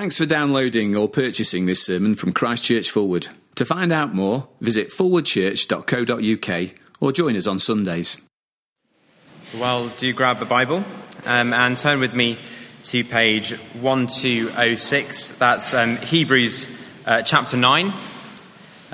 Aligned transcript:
Thanks 0.00 0.16
for 0.16 0.24
downloading 0.24 0.96
or 0.96 1.10
purchasing 1.10 1.66
this 1.66 1.84
sermon 1.84 2.14
from 2.14 2.32
Christchurch 2.32 2.90
Forward. 2.90 3.26
To 3.56 3.66
find 3.66 3.92
out 3.92 4.14
more, 4.14 4.48
visit 4.58 4.88
forwardchurch.co.uk 4.88 6.70
or 7.00 7.12
join 7.12 7.36
us 7.36 7.46
on 7.46 7.58
Sundays. 7.58 8.16
Well, 9.58 9.88
do 9.98 10.10
grab 10.14 10.40
a 10.40 10.46
Bible 10.46 10.84
um, 11.26 11.52
and 11.52 11.76
turn 11.76 12.00
with 12.00 12.14
me 12.14 12.38
to 12.84 13.04
page 13.04 13.52
1206. 13.52 15.32
That's 15.32 15.74
um, 15.74 15.98
Hebrews 15.98 16.78
uh, 17.04 17.20
chapter 17.20 17.58
9. 17.58 17.92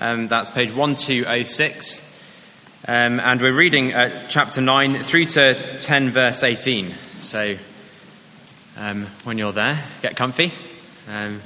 Um, 0.01 0.27
that's 0.27 0.51
page 0.51 0.73
1206. 0.73 2.83
Um, 2.89 3.21
and 3.21 3.41
we're 3.41 3.57
reading 3.57 3.95
uh, 3.95 4.27
chapter 4.27 4.61
9 4.61 5.05
through 5.05 5.27
to 5.27 5.79
10, 5.79 6.11
verse 6.11 6.43
18. 6.43 6.91
So 7.19 7.57
um, 8.77 9.07
when 9.23 9.39
you're 9.39 9.53
there, 9.53 9.85
get 10.03 10.17
comfy. 10.17 10.51
Um, 11.09 11.41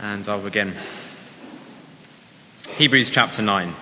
and 0.00 0.26
I'll 0.26 0.40
begin. 0.40 0.74
Hebrews 2.76 3.10
chapter 3.10 3.42
9. 3.42 3.74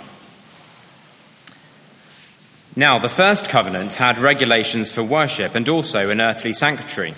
Now, 2.74 2.98
the 2.98 3.08
first 3.08 3.48
covenant 3.48 3.94
had 3.94 4.18
regulations 4.18 4.90
for 4.90 5.04
worship 5.04 5.54
and 5.54 5.68
also 5.68 6.10
an 6.10 6.20
earthly 6.20 6.52
sanctuary. 6.52 7.14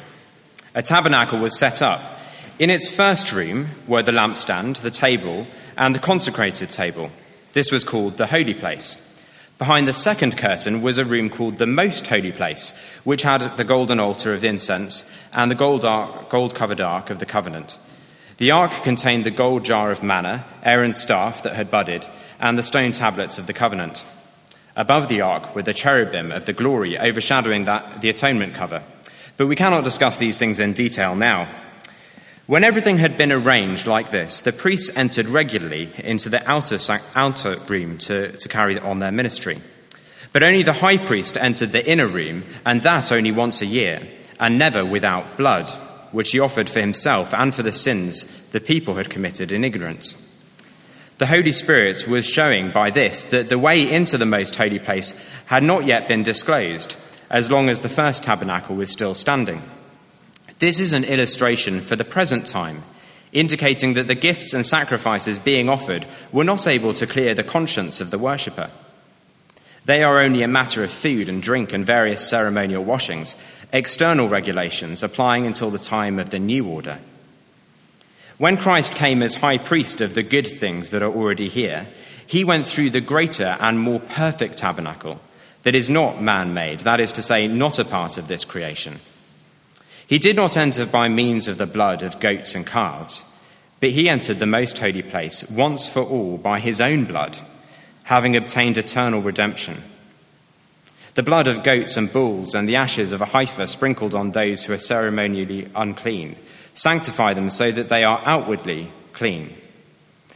A 0.75 0.83
tabernacle 0.83 1.39
was 1.39 1.59
set 1.59 1.81
up. 1.81 2.03
In 2.59 2.69
its 2.69 2.89
first 2.89 3.33
room 3.33 3.69
were 3.87 4.03
the 4.03 4.13
lampstand, 4.13 4.83
the 4.83 4.91
table, 4.91 5.47
and 5.77 5.95
the 5.95 6.01
consecrated 6.01 6.69
table. 6.69 7.11
This 7.55 7.71
was 7.71 7.83
called 7.83 8.19
the 8.19 8.27
holy 8.27 8.55
place. 8.55 9.04
Behind 9.57 9.87
the 9.87 9.93
second 9.93 10.37
curtain 10.37 10.83
was 10.83 10.99
a 10.99 11.05
room 11.05 11.31
called 11.31 11.59
the 11.59 11.67
Most 11.67 12.09
Holy 12.09 12.33
Place, 12.33 12.75
which 13.05 13.23
had 13.23 13.57
the 13.57 13.63
golden 13.63 14.01
altar 14.01 14.35
of 14.35 14.45
incense 14.45 15.09
and 15.33 15.49
the 15.49 15.55
gold, 15.55 15.83
gold 15.83 16.55
covered 16.57 16.81
ark 16.81 17.09
of 17.09 17.21
the 17.21 17.27
covenant. 17.27 17.79
The 18.39 18.51
ark 18.51 18.73
contained 18.83 19.23
the 19.23 19.31
gold 19.31 19.65
jar 19.65 19.93
of 19.93 20.03
manna, 20.03 20.45
Aaron's 20.65 21.01
staff 21.01 21.45
that 21.45 21.55
had 21.55 21.71
budded, 21.71 22.05
and 22.41 22.59
the 22.59 22.65
stone 22.65 22.91
tablets 22.91 23.39
of 23.39 23.47
the 23.47 23.53
covenant. 23.53 24.05
Above 24.75 25.07
the 25.07 25.21
ark 25.21 25.55
were 25.55 25.63
the 25.63 25.73
cherubim 25.73 26.33
of 26.33 26.47
the 26.47 26.53
glory 26.53 26.99
overshadowing 26.99 27.63
that, 27.65 28.01
the 28.01 28.09
atonement 28.09 28.55
cover. 28.55 28.83
But 29.37 29.47
we 29.47 29.55
cannot 29.55 29.85
discuss 29.85 30.17
these 30.17 30.37
things 30.37 30.59
in 30.59 30.73
detail 30.73 31.15
now. 31.15 31.49
When 32.47 32.63
everything 32.63 32.99
had 32.99 33.17
been 33.17 33.33
arranged 33.33 33.87
like 33.87 34.11
this, 34.11 34.43
the 34.43 34.53
priests 34.53 34.95
entered 34.95 35.31
regularly 35.31 35.91
into 35.97 36.29
the 36.29 36.47
outer, 36.47 36.79
outer 37.15 37.57
room 37.69 37.97
to, 37.99 38.33
to 38.37 38.49
carry 38.51 38.79
on 38.79 38.99
their 38.99 39.11
ministry. 39.11 39.63
But 40.31 40.43
only 40.43 40.63
the 40.63 40.75
high 40.75 40.99
priest 40.99 41.39
entered 41.39 41.73
the 41.73 41.89
inner 41.91 42.07
room, 42.07 42.45
and 42.67 42.83
that 42.83 43.11
only 43.11 43.33
once 43.33 43.63
a 43.63 43.67
year, 43.67 44.07
and 44.39 44.59
never 44.59 44.85
without 44.85 45.39
blood, 45.39 45.71
which 46.13 46.33
he 46.33 46.41
offered 46.41 46.69
for 46.69 46.81
himself 46.81 47.33
and 47.33 47.55
for 47.55 47.63
the 47.63 47.73
sins 47.73 48.25
the 48.51 48.61
people 48.61 48.97
had 48.97 49.09
committed 49.09 49.51
in 49.51 49.65
ignorance. 49.65 50.21
The 51.17 51.27
Holy 51.27 51.53
Spirit 51.53 52.07
was 52.07 52.29
showing 52.29 52.71
by 52.71 52.91
this 52.91 53.25
that 53.25 53.49
the 53.49 53.59
way 53.59 53.91
into 53.91 54.19
the 54.19 54.27
most 54.27 54.55
holy 54.57 54.81
place 54.81 55.15
had 55.47 55.63
not 55.63 55.87
yet 55.87 56.09
been 56.09 56.23
disclosed, 56.23 56.97
as 57.31 57.51
long 57.51 57.71
as 57.71 57.81
the 57.81 57.89
first 57.89 58.23
tabernacle 58.23 58.77
was 58.77 58.91
still 58.91 59.15
standing. 59.15 59.63
This 60.59 60.79
is 60.79 60.93
an 60.93 61.05
illustration 61.05 61.81
for 61.81 61.97
the 61.97 62.05
present 62.05 62.47
time, 62.47 62.85
indicating 63.33 63.95
that 63.95 64.07
the 64.07 64.15
gifts 64.15 64.55
and 64.55 64.65
sacrifices 64.65 65.39
being 65.39 65.69
offered 65.69 66.07
were 66.33 66.45
not 66.45 66.67
able 66.67 66.93
to 66.95 67.07
clear 67.07 67.35
the 67.35 67.43
conscience 67.43 68.01
of 68.01 68.11
the 68.11 68.19
worshipper. 68.19 68.71
They 69.85 70.03
are 70.03 70.21
only 70.21 70.43
a 70.43 70.49
matter 70.49 70.83
of 70.83 70.91
food 70.91 71.29
and 71.29 71.43
drink 71.43 71.73
and 71.73 71.85
various 71.85 72.27
ceremonial 72.27 72.85
washings, 72.85 73.37
external 73.73 74.29
regulations 74.29 75.03
applying 75.03 75.47
until 75.47 75.71
the 75.71 75.79
time 75.79 76.19
of 76.19 76.31
the 76.31 76.39
new 76.39 76.67
order. 76.67 77.01
When 78.39 78.57
Christ 78.57 78.95
came 78.95 79.23
as 79.23 79.37
high 79.37 79.59
priest 79.59 80.01
of 80.01 80.15
the 80.15 80.23
good 80.23 80.47
things 80.47 80.91
that 80.91 81.03
are 81.03 81.13
already 81.13 81.49
here, 81.49 81.89
he 82.27 82.45
went 82.45 82.67
through 82.67 82.91
the 82.91 83.01
greater 83.01 83.57
and 83.61 83.79
more 83.79 84.01
perfect 84.01 84.57
tabernacle 84.57 85.21
that 85.65 85.75
is 85.75 85.91
not 85.91 86.23
man 86.23 86.55
made, 86.55 86.81
that 86.81 87.01
is 87.01 87.13
to 87.13 87.23
say, 87.23 87.47
not 87.49 87.79
a 87.79 87.85
part 87.85 88.17
of 88.17 88.29
this 88.29 88.45
creation. 88.45 89.01
He 90.07 90.19
did 90.19 90.37
not 90.37 90.57
enter 90.57 90.85
by 90.85 91.09
means 91.09 91.49
of 91.49 91.59
the 91.59 91.67
blood 91.67 92.03
of 92.03 92.21
goats 92.21 92.55
and 92.55 92.67
calves, 92.67 93.25
but 93.81 93.91
he 93.91 94.09
entered 94.09 94.39
the 94.39 94.47
most 94.47 94.79
holy 94.79 95.03
place 95.03 95.49
once 95.51 95.89
for 95.89 96.03
all 96.03 96.39
by 96.39 96.61
his 96.61 96.81
own 96.81 97.05
blood, 97.05 97.39
having 98.05 98.37
obtained 98.37 98.77
eternal 98.77 99.23
redemption. 99.23 99.83
The 101.15 101.23
blood 101.23 101.47
of 101.47 101.63
goats 101.63 101.97
and 101.97 102.13
bulls 102.13 102.55
and 102.55 102.69
the 102.69 102.77
ashes 102.77 103.13
of 103.13 103.21
a 103.21 103.27
heifer 103.27 103.67
sprinkled 103.67 104.15
on 104.15 104.33
those 104.33 104.65
who 104.65 104.73
are 104.73 104.79
ceremonially 104.79 105.69
unclean 105.75 106.37
sanctify 106.75 107.33
them 107.33 107.49
so 107.49 107.71
that 107.71 107.89
they 107.89 108.03
are 108.05 108.21
outwardly 108.25 108.91
clean. 109.13 109.55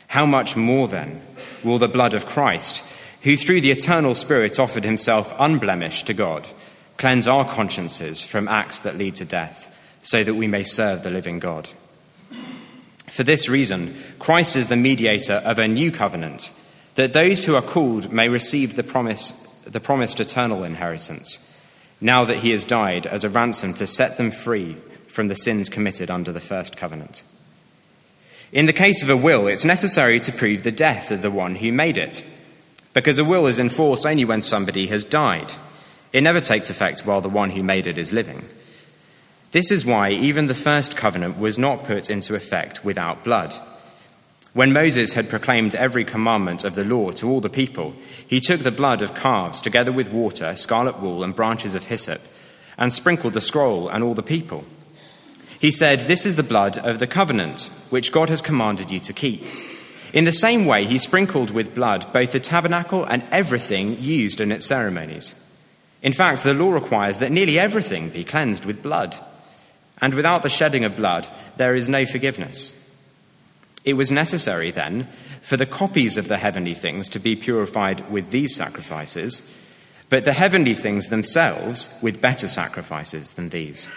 How 0.09 0.25
much 0.25 0.57
more 0.57 0.89
then 0.89 1.21
will 1.65 1.79
the 1.79 1.89
blood 1.89 2.15
of 2.15 2.27
Christ, 2.27 2.85
who 3.23 3.37
through 3.37 3.61
the 3.61 3.73
eternal 3.73 4.15
Spirit 4.15 4.59
offered 4.59 4.85
himself 4.85 5.35
unblemished 5.39 6.07
to 6.07 6.15
God, 6.15 6.47
Cleanse 6.99 7.27
our 7.27 7.45
consciences 7.45 8.23
from 8.23 8.49
acts 8.49 8.81
that 8.81 8.99
lead 8.99 9.15
to 9.15 9.25
death, 9.25 9.75
so 10.03 10.23
that 10.23 10.35
we 10.35 10.47
may 10.47 10.65
serve 10.65 11.03
the 11.03 11.11
living 11.11 11.39
God. 11.39 11.71
For 13.09 13.23
this 13.23 13.49
reason, 13.49 13.97
Christ 14.19 14.57
is 14.57 14.67
the 14.67 14.77
mediator 14.77 15.35
of 15.45 15.59
a 15.59 15.67
new 15.67 15.91
covenant, 15.91 16.53
that 16.97 17.13
those 17.13 17.45
who 17.45 17.55
are 17.55 17.63
called 17.63 18.13
may 18.13 18.29
receive 18.29 18.77
the, 18.77 18.83
promise, 18.83 19.31
the 19.65 19.81
promised 19.81 20.21
eternal 20.21 20.65
inheritance, 20.65 21.51
now 22.01 22.25
that 22.25 22.39
he 22.39 22.51
has 22.51 22.65
died 22.65 23.07
as 23.07 23.25
a 23.25 23.29
ransom 23.29 23.75
to 23.75 23.87
set 23.87 24.17
them 24.17 24.31
free 24.31 24.77
from 25.07 25.29
the 25.29 25.35
sins 25.35 25.69
committed 25.69 26.11
under 26.11 26.33
the 26.33 26.41
first 26.41 26.77
covenant. 26.77 27.23
In 28.53 28.67
the 28.67 28.73
case 28.73 29.03
of 29.03 29.11
a 29.11 29.17
will, 29.17 29.47
it's 29.47 29.65
necessary 29.65 30.21
to 30.21 30.33
prove 30.33 30.63
the 30.63 30.73
death 30.73 31.11
of 31.11 31.23
the 31.23 31.31
one 31.31 31.57
who 31.57 31.73
made 31.73 31.97
it, 31.97 32.25
because 32.93 33.19
a 33.19 33.25
will 33.25 33.47
is 33.47 33.59
in 33.59 33.69
force 33.69 34.05
only 34.05 34.25
when 34.25 34.43
somebody 34.43 34.89
has 34.89 35.05
died. 35.05 35.53
It 36.13 36.23
never 36.23 36.41
takes 36.41 36.71
effect 36.71 37.07
while 37.07 37.21
the 37.21 37.29
one 37.29 37.51
who 37.51 37.63
made 37.63 37.87
it 37.87 37.99
is 37.99 38.13
living. 38.13 38.45
This 39.51 39.71
is 39.71 39.87
why 39.87 40.11
even 40.11 40.47
the 40.47 40.55
first 40.55 40.97
covenant 40.97 41.39
was 41.39 41.59
not 41.59 41.85
put 41.85 42.11
into 42.11 42.35
effect 42.35 42.85
without 42.85 43.25
blood. 43.25 43.55
When 44.53 44.73
Moses 44.73 45.13
had 45.13 45.29
proclaimed 45.29 45.75
every 45.75 46.05
commandment 46.05 46.65
of 46.65 46.75
the 46.75 46.85
law 46.85 47.13
to 47.13 47.31
all 47.31 47.41
the 47.41 47.49
people, 47.49 47.95
he 48.27 48.41
took 48.41 48.61
the 48.61 48.71
blood 48.71 49.03
of 49.03 49.15
calves 49.15 49.61
together 49.61 49.93
with 49.93 50.11
water, 50.11 50.55
scarlet 50.57 51.01
wool, 51.01 51.23
and 51.23 51.35
branches 51.35 51.75
of 51.75 51.85
hyssop, 51.85 52.21
and 52.77 52.93
sprinkled 52.93 53.35
the 53.35 53.41
scroll 53.41 53.89
and 53.89 54.03
all 54.03 54.15
the 54.15 54.23
people. 54.23 54.65
He 55.61 55.71
said, 55.71 56.01
This 56.01 56.25
is 56.25 56.37
the 56.37 56.43
blood 56.43 56.79
of 56.79 56.99
the 56.99 57.07
covenant, 57.07 57.71
which 57.91 58.13
God 58.13 58.29
has 58.29 58.43
commanded 58.43 58.91
you 58.91 59.01
to 59.01 59.13
keep. 59.13 59.45
In 60.13 60.25
the 60.25 60.33
same 60.33 60.67
way, 60.67 60.85
he 60.85 60.99
sprinkled 60.99 61.51
with 61.51 61.75
blood 61.75 62.13
both 62.13 62.33
the 62.33 62.41
tabernacle 62.41 63.05
and 63.05 63.25
everything 63.31 63.99
used 63.99 64.41
in 64.41 64.53
its 64.53 64.67
ceremonies. 64.67 65.35
In 66.03 66.13
fact, 66.13 66.43
the 66.43 66.55
law 66.55 66.73
requires 66.73 67.19
that 67.19 67.33
nearly 67.33 67.59
everything 67.59 68.11
be 68.11 68.25
cleansed 68.25 68.65
with 68.65 68.83
blood. 68.83 69.17
And 70.01 70.15
without 70.15 70.43
the 70.43 70.49
shedding 70.49 70.85
of 70.85 70.97
blood, 70.97 71.29
there 71.57 71.75
is 71.75 71.89
no 71.89 72.07
forgiveness. 72.07 72.73
It 73.85 73.95
was 73.95 74.13
necessary, 74.13 74.71
then, 74.71 75.09
for 75.43 75.57
the 75.57 75.67
copies 75.67 76.17
of 76.17 76.29
the 76.29 76.37
heavenly 76.37 76.75
things 76.75 77.09
to 77.11 77.19
be 77.19 77.35
purified 77.35 78.09
with 78.11 78.31
these 78.31 78.55
sacrifices, 78.55 79.43
but 80.09 80.25
the 80.25 80.33
heavenly 80.33 80.75
things 80.75 81.09
themselves 81.09 81.89
with 82.03 82.21
better 82.21 82.49
sacrifices 82.49 83.33
than 83.33 83.49
these. 83.49 83.89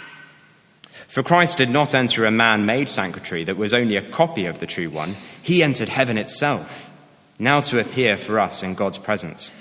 For 1.07 1.23
Christ 1.23 1.57
did 1.57 1.69
not 1.69 1.93
enter 1.93 2.25
a 2.25 2.31
man 2.31 2.65
made 2.65 2.87
sanctuary 2.87 3.43
that 3.43 3.57
was 3.57 3.73
only 3.73 3.97
a 3.97 4.09
copy 4.09 4.45
of 4.45 4.59
the 4.59 4.65
true 4.65 4.89
one, 4.89 5.15
he 5.41 5.61
entered 5.61 5.89
heaven 5.89 6.17
itself, 6.17 6.89
now 7.37 7.59
to 7.61 7.79
appear 7.79 8.17
for 8.17 8.39
us 8.39 8.63
in 8.63 8.75
God's 8.75 8.97
presence. 8.97 9.51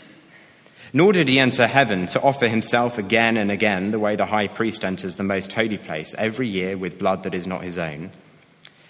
Nor 0.92 1.12
did 1.12 1.28
he 1.28 1.38
enter 1.38 1.66
heaven 1.66 2.06
to 2.08 2.20
offer 2.20 2.48
himself 2.48 2.98
again 2.98 3.36
and 3.36 3.50
again, 3.50 3.92
the 3.92 3.98
way 3.98 4.16
the 4.16 4.26
high 4.26 4.48
priest 4.48 4.84
enters 4.84 5.16
the 5.16 5.22
most 5.22 5.52
holy 5.52 5.78
place 5.78 6.14
every 6.18 6.48
year 6.48 6.76
with 6.76 6.98
blood 6.98 7.22
that 7.22 7.34
is 7.34 7.46
not 7.46 7.62
his 7.62 7.78
own. 7.78 8.10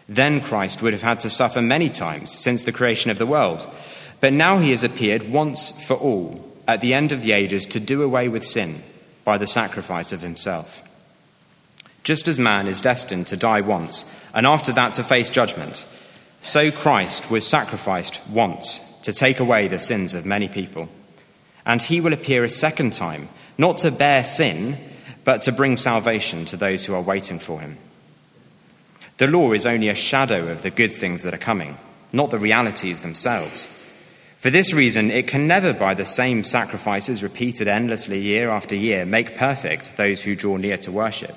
Then 0.08 0.40
Christ 0.40 0.82
would 0.82 0.92
have 0.92 1.02
had 1.02 1.20
to 1.20 1.30
suffer 1.30 1.60
many 1.60 1.90
times 1.90 2.32
since 2.32 2.62
the 2.62 2.72
creation 2.72 3.10
of 3.10 3.18
the 3.18 3.26
world. 3.26 3.68
But 4.20 4.32
now 4.32 4.58
he 4.58 4.70
has 4.70 4.82
appeared 4.82 5.30
once 5.30 5.70
for 5.86 5.94
all 5.94 6.46
at 6.66 6.80
the 6.80 6.94
end 6.94 7.12
of 7.12 7.22
the 7.22 7.32
ages 7.32 7.66
to 7.66 7.80
do 7.80 8.02
away 8.02 8.28
with 8.28 8.44
sin 8.44 8.82
by 9.24 9.38
the 9.38 9.46
sacrifice 9.46 10.10
of 10.10 10.22
himself. 10.22 10.82
Just 12.02 12.26
as 12.28 12.38
man 12.38 12.66
is 12.66 12.80
destined 12.80 13.26
to 13.26 13.36
die 13.36 13.60
once 13.60 14.10
and 14.34 14.46
after 14.46 14.72
that 14.72 14.94
to 14.94 15.04
face 15.04 15.30
judgment, 15.30 15.86
so 16.40 16.70
Christ 16.70 17.30
was 17.30 17.46
sacrificed 17.46 18.20
once 18.28 18.98
to 19.02 19.12
take 19.12 19.38
away 19.38 19.68
the 19.68 19.78
sins 19.78 20.14
of 20.14 20.24
many 20.24 20.48
people 20.48 20.88
and 21.70 21.80
he 21.80 22.00
will 22.00 22.12
appear 22.12 22.42
a 22.42 22.48
second 22.48 22.92
time, 22.92 23.28
not 23.56 23.78
to 23.78 23.92
bear 23.92 24.24
sin, 24.24 24.76
but 25.22 25.40
to 25.40 25.52
bring 25.52 25.76
salvation 25.76 26.44
to 26.44 26.56
those 26.56 26.84
who 26.84 26.92
are 26.92 27.00
waiting 27.00 27.38
for 27.38 27.60
him. 27.60 27.78
The 29.18 29.28
law 29.28 29.52
is 29.52 29.66
only 29.66 29.88
a 29.88 29.94
shadow 29.94 30.48
of 30.48 30.62
the 30.62 30.72
good 30.72 30.90
things 30.90 31.22
that 31.22 31.32
are 31.32 31.38
coming, 31.38 31.78
not 32.12 32.30
the 32.30 32.40
realities 32.40 33.02
themselves. 33.02 33.68
For 34.36 34.50
this 34.50 34.72
reason, 34.72 35.12
it 35.12 35.28
can 35.28 35.46
never, 35.46 35.72
by 35.72 35.94
the 35.94 36.04
same 36.04 36.42
sacrifices 36.42 37.22
repeated 37.22 37.68
endlessly 37.68 38.18
year 38.18 38.50
after 38.50 38.74
year, 38.74 39.06
make 39.06 39.36
perfect 39.36 39.96
those 39.96 40.22
who 40.22 40.34
draw 40.34 40.56
near 40.56 40.76
to 40.78 40.90
worship. 40.90 41.36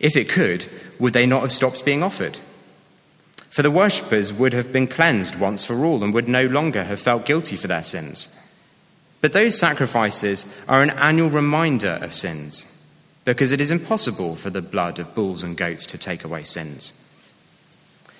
If 0.00 0.16
it 0.16 0.28
could, 0.28 0.66
would 0.98 1.12
they 1.12 1.26
not 1.26 1.42
have 1.42 1.52
stopped 1.52 1.84
being 1.84 2.02
offered? 2.02 2.40
For 3.50 3.62
the 3.62 3.70
worshippers 3.70 4.32
would 4.32 4.52
have 4.52 4.72
been 4.72 4.88
cleansed 4.88 5.38
once 5.38 5.64
for 5.64 5.84
all 5.84 6.02
and 6.02 6.12
would 6.12 6.26
no 6.26 6.46
longer 6.46 6.82
have 6.82 6.98
felt 6.98 7.24
guilty 7.24 7.54
for 7.54 7.68
their 7.68 7.84
sins. 7.84 8.36
But 9.26 9.32
those 9.32 9.58
sacrifices 9.58 10.46
are 10.68 10.82
an 10.82 10.90
annual 10.90 11.30
reminder 11.30 11.98
of 12.00 12.14
sins, 12.14 12.64
because 13.24 13.50
it 13.50 13.60
is 13.60 13.72
impossible 13.72 14.36
for 14.36 14.50
the 14.50 14.62
blood 14.62 15.00
of 15.00 15.16
bulls 15.16 15.42
and 15.42 15.56
goats 15.56 15.84
to 15.86 15.98
take 15.98 16.22
away 16.22 16.44
sins. 16.44 16.94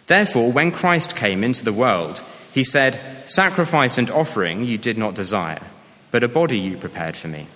Therefore, 0.09 0.51
when 0.51 0.73
Christ 0.73 1.15
came 1.15 1.45
into 1.45 1.65
the 1.65 1.73
world, 1.73 2.25
he 2.53 2.65
said, 2.65 2.99
Sacrifice 3.25 3.99
and 3.99 4.11
offering 4.11 4.65
you 4.65 4.79
did 4.79 4.99
not 4.99 5.15
desire, 5.15 5.63
but 6.11 6.25
a 6.25 6.29
body 6.29 6.59
you 6.59 6.77
prepared 6.77 7.15
for 7.15 7.29
me. 7.29 7.47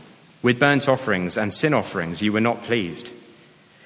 With 0.43 0.61
burnt 0.61 0.89
offerings 0.89 1.37
and 1.37 1.53
sin 1.53 1.75
offerings 1.75 2.23
you 2.23 2.33
were 2.33 2.41
not 2.41 2.63
pleased. 2.63 3.13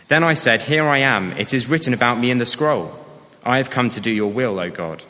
Then 0.08 0.22
I 0.22 0.34
said, 0.34 0.64
Here 0.64 0.86
I 0.86 0.98
am, 0.98 1.32
it 1.38 1.54
is 1.54 1.70
written 1.70 1.94
about 1.94 2.18
me 2.18 2.30
in 2.30 2.36
the 2.36 2.44
scroll. 2.44 3.02
I 3.42 3.56
have 3.56 3.70
come 3.70 3.88
to 3.88 4.00
do 4.02 4.10
your 4.10 4.30
will, 4.30 4.60
O 4.60 4.68
God. 4.68 5.04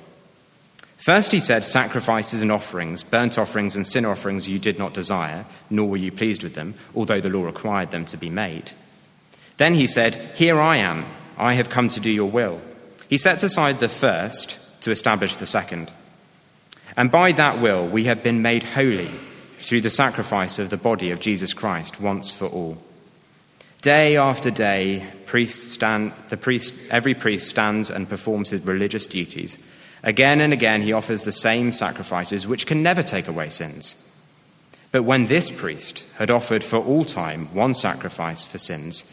First 1.04 1.32
he 1.32 1.40
said, 1.40 1.66
Sacrifices 1.66 2.40
and 2.40 2.50
offerings, 2.50 3.02
burnt 3.02 3.36
offerings 3.36 3.76
and 3.76 3.86
sin 3.86 4.06
offerings 4.06 4.48
you 4.48 4.58
did 4.58 4.78
not 4.78 4.94
desire, 4.94 5.44
nor 5.68 5.86
were 5.86 5.98
you 5.98 6.10
pleased 6.10 6.42
with 6.42 6.54
them, 6.54 6.74
although 6.96 7.20
the 7.20 7.28
law 7.28 7.44
required 7.44 7.90
them 7.90 8.06
to 8.06 8.16
be 8.16 8.30
made. 8.30 8.72
Then 9.58 9.74
he 9.74 9.86
said, 9.86 10.14
Here 10.34 10.58
I 10.58 10.76
am, 10.76 11.04
I 11.36 11.52
have 11.54 11.68
come 11.68 11.90
to 11.90 12.00
do 12.00 12.08
your 12.08 12.30
will. 12.30 12.62
He 13.06 13.18
sets 13.18 13.42
aside 13.42 13.80
the 13.80 13.88
first 13.90 14.58
to 14.80 14.90
establish 14.90 15.34
the 15.34 15.44
second. 15.44 15.92
And 16.96 17.10
by 17.10 17.32
that 17.32 17.60
will 17.60 17.86
we 17.86 18.04
have 18.04 18.22
been 18.22 18.40
made 18.40 18.62
holy 18.62 19.10
through 19.58 19.82
the 19.82 19.90
sacrifice 19.90 20.58
of 20.58 20.70
the 20.70 20.78
body 20.78 21.10
of 21.10 21.20
Jesus 21.20 21.52
Christ 21.52 22.00
once 22.00 22.32
for 22.32 22.46
all. 22.46 22.78
Day 23.82 24.16
after 24.16 24.50
day, 24.50 25.06
priests 25.26 25.70
stand, 25.70 26.14
the 26.30 26.38
priest, 26.38 26.72
every 26.90 27.12
priest 27.12 27.50
stands 27.50 27.90
and 27.90 28.08
performs 28.08 28.48
his 28.48 28.64
religious 28.64 29.06
duties. 29.06 29.58
Again 30.04 30.42
and 30.42 30.52
again, 30.52 30.82
he 30.82 30.92
offers 30.92 31.22
the 31.22 31.32
same 31.32 31.72
sacrifices, 31.72 32.46
which 32.46 32.66
can 32.66 32.82
never 32.82 33.02
take 33.02 33.26
away 33.26 33.48
sins. 33.48 33.96
But 34.92 35.02
when 35.02 35.24
this 35.24 35.50
priest 35.50 36.06
had 36.18 36.30
offered 36.30 36.62
for 36.62 36.76
all 36.76 37.04
time 37.04 37.52
one 37.54 37.72
sacrifice 37.72 38.44
for 38.44 38.58
sins, 38.58 39.10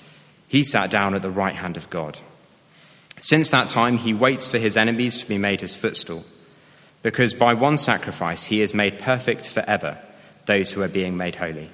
he 0.47 0.65
sat 0.65 0.91
down 0.91 1.15
at 1.15 1.21
the 1.21 1.31
right 1.31 1.55
hand 1.55 1.77
of 1.77 1.89
God. 1.89 2.19
Since 3.21 3.49
that 3.49 3.69
time, 3.69 3.99
he 3.99 4.13
waits 4.13 4.49
for 4.49 4.57
his 4.57 4.75
enemies 4.75 5.17
to 5.17 5.27
be 5.27 5.37
made 5.37 5.61
his 5.61 5.73
footstool, 5.73 6.25
because 7.01 7.33
by 7.33 7.53
one 7.53 7.77
sacrifice 7.77 8.45
he 8.45 8.59
has 8.59 8.73
made 8.73 8.99
perfect 8.99 9.47
forever 9.47 9.97
those 10.45 10.71
who 10.71 10.81
are 10.81 10.89
being 10.89 11.15
made 11.15 11.37
holy. 11.37 11.69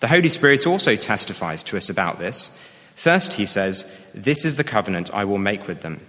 The 0.00 0.08
Holy 0.08 0.28
Spirit 0.28 0.66
also 0.66 0.96
testifies 0.96 1.62
to 1.64 1.76
us 1.76 1.88
about 1.88 2.18
this. 2.18 2.50
First, 2.96 3.34
he 3.34 3.46
says, 3.46 3.86
This 4.12 4.44
is 4.44 4.56
the 4.56 4.64
covenant 4.64 5.14
I 5.14 5.24
will 5.24 5.38
make 5.38 5.68
with 5.68 5.82
them. 5.82 6.00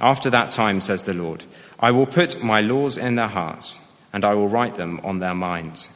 After 0.00 0.30
that 0.30 0.50
time, 0.50 0.80
says 0.80 1.04
the 1.04 1.14
Lord, 1.14 1.44
I 1.80 1.90
will 1.90 2.06
put 2.06 2.42
my 2.42 2.60
laws 2.60 2.96
in 2.96 3.16
their 3.16 3.28
hearts, 3.28 3.78
and 4.12 4.24
I 4.24 4.34
will 4.34 4.48
write 4.48 4.76
them 4.76 5.00
on 5.02 5.18
their 5.18 5.34
minds. 5.34 5.90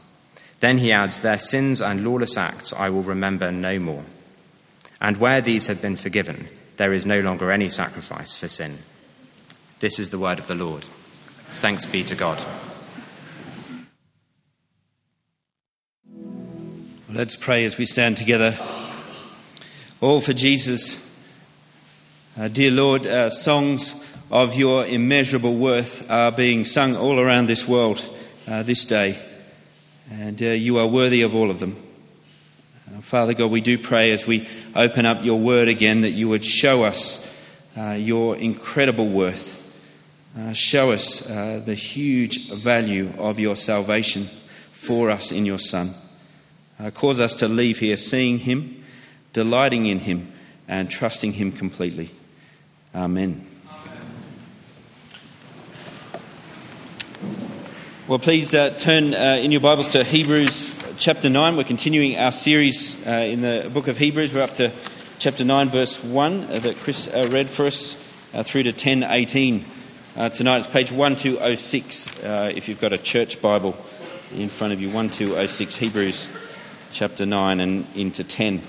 Then 0.61 0.79
he 0.79 0.93
adds, 0.93 1.21
Their 1.21 1.39
sins 1.39 1.81
and 1.81 2.05
lawless 2.05 2.37
acts 2.37 2.73
I 2.73 2.89
will 2.89 3.03
remember 3.03 3.51
no 3.53 3.79
more. 3.79 4.05
And 5.01 5.17
where 5.17 5.41
these 5.41 5.67
have 5.67 5.83
been 5.83 5.97
forgiven, 5.97 6.49
there 6.77 6.93
is 6.93 7.07
no 7.07 7.21
longer 7.21 7.51
any 7.51 7.69
sacrifice 7.69 8.35
for 8.37 8.49
sin. 8.49 8.79
This 9.81 9.99
is 9.99 10.11
the 10.11 10.19
word 10.19 10.39
of 10.39 10.47
the 10.47 10.55
Lord. 10.55 10.85
Thanks 11.47 11.85
be 11.85 12.05
to 12.05 12.15
God. 12.15 12.45
Let's 17.09 17.37
pray 17.37 17.65
as 17.65 17.77
we 17.77 17.85
stand 17.87 18.17
together. 18.17 18.57
All 20.01 20.21
for 20.21 20.33
Jesus. 20.33 20.97
Uh, 22.35 22.49
dear 22.49 22.71
Lord, 22.71 23.07
uh, 23.07 23.29
songs 23.29 23.95
of 24.31 24.55
your 24.55 24.87
immeasurable 24.87 25.55
worth 25.55 26.11
are 26.11 26.33
being 26.33 26.65
sung 26.65 26.97
all 26.97 27.21
around 27.21 27.47
this 27.47 27.69
world 27.69 28.09
uh, 28.49 28.63
this 28.63 28.87
day, 28.87 29.23
and 30.11 30.41
uh, 30.41 30.47
you 30.47 30.79
are 30.79 30.87
worthy 30.87 31.21
of 31.21 31.35
all 31.35 31.51
of 31.51 31.59
them. 31.59 31.77
Uh, 32.89 33.03
Father 33.03 33.35
God, 33.35 33.51
we 33.51 33.61
do 33.61 33.77
pray 33.77 34.13
as 34.13 34.27
we 34.27 34.49
open 34.75 35.05
up 35.05 35.23
your 35.23 35.39
word 35.41 35.69
again 35.69 36.01
that 36.01 36.13
you 36.13 36.27
would 36.27 36.43
show 36.43 36.85
us 36.85 37.31
uh, 37.77 37.91
your 37.91 38.35
incredible 38.39 39.11
worth. 39.11 39.59
show 40.55 40.91
us 40.91 41.21
the 41.21 41.75
huge 41.75 42.51
value 42.51 43.13
of 43.19 43.39
your 43.39 43.57
salvation 43.57 44.27
for 44.71 45.11
us 45.11 45.33
in 45.33 45.45
your 45.45 45.59
Son. 45.59 45.95
Cause 46.95 47.21
us 47.21 47.35
to 47.35 47.47
leave 47.47 47.81
here 47.81 47.99
seeing 47.99 48.39
Him, 48.39 48.83
delighting 49.35 49.85
in 49.85 49.99
Him, 49.99 50.33
and 50.67 50.91
trusting 50.91 51.35
Him 51.35 51.53
completely. 51.53 52.11
Amen. 52.95 53.47
Well, 58.07 58.19
please 58.19 58.55
uh, 58.55 58.69
turn 58.77 59.15
uh, 59.15 59.39
in 59.41 59.51
your 59.51 59.63
Bibles 59.63 59.89
to 59.93 60.05
Hebrews 60.05 60.99
chapter 60.99 61.31
9. 61.31 61.57
We're 61.57 61.65
continuing 61.65 62.19
our 62.19 62.33
series 62.33 62.95
uh, 63.07 63.13
in 63.13 63.41
the 63.41 63.71
book 63.73 63.89
of 63.89 63.97
Hebrews. 63.97 64.35
We're 64.35 64.43
up 64.43 64.57
to 64.57 64.73
chapter 65.19 65.43
9, 65.43 65.71
verse 65.71 66.05
1 66.05 66.45
uh, 66.45 66.59
that 66.59 66.77
Chris 66.77 67.09
uh, 67.09 67.29
read 67.31 67.49
for 67.49 67.65
us 67.65 67.95
through 68.45 68.65
to 68.65 68.73
1018. 68.73 69.65
tonight 70.35 70.59
it's 70.59 70.67
page 70.67 70.93
1206 70.93 72.21
if 72.55 72.69
you've 72.69 72.81
got 72.81 72.93
a 72.93 72.99
church 72.99 73.41
Bible 73.41 73.75
in 74.35 74.51
front 74.51 74.75
of 74.75 74.83
you. 74.83 74.91
1206 74.91 75.77
Hebrews 75.77 76.29
chapter 76.91 77.25
9 77.25 77.59
and 77.59 77.87
into 77.97 78.23
10. 78.23 78.61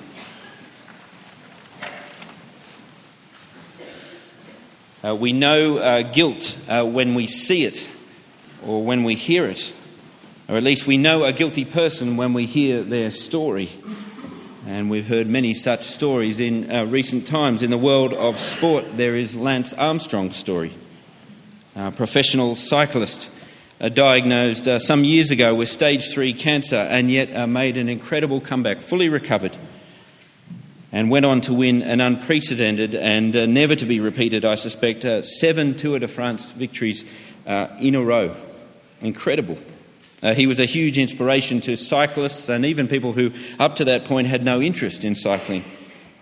Uh, 5.05 5.13
we 5.13 5.33
know 5.33 5.79
uh, 5.79 6.01
guilt 6.01 6.57
uh, 6.69 6.85
when 6.85 7.13
we 7.13 7.27
see 7.27 7.65
it 7.65 7.89
or 8.65 8.85
when 8.85 9.03
we 9.03 9.15
hear 9.15 9.44
it, 9.44 9.73
or 10.47 10.55
at 10.55 10.63
least 10.63 10.88
we 10.88 10.95
know 10.95 11.25
a 11.25 11.33
guilty 11.33 11.65
person 11.65 12.15
when 12.15 12.31
we 12.31 12.45
hear 12.45 12.81
their 12.83 13.11
story. 13.11 13.69
And 14.65 14.89
we've 14.89 15.05
heard 15.05 15.27
many 15.27 15.53
such 15.53 15.83
stories 15.83 16.39
in 16.39 16.71
uh, 16.71 16.85
recent 16.85 17.27
times. 17.27 17.63
In 17.63 17.69
the 17.69 17.77
world 17.77 18.13
of 18.13 18.39
sport, 18.39 18.95
there 18.95 19.17
is 19.17 19.35
Lance 19.35 19.73
Armstrong's 19.73 20.38
story, 20.38 20.71
a 21.75 21.91
professional 21.91 22.56
cyclist 22.56 23.29
uh, 23.81 23.89
diagnosed 23.89 24.69
uh, 24.69 24.79
some 24.79 25.03
years 25.03 25.31
ago 25.31 25.53
with 25.53 25.67
stage 25.67 26.13
3 26.13 26.33
cancer 26.33 26.77
and 26.77 27.11
yet 27.11 27.49
made 27.49 27.75
an 27.75 27.89
incredible 27.89 28.39
comeback, 28.39 28.79
fully 28.79 29.09
recovered, 29.09 29.57
and 30.94 31.10
went 31.10 31.25
on 31.25 31.42
to 31.42 31.54
win 31.54 31.81
an 31.81 32.00
unprecedented 32.00 32.95
and 32.95 33.36
uh, 33.36 33.45
never 33.48 33.75
to 33.75 33.86
be 33.86 34.00
repeated, 34.00 34.45
I 34.45 34.56
suspect, 34.56 35.04
uh, 35.04 35.23
seven 35.23 35.76
Tour 35.76 36.00
de 36.00 36.07
France 36.07 36.52
victories 36.52 37.04
uh, 37.45 37.68
in 37.81 37.95
a 37.95 38.02
row. 38.02 38.35
Incredible. 39.02 39.57
he 40.21 40.47
was 40.47 40.62
a 40.62 40.66
huge 40.66 40.97
inspiration 40.97 41.59
to 41.62 41.76
cyclists 41.76 42.47
and 42.47 42.64
even 42.64 42.88
people 42.88 43.12
who, 43.12 43.33
up 43.59 43.76
to 43.78 43.85
that 43.85 44.06
point, 44.06 44.28
had 44.28 44.45
no 44.45 44.62
interest 44.62 45.04
in 45.04 45.16
cycling 45.16 45.66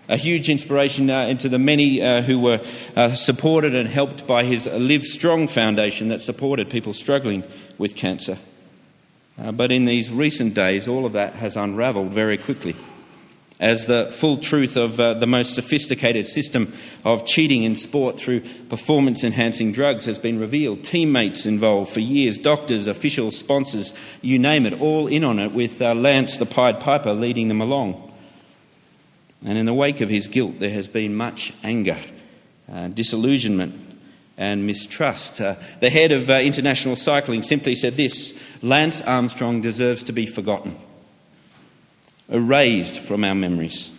a 0.08 0.16
huge 0.16 0.48
inspiration 0.48 1.08
uh, 1.08 1.22
into 1.22 1.48
the 1.48 1.58
many 1.58 2.02
uh, 2.02 2.22
who 2.22 2.38
were 2.38 2.60
uh, 2.96 3.14
supported 3.14 3.74
and 3.74 3.88
helped 3.88 4.26
by 4.26 4.44
his 4.44 4.66
Livestrong 4.66 5.48
Foundation 5.48 6.08
that 6.08 6.20
supported 6.20 6.68
people 6.68 6.92
struggling 6.92 7.44
with 7.78 7.94
cancer. 7.94 8.36
Uh, 9.40 9.52
but 9.52 9.70
in 9.70 9.84
these 9.84 10.10
recent 10.10 10.54
days, 10.54 10.88
all 10.88 11.06
of 11.06 11.12
that 11.12 11.34
has 11.34 11.56
unravelled 11.56 12.12
very 12.12 12.36
quickly 12.36 12.74
as 13.62 13.86
the 13.86 14.10
full 14.10 14.36
truth 14.36 14.76
of 14.76 14.98
uh, 14.98 15.14
the 15.14 15.26
most 15.26 15.54
sophisticated 15.54 16.26
system 16.26 16.72
of 17.04 17.24
cheating 17.24 17.62
in 17.62 17.76
sport 17.76 18.18
through 18.18 18.40
performance 18.68 19.22
enhancing 19.22 19.70
drugs 19.70 20.04
has 20.04 20.18
been 20.18 20.36
revealed. 20.36 20.82
Teammates 20.82 21.46
involved 21.46 21.92
for 21.92 22.00
years, 22.00 22.38
doctors, 22.38 22.88
officials, 22.88 23.38
sponsors, 23.38 23.94
you 24.20 24.36
name 24.36 24.66
it, 24.66 24.80
all 24.80 25.06
in 25.06 25.22
on 25.22 25.38
it, 25.38 25.52
with 25.52 25.80
uh, 25.80 25.94
Lance 25.94 26.38
the 26.38 26.44
Pied 26.44 26.80
Piper 26.80 27.14
leading 27.14 27.46
them 27.46 27.60
along. 27.60 28.12
And 29.46 29.56
in 29.56 29.64
the 29.64 29.74
wake 29.74 30.00
of 30.00 30.08
his 30.08 30.26
guilt, 30.26 30.58
there 30.58 30.70
has 30.70 30.88
been 30.88 31.14
much 31.14 31.52
anger, 31.62 31.98
uh, 32.70 32.88
disillusionment, 32.88 33.74
and 34.36 34.66
mistrust. 34.66 35.40
Uh, 35.40 35.54
the 35.78 35.90
head 35.90 36.10
of 36.10 36.28
uh, 36.28 36.34
international 36.34 36.96
cycling 36.96 37.42
simply 37.42 37.76
said 37.76 37.92
this 37.94 38.34
Lance 38.60 39.00
Armstrong 39.02 39.60
deserves 39.60 40.02
to 40.02 40.12
be 40.12 40.26
forgotten, 40.26 40.76
erased 42.28 43.00
from 43.00 43.24
our 43.24 43.34
memories. 43.34 43.90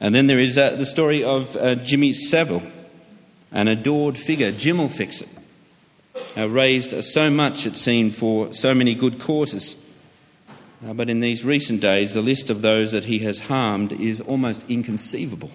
And 0.00 0.14
then 0.14 0.28
there 0.28 0.38
is 0.38 0.56
uh, 0.56 0.76
the 0.76 0.86
story 0.86 1.24
of 1.24 1.56
uh, 1.56 1.74
Jimmy 1.76 2.12
Savile, 2.12 2.62
an 3.50 3.68
adored 3.68 4.16
figure. 4.16 4.52
Jim 4.52 4.78
will 4.78 4.88
fix 4.88 5.20
it. 5.20 5.28
Uh, 6.36 6.48
raised 6.48 7.02
so 7.02 7.30
much, 7.30 7.66
it 7.66 7.76
seemed, 7.76 8.14
for 8.14 8.52
so 8.52 8.74
many 8.74 8.94
good 8.94 9.18
causes. 9.18 9.76
Uh, 10.86 10.92
but 10.92 11.10
in 11.10 11.18
these 11.20 11.44
recent 11.44 11.80
days, 11.80 12.14
the 12.14 12.22
list 12.22 12.50
of 12.50 12.62
those 12.62 12.92
that 12.92 13.04
he 13.04 13.20
has 13.20 13.40
harmed 13.40 13.92
is 13.92 14.20
almost 14.20 14.64
inconceivable. 14.70 15.50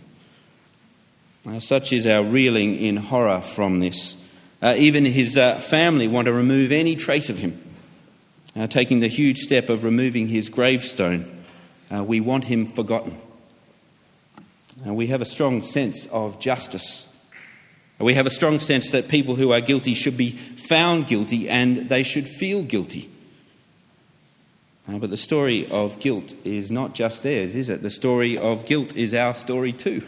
Uh, 1.48 1.60
such 1.60 1.94
is 1.94 2.06
our 2.06 2.24
reeling 2.24 2.76
in 2.76 2.98
horror 2.98 3.42
from 3.42 3.80
this. 3.80 4.18
Uh, 4.62 4.76
even 4.78 5.06
his 5.06 5.36
family 5.36 6.08
want 6.08 6.26
to 6.26 6.34
remove 6.34 6.72
any 6.72 6.96
trace 6.96 7.30
of 7.30 7.38
him, 7.38 7.62
uh, 8.56 8.68
taking 8.68 9.00
the 9.00 9.08
huge 9.08 9.38
step 9.38 9.70
of 9.70 9.84
removing 9.84 10.28
his 10.28 10.50
gravestone. 10.50 11.44
Uh, 11.94 12.04
we 12.04 12.22
want 12.22 12.46
him 12.46 12.66
forgotten. 12.66 13.18
Uh, 14.86 14.94
we 14.94 15.08
have 15.08 15.22
a 15.22 15.26
strong 15.26 15.62
sense 15.62 16.08
of 16.08 16.40
justice. 16.40 17.08
We 18.00 18.16
have 18.16 18.26
a 18.26 18.32
strong 18.32 18.60
sense 18.60 18.92
that 18.92 19.08
people 19.08 19.36
who 19.36 19.52
are 19.52 19.62
guilty 19.62 19.94
should 19.94 20.18
be 20.18 20.32
found 20.32 21.08
guilty 21.08 21.48
and 21.48 21.90
they 21.90 22.04
should 22.04 22.28
feel 22.28 22.64
guilty. 22.64 23.10
Uh, 24.88 24.98
but 24.98 25.10
the 25.10 25.18
story 25.18 25.66
of 25.72 26.00
guilt 26.00 26.34
is 26.44 26.70
not 26.72 26.94
just 26.94 27.24
theirs, 27.24 27.56
is 27.56 27.70
it? 27.70 27.82
The 27.82 27.90
story 27.90 28.38
of 28.38 28.66
guilt 28.66 28.96
is 28.96 29.14
our 29.14 29.34
story 29.34 29.72
too. 29.72 30.06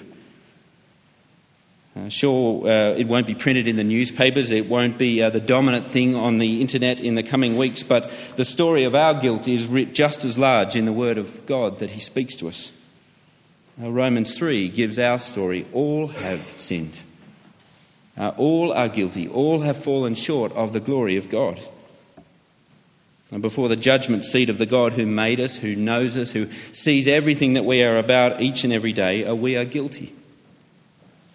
Uh, 1.97 2.09
sure, 2.09 2.67
uh, 2.67 2.91
it 2.91 3.07
won't 3.07 3.25
be 3.25 3.33
printed 3.33 3.69
in 3.69 3.77
the 3.77 3.83
newspapers, 3.83 4.51
it 4.51 4.67
won't 4.67 4.97
be 4.97 5.21
uh, 5.21 5.29
the 5.29 5.39
dominant 5.39 5.87
thing 5.87 6.13
on 6.13 6.39
the 6.39 6.59
internet 6.59 6.99
in 6.99 7.15
the 7.15 7.23
coming 7.23 7.55
weeks, 7.55 7.83
but 7.83 8.11
the 8.35 8.43
story 8.43 8.83
of 8.83 8.93
our 8.93 9.13
guilt 9.13 9.47
is 9.47 9.65
writ 9.65 9.93
just 9.93 10.25
as 10.25 10.37
large 10.37 10.75
in 10.75 10.83
the 10.83 10.91
Word 10.91 11.17
of 11.17 11.45
God 11.45 11.77
that 11.77 11.91
He 11.91 12.01
speaks 12.01 12.35
to 12.35 12.49
us. 12.49 12.73
Uh, 13.81 13.89
Romans 13.89 14.37
3 14.37 14.67
gives 14.67 14.99
our 14.99 15.17
story 15.17 15.65
all 15.71 16.09
have 16.09 16.41
sinned, 16.41 16.97
uh, 18.17 18.33
all 18.35 18.73
are 18.73 18.89
guilty, 18.89 19.29
all 19.29 19.61
have 19.61 19.81
fallen 19.81 20.15
short 20.15 20.51
of 20.51 20.73
the 20.73 20.81
glory 20.81 21.15
of 21.15 21.29
God. 21.29 21.61
And 23.31 23.41
before 23.41 23.69
the 23.69 23.77
judgment 23.77 24.25
seat 24.25 24.49
of 24.49 24.57
the 24.57 24.65
God 24.65 24.93
who 24.93 25.05
made 25.05 25.39
us, 25.39 25.55
who 25.57 25.77
knows 25.77 26.17
us, 26.17 26.33
who 26.33 26.51
sees 26.73 27.07
everything 27.07 27.53
that 27.53 27.63
we 27.63 27.81
are 27.83 27.97
about 27.97 28.41
each 28.41 28.65
and 28.65 28.73
every 28.73 28.91
day, 28.91 29.23
uh, 29.23 29.33
we 29.33 29.55
are 29.55 29.63
guilty. 29.63 30.13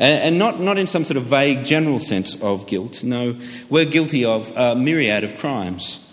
And 0.00 0.38
not, 0.38 0.58
not 0.58 0.78
in 0.78 0.86
some 0.86 1.04
sort 1.04 1.18
of 1.18 1.24
vague 1.24 1.62
general 1.62 2.00
sense 2.00 2.34
of 2.40 2.66
guilt. 2.66 3.04
No, 3.04 3.36
we're 3.68 3.84
guilty 3.84 4.24
of 4.24 4.50
a 4.56 4.74
myriad 4.74 5.24
of 5.24 5.36
crimes. 5.36 6.06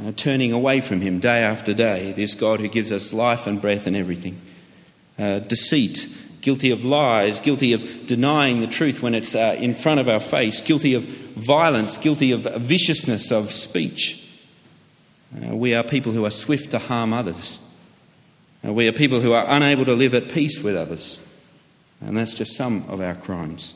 Uh, 0.00 0.10
turning 0.16 0.52
away 0.52 0.80
from 0.80 1.02
Him 1.02 1.20
day 1.20 1.42
after 1.42 1.74
day, 1.74 2.12
this 2.12 2.34
God 2.34 2.60
who 2.60 2.68
gives 2.68 2.90
us 2.90 3.12
life 3.12 3.46
and 3.46 3.60
breath 3.60 3.86
and 3.86 3.94
everything. 3.94 4.40
Uh, 5.18 5.40
deceit, 5.40 6.08
guilty 6.40 6.70
of 6.70 6.82
lies, 6.82 7.40
guilty 7.40 7.74
of 7.74 8.06
denying 8.06 8.60
the 8.60 8.66
truth 8.66 9.02
when 9.02 9.14
it's 9.14 9.34
uh, 9.34 9.54
in 9.58 9.74
front 9.74 10.00
of 10.00 10.08
our 10.08 10.18
face, 10.18 10.62
guilty 10.62 10.94
of 10.94 11.04
violence, 11.04 11.98
guilty 11.98 12.32
of 12.32 12.44
viciousness 12.62 13.30
of 13.30 13.52
speech. 13.52 14.26
Uh, 15.36 15.54
we 15.54 15.74
are 15.74 15.84
people 15.84 16.12
who 16.12 16.24
are 16.24 16.30
swift 16.30 16.70
to 16.70 16.78
harm 16.78 17.12
others. 17.12 17.58
Uh, 18.66 18.72
we 18.72 18.88
are 18.88 18.92
people 18.92 19.20
who 19.20 19.34
are 19.34 19.44
unable 19.46 19.84
to 19.84 19.92
live 19.92 20.14
at 20.14 20.32
peace 20.32 20.62
with 20.62 20.74
others. 20.74 21.18
And 22.04 22.16
that's 22.16 22.34
just 22.34 22.56
some 22.56 22.84
of 22.88 23.00
our 23.00 23.14
crimes. 23.14 23.74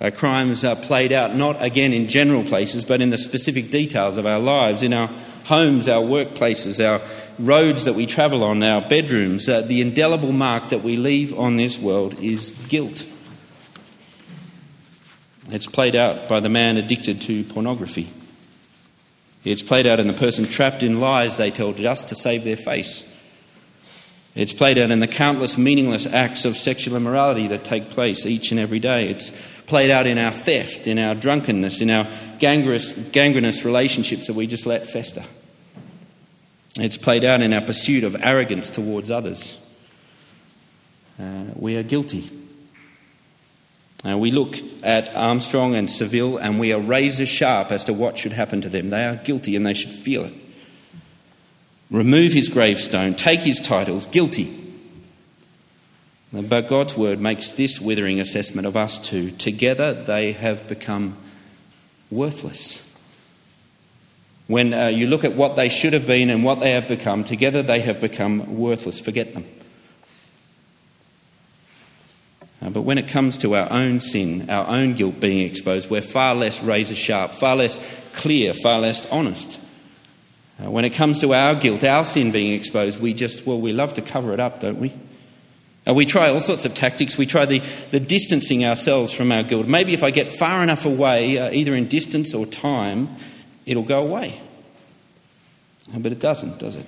Our 0.00 0.10
crimes 0.10 0.64
are 0.64 0.76
played 0.76 1.12
out 1.12 1.34
not 1.34 1.60
again 1.60 1.92
in 1.92 2.08
general 2.08 2.44
places, 2.44 2.84
but 2.84 3.00
in 3.00 3.10
the 3.10 3.18
specific 3.18 3.70
details 3.70 4.16
of 4.16 4.26
our 4.26 4.38
lives, 4.38 4.82
in 4.82 4.92
our 4.92 5.08
homes, 5.44 5.88
our 5.88 6.02
workplaces, 6.02 6.84
our 6.84 7.00
roads 7.38 7.84
that 7.84 7.94
we 7.94 8.06
travel 8.06 8.44
on, 8.44 8.62
our 8.62 8.86
bedrooms. 8.86 9.48
Uh, 9.48 9.62
the 9.62 9.80
indelible 9.80 10.30
mark 10.30 10.68
that 10.68 10.84
we 10.84 10.96
leave 10.96 11.36
on 11.36 11.56
this 11.56 11.78
world 11.78 12.20
is 12.20 12.50
guilt. 12.68 13.06
It's 15.50 15.66
played 15.66 15.96
out 15.96 16.28
by 16.28 16.40
the 16.40 16.50
man 16.50 16.76
addicted 16.76 17.22
to 17.22 17.42
pornography. 17.44 18.10
It's 19.44 19.62
played 19.62 19.86
out 19.86 19.98
in 19.98 20.06
the 20.06 20.12
person 20.12 20.44
trapped 20.44 20.82
in 20.82 21.00
lies 21.00 21.38
they 21.38 21.50
tell 21.50 21.72
just 21.72 22.08
to 22.08 22.14
save 22.14 22.44
their 22.44 22.56
face. 22.56 23.07
It's 24.38 24.52
played 24.52 24.78
out 24.78 24.92
in 24.92 25.00
the 25.00 25.08
countless 25.08 25.58
meaningless 25.58 26.06
acts 26.06 26.44
of 26.44 26.56
sexual 26.56 26.96
immorality 26.96 27.48
that 27.48 27.64
take 27.64 27.90
place 27.90 28.24
each 28.24 28.52
and 28.52 28.60
every 28.60 28.78
day. 28.78 29.08
It's 29.08 29.32
played 29.66 29.90
out 29.90 30.06
in 30.06 30.16
our 30.16 30.30
theft, 30.30 30.86
in 30.86 30.96
our 31.00 31.16
drunkenness, 31.16 31.80
in 31.80 31.90
our 31.90 32.08
gangrenous, 32.38 32.92
gangrenous 33.10 33.64
relationships 33.64 34.28
that 34.28 34.34
we 34.34 34.46
just 34.46 34.64
let 34.64 34.86
fester. 34.86 35.24
It's 36.76 36.96
played 36.96 37.24
out 37.24 37.42
in 37.42 37.52
our 37.52 37.62
pursuit 37.62 38.04
of 38.04 38.14
arrogance 38.20 38.70
towards 38.70 39.10
others. 39.10 39.58
Uh, 41.20 41.46
we 41.56 41.76
are 41.76 41.82
guilty. 41.82 42.30
Uh, 44.08 44.16
we 44.16 44.30
look 44.30 44.56
at 44.84 45.12
Armstrong 45.16 45.74
and 45.74 45.90
Savile 45.90 46.36
and 46.36 46.60
we 46.60 46.72
are 46.72 46.80
razor 46.80 47.26
sharp 47.26 47.72
as 47.72 47.82
to 47.82 47.92
what 47.92 48.16
should 48.16 48.30
happen 48.30 48.60
to 48.60 48.68
them. 48.68 48.90
They 48.90 49.04
are 49.04 49.16
guilty 49.16 49.56
and 49.56 49.66
they 49.66 49.74
should 49.74 49.92
feel 49.92 50.26
it. 50.26 50.34
Remove 51.90 52.32
his 52.32 52.48
gravestone, 52.48 53.14
take 53.14 53.40
his 53.40 53.60
titles, 53.60 54.06
guilty. 54.06 54.54
But 56.32 56.68
God's 56.68 56.96
word 56.96 57.20
makes 57.20 57.50
this 57.50 57.80
withering 57.80 58.20
assessment 58.20 58.66
of 58.66 58.76
us 58.76 58.98
too. 58.98 59.30
Together 59.30 59.94
they 59.94 60.32
have 60.32 60.68
become 60.68 61.16
worthless. 62.10 62.84
When 64.46 64.74
uh, 64.74 64.88
you 64.88 65.06
look 65.06 65.24
at 65.24 65.34
what 65.34 65.56
they 65.56 65.68
should 65.68 65.94
have 65.94 66.06
been 66.06 66.28
and 66.30 66.44
what 66.44 66.60
they 66.60 66.72
have 66.72 66.88
become, 66.88 67.24
together 67.24 67.62
they 67.62 67.80
have 67.80 68.00
become 68.00 68.58
worthless. 68.58 69.00
Forget 69.00 69.32
them. 69.32 69.46
Uh, 72.60 72.70
but 72.70 72.82
when 72.82 72.98
it 72.98 73.08
comes 73.08 73.38
to 73.38 73.54
our 73.54 73.70
own 73.70 74.00
sin, 74.00 74.50
our 74.50 74.66
own 74.66 74.94
guilt 74.94 75.20
being 75.20 75.46
exposed, 75.46 75.88
we're 75.88 76.02
far 76.02 76.34
less 76.34 76.62
razor 76.62 76.94
sharp, 76.94 77.30
far 77.30 77.56
less 77.56 77.78
clear, 78.14 78.52
far 78.52 78.80
less 78.80 79.06
honest. 79.06 79.60
Uh, 80.62 80.70
when 80.70 80.84
it 80.84 80.90
comes 80.90 81.20
to 81.20 81.32
our 81.32 81.54
guilt, 81.54 81.84
our 81.84 82.04
sin 82.04 82.32
being 82.32 82.52
exposed, 82.52 83.00
we 83.00 83.14
just, 83.14 83.46
well, 83.46 83.60
we 83.60 83.72
love 83.72 83.94
to 83.94 84.02
cover 84.02 84.32
it 84.32 84.40
up, 84.40 84.60
don't 84.60 84.80
we? 84.80 84.92
Uh, 85.86 85.94
we 85.94 86.04
try 86.04 86.28
all 86.28 86.40
sorts 86.40 86.64
of 86.64 86.74
tactics. 86.74 87.16
We 87.16 87.26
try 87.26 87.46
the, 87.46 87.60
the 87.92 88.00
distancing 88.00 88.64
ourselves 88.64 89.12
from 89.12 89.30
our 89.30 89.42
guilt. 89.42 89.66
Maybe 89.66 89.94
if 89.94 90.02
I 90.02 90.10
get 90.10 90.28
far 90.28 90.62
enough 90.62 90.84
away, 90.84 91.38
uh, 91.38 91.50
either 91.50 91.74
in 91.74 91.88
distance 91.88 92.34
or 92.34 92.44
time, 92.44 93.08
it'll 93.66 93.84
go 93.84 94.02
away. 94.02 94.40
Uh, 95.94 96.00
but 96.00 96.12
it 96.12 96.20
doesn't, 96.20 96.58
does 96.58 96.76
it? 96.76 96.86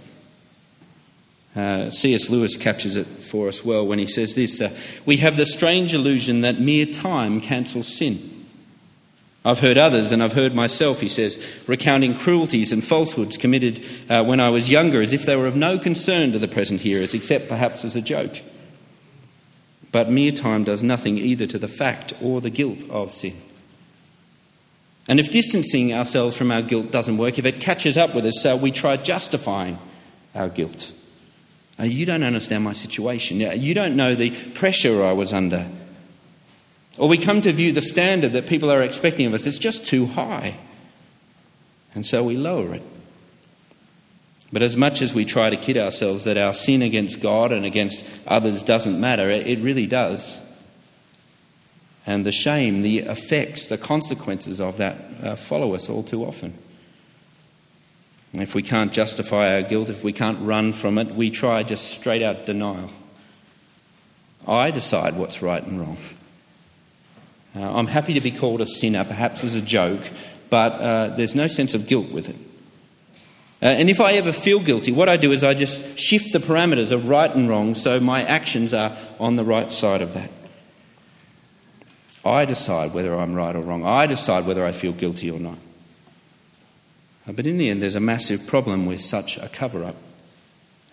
Uh, 1.55 1.91
C.S. 1.91 2.31
Lewis 2.31 2.57
captures 2.57 2.97
it 2.97 3.07
for 3.07 3.49
us 3.49 3.65
well 3.65 3.85
when 3.85 3.99
he 3.99 4.07
says 4.07 4.35
this 4.35 4.61
uh, 4.61 4.71
We 5.05 5.17
have 5.17 5.37
the 5.37 5.47
strange 5.47 5.95
illusion 5.95 6.43
that 6.43 6.61
mere 6.61 6.87
time 6.87 7.41
cancels 7.41 7.97
sin. 7.97 8.40
I've 9.43 9.61
heard 9.61 9.79
others, 9.79 10.13
and 10.13 10.23
I've 10.23 10.35
heard 10.35 10.55
myself, 10.55 11.01
he 11.01 11.09
says, 11.09 11.43
recounting 11.67 12.15
cruelties 12.15 12.73
and 12.73 12.85
falsehoods 12.85 13.39
committed 13.39 13.83
uh, 14.09 14.23
when 14.23 14.39
I 14.39 14.51
was 14.51 14.69
younger 14.69 15.01
as 15.01 15.15
if 15.15 15.25
they 15.25 15.35
were 15.35 15.47
of 15.47 15.57
no 15.57 15.79
concern 15.79 16.33
to 16.33 16.39
the 16.39 16.49
present 16.49 16.83
hearers, 16.83 17.15
except 17.15 17.49
perhaps 17.49 17.85
as 17.85 17.97
a 17.97 18.03
joke. 18.03 18.43
But 19.93 20.11
mere 20.11 20.33
time 20.33 20.65
does 20.65 20.83
nothing 20.83 21.17
either 21.17 21.47
to 21.47 21.59
the 21.59 21.69
fact 21.69 22.13
or 22.23 22.41
the 22.41 22.51
guilt 22.51 22.85
of 22.91 23.13
sin. 23.13 23.35
And 25.09 25.19
if 25.19 25.31
distancing 25.31 25.93
ourselves 25.93 26.37
from 26.37 26.53
our 26.53 26.63
guilt 26.63 26.93
doesn't 26.93 27.17
work, 27.17 27.39
if 27.39 27.47
it 27.47 27.61
catches 27.61 27.97
up 27.97 28.15
with 28.15 28.27
us, 28.27 28.45
uh, 28.45 28.59
we 28.61 28.71
try 28.71 28.97
justifying 28.97 29.79
our 30.35 30.51
guilt. 30.51 30.93
Uh, 31.81 31.85
you 31.85 32.05
don't 32.05 32.23
understand 32.23 32.63
my 32.63 32.75
situation. 32.75 33.41
You 33.41 33.75
don't 33.75 33.97
know 33.97 34.15
the 34.15 34.31
pressure 34.53 35.03
I 35.03 35.13
was 35.13 35.33
under. 35.33 35.67
Or 36.99 37.09
we 37.09 37.19
come 37.19 37.41
to 37.43 37.53
view 37.53 37.73
the 37.73 37.83
standard 37.83 38.33
that 38.33 38.47
people 38.47 38.71
are 38.71 38.83
expecting 38.83 39.27
of 39.27 39.35
us, 39.35 39.47
it's 39.47 39.59
just 39.59 39.87
too 39.87 40.07
high. 40.07 40.59
And 41.95 42.07
so 42.07 42.23
we 42.23 42.37
lower 42.37 42.75
it. 42.75 42.83
But 44.53 44.63
as 44.63 44.77
much 44.77 45.01
as 45.01 45.15
we 45.15 45.25
try 45.25 45.51
to 45.51 45.57
kid 45.57 45.77
ourselves 45.77 46.25
that 46.25 46.37
our 46.37 46.53
sin 46.53 46.83
against 46.83 47.21
God 47.21 47.53
and 47.53 47.65
against 47.65 48.05
others 48.27 48.63
doesn't 48.63 48.99
matter, 48.99 49.31
it 49.31 49.59
really 49.61 49.87
does. 49.87 50.41
And 52.07 52.27
the 52.27 52.33
shame, 52.33 52.83
the 52.83 53.01
effects, 53.01 53.69
the 53.69 53.79
consequences 53.79 54.61
of 54.61 54.79
that 54.79 55.05
uh, 55.23 55.37
follow 55.37 55.75
us 55.75 55.89
all 55.89 56.03
too 56.03 56.25
often. 56.25 56.55
And 58.33 58.43
if 58.43 58.55
we 58.55 58.63
can't 58.63 58.93
justify 58.93 59.55
our 59.55 59.63
guilt, 59.63 59.91
if 59.91 60.03
we 60.03 60.13
can't 60.13 60.41
run 60.41 60.73
from 60.73 60.99
it, 60.99 61.15
we 61.15 61.31
try 61.31 61.63
just 61.63 61.91
straight 61.91 62.23
out 62.23 62.47
denial. 62.47 62.91
I 64.47 64.71
decide 64.71 65.17
what's 65.17 65.43
right 65.43 65.63
and 65.63 65.81
wrong. 65.81 65.99
Uh, 67.55 67.63
I'm 67.63 67.87
happy 67.87 68.15
to 68.15 68.21
be 68.21 68.31
called 68.31 68.61
a 68.61 68.67
sinner, 68.67 69.05
perhaps 69.05 69.43
as 69.43 69.55
a 69.55 69.61
joke, 69.61 70.03
but 70.51 70.73
uh, 70.75 71.09
there's 71.17 71.35
no 71.35 71.47
sense 71.47 71.75
of 71.75 71.87
guilt 71.87 72.11
with 72.11 72.29
it. 72.29 72.37
Uh, 73.63 73.67
and 73.67 73.91
if 73.91 74.01
I 74.01 74.13
ever 74.13 74.33
feel 74.33 74.61
guilty, 74.61 74.91
what 74.93 75.09
I 75.09 75.17
do 75.17 75.33
is 75.33 75.45
I 75.45 75.55
just 75.55 75.99
shift 75.99 76.33
the 76.33 76.39
parameters 76.39 76.93
of 76.93 77.09
right 77.09 77.35
and 77.35 77.49
wrong 77.49 77.75
so 77.75 78.01
my 78.01 78.23
actions 78.23 78.73
are 78.73 78.97
on 79.19 79.37
the 79.37 79.45
right 79.45 79.71
side 79.71 80.01
of 80.01 80.15
that. 80.15 80.31
I 82.25 82.45
decide 82.45 82.95
whether 82.95 83.15
I'm 83.15 83.35
right 83.35 83.55
or 83.55 83.61
wrong. 83.61 83.85
I 83.85 84.07
decide 84.07 84.47
whether 84.47 84.65
I 84.65 84.73
feel 84.73 84.93
guilty 84.93 85.31
or 85.31 85.41
not. 85.41 85.59
Uh, 87.27 87.33
but 87.33 87.47
in 87.47 87.59
the 87.59 87.69
end, 87.69 87.83
there's 87.83 87.95
a 87.95 88.01
massive 88.01 88.47
problem 88.47 88.87
with 88.87 89.01
such 89.01 89.37
a 89.39 89.49
cover 89.49 89.85
up. 89.85 89.97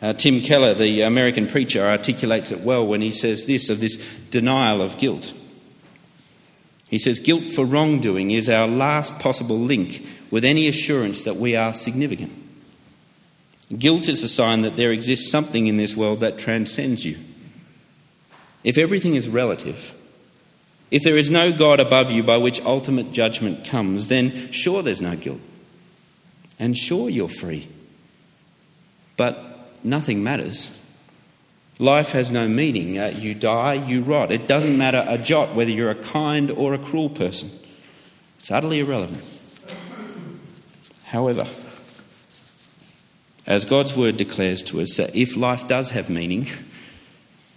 Uh, 0.01 0.13
Tim 0.13 0.41
Keller, 0.41 0.73
the 0.73 1.01
American 1.01 1.47
preacher, 1.47 1.85
articulates 1.85 2.51
it 2.51 2.61
well 2.61 2.85
when 2.85 3.01
he 3.01 3.11
says 3.11 3.45
this 3.45 3.69
of 3.69 3.79
this 3.79 3.97
denial 4.29 4.81
of 4.81 4.97
guilt. 4.97 5.33
He 6.89 6.97
says, 6.97 7.19
Guilt 7.19 7.43
for 7.43 7.65
wrongdoing 7.65 8.31
is 8.31 8.49
our 8.49 8.67
last 8.67 9.19
possible 9.19 9.59
link 9.59 10.05
with 10.31 10.45
any 10.45 10.67
assurance 10.67 11.23
that 11.23 11.35
we 11.35 11.55
are 11.55 11.73
significant. 11.73 12.31
Guilt 13.77 14.07
is 14.07 14.23
a 14.23 14.29
sign 14.29 14.61
that 14.61 14.77
there 14.77 14.91
exists 14.91 15.29
something 15.29 15.67
in 15.67 15.75
this 15.75 15.95
world 15.95 16.21
that 16.21 16.37
transcends 16.37 17.03
you. 17.03 17.17
If 18.63 18.77
everything 18.77 19.15
is 19.15 19.27
relative, 19.27 19.93
if 20.89 21.03
there 21.03 21.17
is 21.17 21.29
no 21.29 21.51
God 21.51 21.81
above 21.81 22.09
you 22.09 22.23
by 22.23 22.37
which 22.37 22.61
ultimate 22.61 23.11
judgment 23.11 23.65
comes, 23.65 24.07
then 24.07 24.51
sure 24.51 24.81
there's 24.81 25.01
no 25.01 25.17
guilt. 25.17 25.41
And 26.59 26.77
sure 26.77 27.09
you're 27.09 27.27
free. 27.27 27.67
But 29.17 29.67
nothing 29.83 30.23
matters. 30.23 30.71
Life 31.79 32.11
has 32.11 32.31
no 32.31 32.47
meaning. 32.47 32.97
Uh, 32.97 33.13
you 33.15 33.35
die, 33.35 33.75
you 33.75 34.01
rot. 34.01 34.31
It 34.31 34.47
doesn't 34.47 34.77
matter 34.77 35.05
a 35.07 35.17
jot 35.17 35.53
whether 35.53 35.69
you're 35.69 35.91
a 35.91 35.95
kind 35.95 36.49
or 36.51 36.73
a 36.73 36.79
cruel 36.79 37.09
person. 37.09 37.51
It's 38.39 38.49
utterly 38.49 38.79
irrelevant. 38.79 39.23
However, 41.05 41.47
as 43.45 43.63
God's 43.65 43.95
word 43.95 44.17
declares 44.17 44.63
to 44.63 44.81
us, 44.81 44.99
uh, 44.99 45.09
if 45.13 45.37
life 45.37 45.67
does 45.67 45.91
have 45.91 46.09
meaning, 46.09 46.47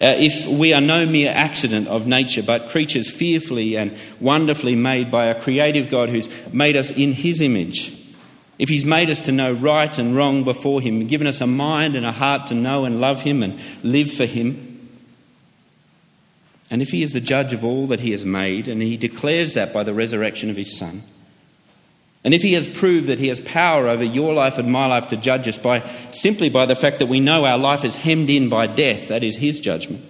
uh, 0.01 0.15
if 0.17 0.47
we 0.47 0.73
are 0.73 0.81
no 0.81 1.05
mere 1.05 1.33
accident 1.35 1.89
of 1.89 2.07
nature, 2.07 2.43
but 2.43 2.69
creatures 2.69 3.11
fearfully 3.11 3.77
and 3.77 3.97
wonderfully 4.21 4.77
made 4.77 5.11
by 5.11 5.27
a 5.27 5.41
creative 5.41 5.91
God 5.91 6.09
who's 6.09 6.29
made 6.53 6.77
us 6.77 6.91
in 6.91 7.13
his 7.13 7.41
image, 7.41 8.00
if 8.61 8.69
he's 8.69 8.85
made 8.85 9.09
us 9.09 9.23
to 9.23 9.33
know 9.33 9.55
right 9.55 9.97
and 9.97 10.15
wrong 10.15 10.45
before 10.45 10.83
him, 10.83 11.07
given 11.07 11.27
us 11.27 11.41
a 11.41 11.47
mind 11.47 11.97
and 11.97 12.05
a 12.05 12.13
heart 12.13 12.47
to 12.49 12.55
know 12.55 12.85
and 12.85 13.01
love 13.01 13.23
him 13.23 13.43
and 13.43 13.59
live 13.83 14.13
for 14.13 14.27
him, 14.27 14.91
and 16.71 16.83
if 16.83 16.91
he 16.91 17.03
is 17.03 17.15
the 17.15 17.23
judge 17.23 17.55
of 17.55 17.65
all 17.65 17.87
that 17.87 18.01
he 18.01 18.11
has 18.11 18.27
made, 18.27 18.69
and 18.69 18.83
he 18.83 18.99
declares 18.99 19.55
that 19.55 19.73
by 19.73 19.83
the 19.83 19.95
resurrection 19.95 20.51
of 20.51 20.57
his 20.57 20.77
Son, 20.77 21.03
and 22.23 22.35
if 22.35 22.43
he 22.43 22.53
has 22.53 22.69
proved 22.69 23.07
that 23.07 23.19
he 23.19 23.29
has 23.29 23.41
power 23.41 23.89
over 23.89 24.05
your 24.05 24.35
life 24.35 24.59
and 24.59 24.71
my 24.71 24.85
life 24.85 25.07
to 25.07 25.17
judge 25.17 25.49
us 25.49 25.57
by 25.57 25.81
simply 26.13 26.51
by 26.51 26.67
the 26.67 26.77
fact 26.77 26.99
that 26.99 27.07
we 27.07 27.19
know 27.19 27.47
our 27.47 27.59
life 27.59 27.83
is 27.83 27.97
hemmed 27.97 28.29
in 28.29 28.51
by 28.51 28.67
death, 28.67 29.09
that 29.09 29.25
is 29.25 29.39
his 29.39 29.59
judgment, 29.59 30.05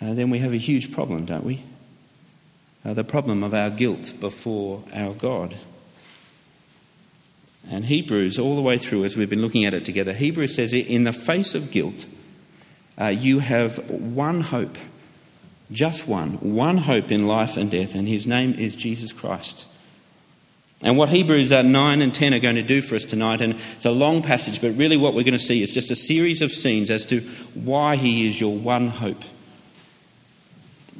uh, 0.00 0.14
then 0.14 0.30
we 0.30 0.38
have 0.38 0.54
a 0.54 0.58
huge 0.58 0.90
problem, 0.90 1.26
don't 1.26 1.44
we? 1.44 1.62
Uh, 2.82 2.94
the 2.94 3.04
problem 3.04 3.42
of 3.42 3.52
our 3.52 3.68
guilt 3.68 4.14
before 4.20 4.82
our 4.94 5.12
God. 5.12 5.54
And 7.70 7.86
Hebrews, 7.86 8.38
all 8.38 8.54
the 8.54 8.62
way 8.62 8.78
through, 8.78 9.04
as 9.04 9.16
we've 9.16 9.30
been 9.30 9.42
looking 9.42 9.64
at 9.64 9.74
it 9.74 9.84
together, 9.84 10.12
Hebrews 10.12 10.54
says, 10.54 10.72
in 10.72 11.04
the 11.04 11.12
face 11.12 11.54
of 11.54 11.70
guilt, 11.70 12.06
uh, 13.00 13.06
you 13.06 13.40
have 13.40 13.90
one 13.90 14.40
hope, 14.40 14.78
just 15.70 16.06
one, 16.06 16.32
one 16.54 16.78
hope 16.78 17.10
in 17.10 17.26
life 17.26 17.56
and 17.56 17.70
death, 17.70 17.94
and 17.94 18.06
his 18.06 18.26
name 18.26 18.54
is 18.54 18.76
Jesus 18.76 19.12
Christ. 19.12 19.66
And 20.82 20.96
what 20.96 21.08
Hebrews 21.08 21.52
uh, 21.52 21.62
9 21.62 22.02
and 22.02 22.14
10 22.14 22.34
are 22.34 22.38
going 22.38 22.56
to 22.56 22.62
do 22.62 22.80
for 22.80 22.94
us 22.94 23.04
tonight, 23.04 23.40
and 23.40 23.54
it's 23.54 23.86
a 23.86 23.90
long 23.90 24.22
passage, 24.22 24.60
but 24.60 24.76
really 24.76 24.96
what 24.96 25.14
we're 25.14 25.24
going 25.24 25.32
to 25.32 25.38
see 25.38 25.62
is 25.62 25.72
just 25.72 25.90
a 25.90 25.96
series 25.96 26.42
of 26.42 26.52
scenes 26.52 26.90
as 26.90 27.04
to 27.06 27.20
why 27.54 27.96
He 27.96 28.26
is 28.26 28.40
your 28.40 28.54
one 28.54 28.88
hope. 28.88 29.22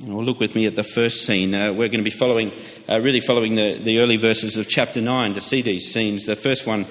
Well, 0.02 0.22
look 0.22 0.40
with 0.40 0.54
me 0.54 0.66
at 0.66 0.76
the 0.76 0.82
first 0.82 1.24
scene. 1.24 1.54
Uh, 1.54 1.72
we're 1.72 1.88
going 1.88 2.00
to 2.00 2.02
be 2.02 2.10
following, 2.10 2.52
uh, 2.86 3.00
really 3.00 3.20
following 3.20 3.54
the, 3.54 3.78
the 3.78 4.00
early 4.00 4.18
verses 4.18 4.58
of 4.58 4.68
chapter 4.68 5.00
9 5.00 5.32
to 5.32 5.40
see 5.40 5.62
these 5.62 5.90
scenes. 5.90 6.26
The 6.26 6.36
first 6.36 6.66
one 6.66 6.84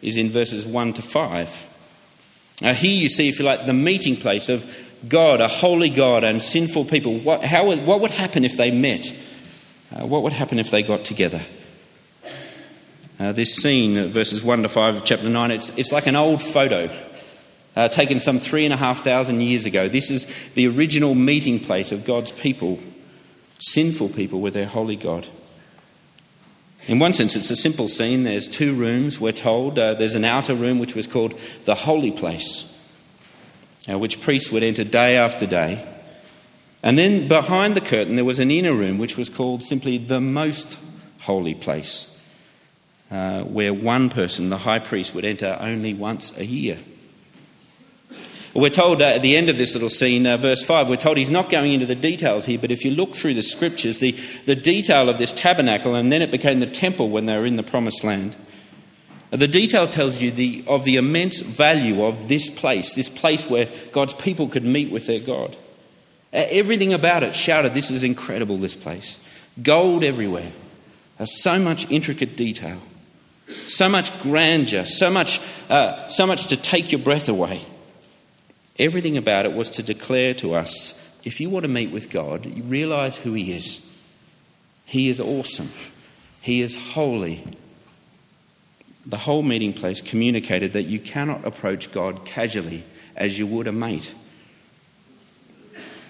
is 0.00 0.16
in 0.16 0.30
verses 0.30 0.64
1 0.64 0.92
to 0.92 1.02
5. 1.02 2.60
Uh, 2.62 2.72
here 2.72 3.02
you 3.02 3.08
see, 3.08 3.28
if 3.28 3.40
you 3.40 3.44
like, 3.44 3.66
the 3.66 3.72
meeting 3.72 4.14
place 4.14 4.48
of 4.48 4.64
God, 5.08 5.40
a 5.40 5.48
holy 5.48 5.90
God, 5.90 6.22
and 6.22 6.40
sinful 6.40 6.84
people. 6.84 7.18
What, 7.18 7.42
how, 7.42 7.74
what 7.78 8.00
would 8.00 8.12
happen 8.12 8.44
if 8.44 8.56
they 8.56 8.70
met? 8.70 9.12
Uh, 9.92 10.06
what 10.06 10.22
would 10.22 10.32
happen 10.32 10.60
if 10.60 10.70
they 10.70 10.84
got 10.84 11.04
together? 11.04 11.42
Uh, 13.18 13.32
this 13.32 13.56
scene, 13.56 14.12
verses 14.12 14.44
1 14.44 14.62
to 14.62 14.68
5 14.68 14.96
of 14.96 15.04
chapter 15.04 15.28
9, 15.28 15.50
it's, 15.50 15.76
it's 15.76 15.90
like 15.90 16.06
an 16.06 16.14
old 16.14 16.40
photo 16.40 16.88
uh, 17.76 17.88
taken 17.88 18.18
some 18.18 18.40
three 18.40 18.64
and 18.64 18.72
a 18.72 18.76
half 18.76 19.04
thousand 19.04 19.40
years 19.40 19.66
ago. 19.66 19.88
This 19.88 20.10
is 20.10 20.26
the 20.54 20.66
original 20.66 21.14
meeting 21.14 21.60
place 21.60 21.92
of 21.92 22.04
God's 22.04 22.32
people, 22.32 22.80
sinful 23.58 24.08
people 24.10 24.40
with 24.40 24.54
their 24.54 24.66
holy 24.66 24.96
God. 24.96 25.26
In 26.86 26.98
one 26.98 27.12
sense, 27.12 27.36
it's 27.36 27.50
a 27.50 27.56
simple 27.56 27.88
scene. 27.88 28.22
There's 28.22 28.48
two 28.48 28.72
rooms, 28.72 29.20
we're 29.20 29.32
told. 29.32 29.78
Uh, 29.78 29.94
there's 29.94 30.14
an 30.14 30.24
outer 30.24 30.54
room 30.54 30.78
which 30.78 30.94
was 30.94 31.06
called 31.06 31.38
the 31.64 31.74
holy 31.74 32.12
place, 32.12 32.72
uh, 33.90 33.98
which 33.98 34.20
priests 34.20 34.50
would 34.52 34.62
enter 34.62 34.84
day 34.84 35.16
after 35.16 35.46
day. 35.46 35.86
And 36.82 36.96
then 36.96 37.26
behind 37.26 37.76
the 37.76 37.80
curtain, 37.80 38.14
there 38.14 38.24
was 38.24 38.38
an 38.38 38.50
inner 38.50 38.74
room 38.74 38.98
which 38.98 39.16
was 39.16 39.28
called 39.28 39.62
simply 39.62 39.98
the 39.98 40.20
most 40.20 40.78
holy 41.18 41.54
place 41.54 42.16
uh, 43.10 43.42
where 43.42 43.74
one 43.74 44.08
person, 44.08 44.50
the 44.50 44.58
high 44.58 44.78
priest, 44.78 45.14
would 45.14 45.24
enter 45.24 45.56
only 45.60 45.94
once 45.94 46.36
a 46.38 46.44
year. 46.44 46.78
We're 48.56 48.70
told 48.70 49.02
uh, 49.02 49.04
at 49.04 49.20
the 49.20 49.36
end 49.36 49.50
of 49.50 49.58
this 49.58 49.74
little 49.74 49.90
scene, 49.90 50.26
uh, 50.26 50.38
verse 50.38 50.64
5, 50.64 50.88
we're 50.88 50.96
told 50.96 51.18
he's 51.18 51.30
not 51.30 51.50
going 51.50 51.74
into 51.74 51.84
the 51.84 51.94
details 51.94 52.46
here, 52.46 52.58
but 52.58 52.70
if 52.70 52.86
you 52.86 52.90
look 52.90 53.14
through 53.14 53.34
the 53.34 53.42
scriptures, 53.42 53.98
the, 53.98 54.12
the 54.46 54.54
detail 54.54 55.10
of 55.10 55.18
this 55.18 55.30
tabernacle, 55.30 55.94
and 55.94 56.10
then 56.10 56.22
it 56.22 56.30
became 56.30 56.60
the 56.60 56.66
temple 56.66 57.10
when 57.10 57.26
they 57.26 57.36
were 57.36 57.44
in 57.44 57.56
the 57.56 57.62
promised 57.62 58.02
land, 58.02 58.34
uh, 59.30 59.36
the 59.36 59.46
detail 59.46 59.86
tells 59.86 60.22
you 60.22 60.30
the, 60.30 60.64
of 60.66 60.86
the 60.86 60.96
immense 60.96 61.40
value 61.40 62.02
of 62.02 62.28
this 62.28 62.48
place, 62.48 62.94
this 62.94 63.10
place 63.10 63.46
where 63.50 63.68
God's 63.92 64.14
people 64.14 64.48
could 64.48 64.64
meet 64.64 64.90
with 64.90 65.06
their 65.06 65.20
God. 65.20 65.54
Uh, 66.32 66.46
everything 66.48 66.94
about 66.94 67.22
it 67.22 67.36
shouted, 67.36 67.74
This 67.74 67.90
is 67.90 68.02
incredible, 68.02 68.56
this 68.56 68.74
place. 68.74 69.18
Gold 69.62 70.02
everywhere, 70.02 70.52
so 71.24 71.58
much 71.58 71.90
intricate 71.90 72.38
detail. 72.38 72.80
So 73.66 73.90
much 73.90 74.18
grandeur, 74.22 74.86
so 74.86 75.10
much, 75.10 75.40
uh, 75.68 76.08
so 76.08 76.26
much 76.26 76.46
to 76.46 76.56
take 76.56 76.90
your 76.90 77.02
breath 77.02 77.28
away. 77.28 77.66
Everything 78.78 79.16
about 79.16 79.46
it 79.46 79.52
was 79.52 79.70
to 79.70 79.82
declare 79.82 80.34
to 80.34 80.54
us 80.54 81.02
if 81.24 81.40
you 81.40 81.50
want 81.50 81.64
to 81.64 81.68
meet 81.68 81.90
with 81.90 82.08
God, 82.08 82.46
you 82.46 82.62
realize 82.62 83.18
who 83.18 83.32
He 83.32 83.52
is. 83.52 83.84
He 84.84 85.08
is 85.08 85.20
awesome, 85.20 85.70
He 86.40 86.60
is 86.60 86.76
holy. 86.92 87.44
The 89.04 89.18
whole 89.18 89.42
meeting 89.42 89.72
place 89.72 90.00
communicated 90.00 90.72
that 90.72 90.84
you 90.84 90.98
cannot 90.98 91.44
approach 91.44 91.92
God 91.92 92.24
casually 92.24 92.84
as 93.14 93.38
you 93.38 93.46
would 93.46 93.66
a 93.66 93.72
mate. 93.72 94.12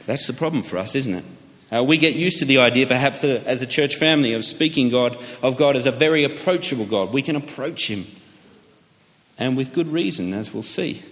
That's 0.06 0.26
the 0.26 0.32
problem 0.32 0.62
for 0.62 0.78
us, 0.78 0.94
isn't 0.94 1.14
it? 1.14 1.24
Uh, 1.72 1.82
we 1.82 1.98
get 1.98 2.14
used 2.14 2.38
to 2.38 2.44
the 2.44 2.58
idea, 2.58 2.86
perhaps 2.86 3.24
uh, 3.24 3.42
as 3.44 3.60
a 3.60 3.66
church 3.66 3.96
family, 3.96 4.32
of 4.34 4.44
speaking 4.44 4.88
God 4.88 5.16
of 5.42 5.56
God 5.56 5.76
as 5.76 5.86
a 5.86 5.90
very 5.92 6.24
approachable 6.24 6.86
God. 6.86 7.12
We 7.12 7.22
can 7.22 7.36
approach 7.36 7.88
Him, 7.88 8.06
and 9.38 9.56
with 9.56 9.74
good 9.74 9.88
reason, 9.88 10.32
as 10.32 10.54
we'll 10.54 10.62
see. 10.62 11.02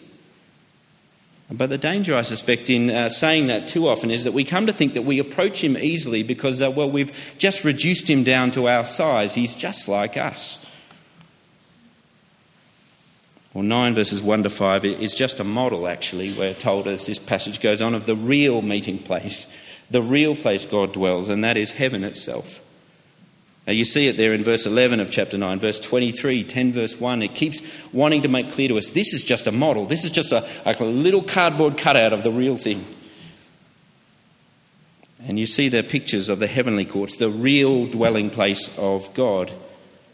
But 1.50 1.68
the 1.68 1.78
danger, 1.78 2.16
I 2.16 2.22
suspect, 2.22 2.70
in 2.70 2.90
uh, 2.90 3.10
saying 3.10 3.48
that 3.48 3.68
too 3.68 3.86
often 3.86 4.10
is 4.10 4.24
that 4.24 4.32
we 4.32 4.44
come 4.44 4.66
to 4.66 4.72
think 4.72 4.94
that 4.94 5.02
we 5.02 5.18
approach 5.18 5.62
Him 5.62 5.76
easily 5.76 6.22
because, 6.22 6.62
uh, 6.62 6.70
well, 6.70 6.90
we've 6.90 7.34
just 7.38 7.64
reduced 7.64 8.08
Him 8.08 8.24
down 8.24 8.50
to 8.52 8.68
our 8.68 8.84
size. 8.84 9.34
He's 9.34 9.54
just 9.54 9.86
like 9.86 10.16
us. 10.16 10.58
Well, 13.52 13.62
9 13.62 13.94
verses 13.94 14.20
1 14.20 14.42
to 14.42 14.50
5 14.50 14.84
is 14.84 15.14
just 15.14 15.38
a 15.38 15.44
model, 15.44 15.86
actually, 15.86 16.32
we're 16.32 16.54
told 16.54 16.88
as 16.88 17.06
this 17.06 17.20
passage 17.20 17.60
goes 17.60 17.80
on, 17.80 17.94
of 17.94 18.06
the 18.06 18.16
real 18.16 18.62
meeting 18.62 18.98
place 18.98 19.46
the 19.90 20.02
real 20.02 20.34
place 20.34 20.64
God 20.64 20.92
dwells, 20.92 21.28
and 21.28 21.44
that 21.44 21.56
is 21.56 21.72
heaven 21.72 22.04
itself. 22.04 22.60
Now, 23.66 23.72
you 23.72 23.84
see 23.84 24.08
it 24.08 24.18
there 24.18 24.34
in 24.34 24.44
verse 24.44 24.66
11 24.66 25.00
of 25.00 25.10
chapter 25.10 25.38
9, 25.38 25.58
verse 25.58 25.80
23, 25.80 26.44
10 26.44 26.72
verse 26.72 27.00
1. 27.00 27.22
It 27.22 27.34
keeps 27.34 27.60
wanting 27.92 28.22
to 28.22 28.28
make 28.28 28.52
clear 28.52 28.68
to 28.68 28.76
us 28.76 28.90
this 28.90 29.14
is 29.14 29.24
just 29.24 29.46
a 29.46 29.52
model. 29.52 29.86
This 29.86 30.04
is 30.04 30.10
just 30.10 30.32
a, 30.32 30.46
like 30.66 30.80
a 30.80 30.84
little 30.84 31.22
cardboard 31.22 31.78
cutout 31.78 32.12
of 32.12 32.24
the 32.24 32.30
real 32.30 32.56
thing. 32.56 32.84
And 35.26 35.38
you 35.38 35.46
see 35.46 35.70
the 35.70 35.82
pictures 35.82 36.28
of 36.28 36.38
the 36.38 36.46
heavenly 36.46 36.84
courts, 36.84 37.16
the 37.16 37.30
real 37.30 37.86
dwelling 37.86 38.28
place 38.28 38.76
of 38.78 39.12
God. 39.14 39.50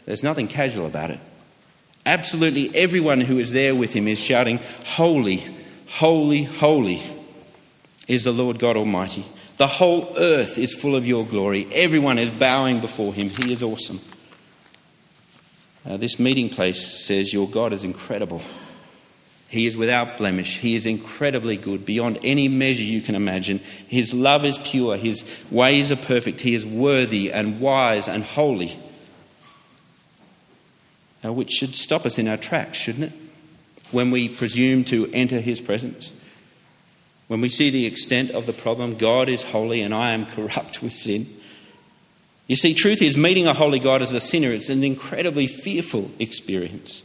There's 0.05 0.23
nothing 0.23 0.47
casual 0.47 0.85
about 0.85 1.09
it. 1.09 1.19
Absolutely 2.05 2.73
everyone 2.73 3.19
who 3.19 3.37
is 3.37 3.51
there 3.51 3.75
with 3.75 3.93
him 3.93 4.07
is 4.07 4.19
shouting, 4.19 4.59
Holy, 4.85 5.43
holy, 5.87 6.43
holy 6.43 7.03
is 8.07 8.23
the 8.23 8.31
Lord 8.31 8.59
God 8.59 8.77
Almighty. 8.77 9.25
The 9.61 9.67
whole 9.67 10.11
earth 10.17 10.57
is 10.57 10.73
full 10.73 10.95
of 10.95 11.05
your 11.05 11.23
glory. 11.23 11.67
Everyone 11.71 12.17
is 12.17 12.31
bowing 12.31 12.79
before 12.79 13.13
him. 13.13 13.29
He 13.29 13.53
is 13.53 13.61
awesome. 13.61 13.99
Uh, 15.85 15.97
this 15.97 16.19
meeting 16.19 16.49
place 16.49 17.05
says, 17.05 17.31
Your 17.31 17.47
God 17.47 17.71
is 17.71 17.83
incredible. 17.83 18.41
He 19.49 19.67
is 19.67 19.77
without 19.77 20.17
blemish. 20.17 20.57
He 20.57 20.73
is 20.73 20.87
incredibly 20.87 21.57
good, 21.57 21.85
beyond 21.85 22.17
any 22.23 22.47
measure 22.47 22.83
you 22.83 23.01
can 23.01 23.13
imagine. 23.13 23.59
His 23.87 24.15
love 24.15 24.45
is 24.45 24.57
pure. 24.57 24.97
His 24.97 25.23
ways 25.51 25.91
are 25.91 25.95
perfect. 25.95 26.41
He 26.41 26.55
is 26.55 26.65
worthy 26.65 27.31
and 27.31 27.59
wise 27.59 28.09
and 28.09 28.23
holy. 28.23 28.79
Uh, 31.23 31.33
which 31.33 31.51
should 31.51 31.75
stop 31.75 32.07
us 32.07 32.17
in 32.17 32.27
our 32.27 32.37
tracks, 32.37 32.79
shouldn't 32.79 33.13
it? 33.13 33.19
When 33.91 34.09
we 34.09 34.27
presume 34.27 34.85
to 34.85 35.07
enter 35.13 35.39
his 35.39 35.61
presence. 35.61 36.13
When 37.31 37.39
we 37.39 37.47
see 37.47 37.69
the 37.69 37.85
extent 37.85 38.31
of 38.31 38.45
the 38.45 38.51
problem, 38.51 38.97
God 38.97 39.29
is 39.29 39.51
holy 39.51 39.81
and 39.81 39.93
I 39.93 40.11
am 40.11 40.25
corrupt 40.25 40.83
with 40.83 40.91
sin. 40.91 41.27
You 42.47 42.57
see, 42.57 42.73
truth 42.73 43.01
is, 43.01 43.15
meeting 43.15 43.47
a 43.47 43.53
holy 43.53 43.79
God 43.79 44.01
as 44.01 44.13
a 44.13 44.19
sinner, 44.19 44.51
it's 44.51 44.69
an 44.69 44.83
incredibly 44.83 45.47
fearful 45.47 46.11
experience. 46.19 47.03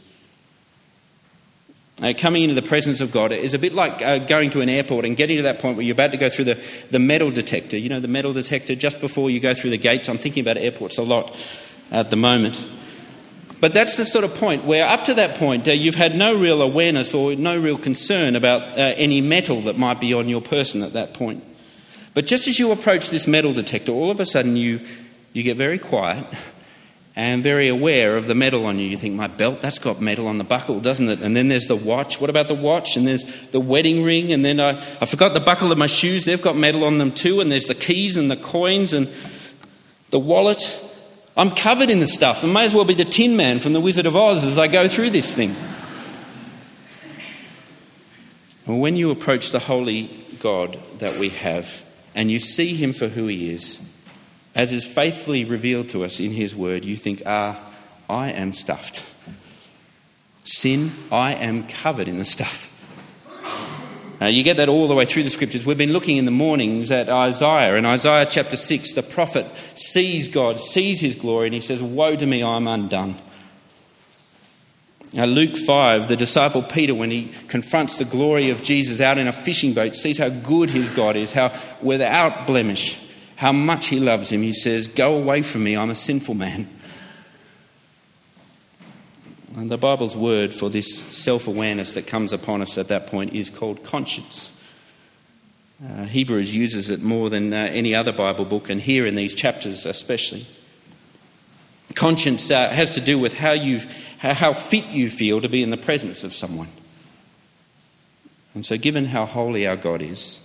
Uh, 2.03 2.11
coming 2.17 2.43
into 2.43 2.55
the 2.55 2.61
presence 2.61 2.99
of 2.99 3.13
God 3.13 3.31
is 3.31 3.53
a 3.53 3.57
bit 3.57 3.71
like 3.71 4.01
uh, 4.01 4.17
going 4.17 4.49
to 4.49 4.59
an 4.59 4.67
airport 4.67 5.05
and 5.05 5.15
getting 5.15 5.37
to 5.37 5.43
that 5.43 5.59
point 5.59 5.77
where 5.77 5.85
you're 5.85 5.93
about 5.93 6.11
to 6.11 6.17
go 6.17 6.27
through 6.27 6.43
the, 6.43 6.61
the 6.91 6.99
metal 6.99 7.31
detector. 7.31 7.77
You 7.77 7.87
know, 7.87 8.01
the 8.01 8.09
metal 8.09 8.33
detector 8.33 8.75
just 8.75 8.99
before 8.99 9.29
you 9.29 9.39
go 9.39 9.53
through 9.53 9.69
the 9.69 9.77
gates. 9.77 10.09
I'm 10.09 10.17
thinking 10.17 10.41
about 10.41 10.57
airports 10.57 10.97
a 10.97 11.03
lot 11.03 11.37
at 11.89 12.09
the 12.09 12.17
moment. 12.17 12.61
But 13.59 13.73
that's 13.73 13.97
the 13.97 14.05
sort 14.05 14.23
of 14.23 14.35
point 14.35 14.65
where, 14.65 14.87
up 14.87 15.03
to 15.05 15.15
that 15.15 15.35
point, 15.35 15.67
uh, 15.67 15.71
you've 15.71 15.95
had 15.95 16.15
no 16.15 16.37
real 16.37 16.61
awareness 16.61 17.13
or 17.13 17.35
no 17.35 17.59
real 17.59 17.77
concern 17.77 18.35
about 18.35 18.61
uh, 18.77 18.93
any 18.95 19.19
metal 19.19 19.61
that 19.61 19.77
might 19.77 19.99
be 19.99 20.13
on 20.13 20.29
your 20.29 20.41
person 20.41 20.83
at 20.83 20.93
that 20.93 21.13
point. 21.15 21.43
But 22.13 22.27
just 22.27 22.47
as 22.47 22.59
you 22.59 22.71
approach 22.71 23.09
this 23.09 23.27
metal 23.27 23.53
detector, 23.53 23.91
all 23.91 24.11
of 24.11 24.19
a 24.19 24.25
sudden 24.25 24.55
you, 24.57 24.81
you 25.33 25.41
get 25.41 25.57
very 25.57 25.79
quiet 25.79 26.25
and 27.15 27.41
very 27.41 27.67
aware 27.67 28.15
of 28.15 28.27
the 28.27 28.35
metal 28.35 28.67
on 28.67 28.77
you. 28.77 28.87
You 28.87 28.97
think, 28.97 29.15
my 29.15 29.27
belt, 29.27 29.59
that's 29.59 29.79
got 29.79 29.99
metal 29.99 30.27
on 30.27 30.37
the 30.37 30.43
buckle, 30.43 30.79
doesn't 30.79 31.09
it? 31.09 31.21
And 31.21 31.35
then 31.35 31.47
there's 31.47 31.67
the 31.67 31.75
watch. 31.75 32.21
What 32.21 32.29
about 32.29 32.47
the 32.47 32.55
watch? 32.55 32.95
And 32.95 33.07
there's 33.07 33.25
the 33.49 33.59
wedding 33.59 34.03
ring. 34.03 34.31
And 34.31 34.45
then 34.45 34.59
I, 34.59 34.77
I 35.01 35.05
forgot 35.05 35.33
the 35.33 35.39
buckle 35.39 35.71
of 35.71 35.79
my 35.79 35.87
shoes. 35.87 36.25
They've 36.25 36.41
got 36.41 36.55
metal 36.55 36.83
on 36.83 36.99
them 36.99 37.11
too. 37.11 37.41
And 37.41 37.51
there's 37.51 37.65
the 37.65 37.75
keys 37.75 38.17
and 38.17 38.29
the 38.29 38.37
coins 38.37 38.93
and 38.93 39.11
the 40.11 40.19
wallet. 40.19 40.86
I'm 41.37 41.51
covered 41.51 41.91
in 41.91 41.99
the 41.99 42.07
stuff 42.07 42.43
and 42.43 42.51
may 42.51 42.65
as 42.65 42.73
well 42.73 42.83
be 42.83 42.95
the 42.95 43.05
Tin 43.05 43.37
Man 43.37 43.59
from 43.59 43.73
The 43.73 43.79
Wizard 43.79 44.07
of 44.07 44.15
Oz 44.15 44.43
as 44.43 44.57
I 44.57 44.67
go 44.67 44.87
through 44.87 45.11
this 45.11 45.35
thing. 45.35 45.55
Well, 48.65 48.79
when 48.79 48.95
you 48.95 49.11
approach 49.11 49.51
the 49.51 49.59
holy 49.59 50.09
God 50.39 50.79
that 50.97 51.19
we 51.19 51.29
have 51.29 51.83
and 52.15 52.31
you 52.31 52.39
see 52.39 52.73
him 52.73 52.91
for 52.91 53.07
who 53.07 53.27
he 53.27 53.51
is, 53.51 53.79
as 54.55 54.73
is 54.73 54.91
faithfully 54.91 55.45
revealed 55.45 55.89
to 55.89 56.03
us 56.03 56.19
in 56.19 56.31
his 56.31 56.55
word, 56.55 56.83
you 56.83 56.95
think, 56.97 57.21
ah, 57.27 57.59
I 58.09 58.31
am 58.31 58.51
stuffed. 58.51 59.05
Sin, 60.43 60.91
I 61.11 61.35
am 61.35 61.67
covered 61.67 62.07
in 62.07 62.17
the 62.17 62.25
stuff. 62.25 62.73
Uh, 64.19 64.25
you 64.25 64.41
get 64.43 64.57
that 64.57 64.67
all 64.67 64.87
the 64.87 64.95
way 64.95 65.05
through 65.05 65.23
the 65.23 65.29
scriptures. 65.29 65.65
We've 65.65 65.77
been 65.77 65.93
looking 65.93 66.17
in 66.17 66.25
the 66.25 66.31
mornings 66.31 66.89
at 66.89 67.07
Isaiah. 67.07 67.75
In 67.75 67.85
Isaiah 67.85 68.25
chapter 68.25 68.57
6, 68.57 68.93
the 68.93 69.03
prophet 69.03 69.45
sees 69.75 70.27
God, 70.27 70.59
sees 70.59 70.99
his 70.99 71.13
glory, 71.13 71.47
and 71.47 71.53
he 71.53 71.61
says, 71.61 71.83
Woe 71.83 72.15
to 72.15 72.25
me, 72.25 72.43
I'm 72.43 72.67
undone. 72.67 73.15
Now, 75.13 75.25
Luke 75.25 75.55
5, 75.55 76.07
the 76.07 76.15
disciple 76.15 76.63
Peter, 76.63 76.93
when 76.93 77.11
he 77.11 77.31
confronts 77.47 77.97
the 77.97 78.05
glory 78.05 78.49
of 78.49 78.61
Jesus 78.61 78.99
out 78.99 79.17
in 79.17 79.27
a 79.27 79.31
fishing 79.31 79.73
boat, 79.73 79.95
sees 79.95 80.17
how 80.17 80.29
good 80.29 80.71
his 80.71 80.89
God 80.89 81.15
is, 81.15 81.31
how 81.31 81.57
without 81.81 82.47
blemish, 82.47 82.99
how 83.35 83.51
much 83.51 83.87
he 83.87 83.99
loves 83.99 84.31
him. 84.31 84.41
He 84.41 84.51
says, 84.51 84.87
Go 84.87 85.15
away 85.15 85.43
from 85.43 85.63
me, 85.63 85.77
I'm 85.77 85.91
a 85.91 85.95
sinful 85.95 86.35
man. 86.35 86.67
And 89.57 89.71
the 89.71 89.77
Bible's 89.77 90.15
word 90.15 90.53
for 90.53 90.69
this 90.69 90.99
self 90.99 91.47
awareness 91.47 91.95
that 91.95 92.05
comes 92.05 92.31
upon 92.31 92.61
us 92.61 92.77
at 92.77 92.89
that 92.89 93.07
point 93.07 93.33
is 93.33 93.49
called 93.49 93.83
conscience. 93.83 94.51
Uh, 95.83 96.03
Hebrews 96.03 96.55
uses 96.55 96.91
it 96.91 97.01
more 97.01 97.31
than 97.31 97.51
uh, 97.51 97.55
any 97.55 97.95
other 97.95 98.11
Bible 98.11 98.45
book, 98.45 98.69
and 98.69 98.79
here 98.79 99.07
in 99.07 99.15
these 99.15 99.33
chapters 99.33 99.87
especially. 99.87 100.45
Conscience 101.95 102.51
uh, 102.51 102.69
has 102.69 102.91
to 102.91 103.01
do 103.01 103.17
with 103.17 103.39
how, 103.39 103.51
you, 103.51 103.81
how 104.19 104.53
fit 104.53 104.85
you 104.87 105.09
feel 105.09 105.41
to 105.41 105.49
be 105.49 105.63
in 105.63 105.71
the 105.71 105.77
presence 105.77 106.23
of 106.23 106.35
someone. 106.35 106.67
And 108.53 108.63
so, 108.63 108.77
given 108.77 109.05
how 109.05 109.25
holy 109.25 109.65
our 109.65 109.75
God 109.75 110.03
is, 110.03 110.39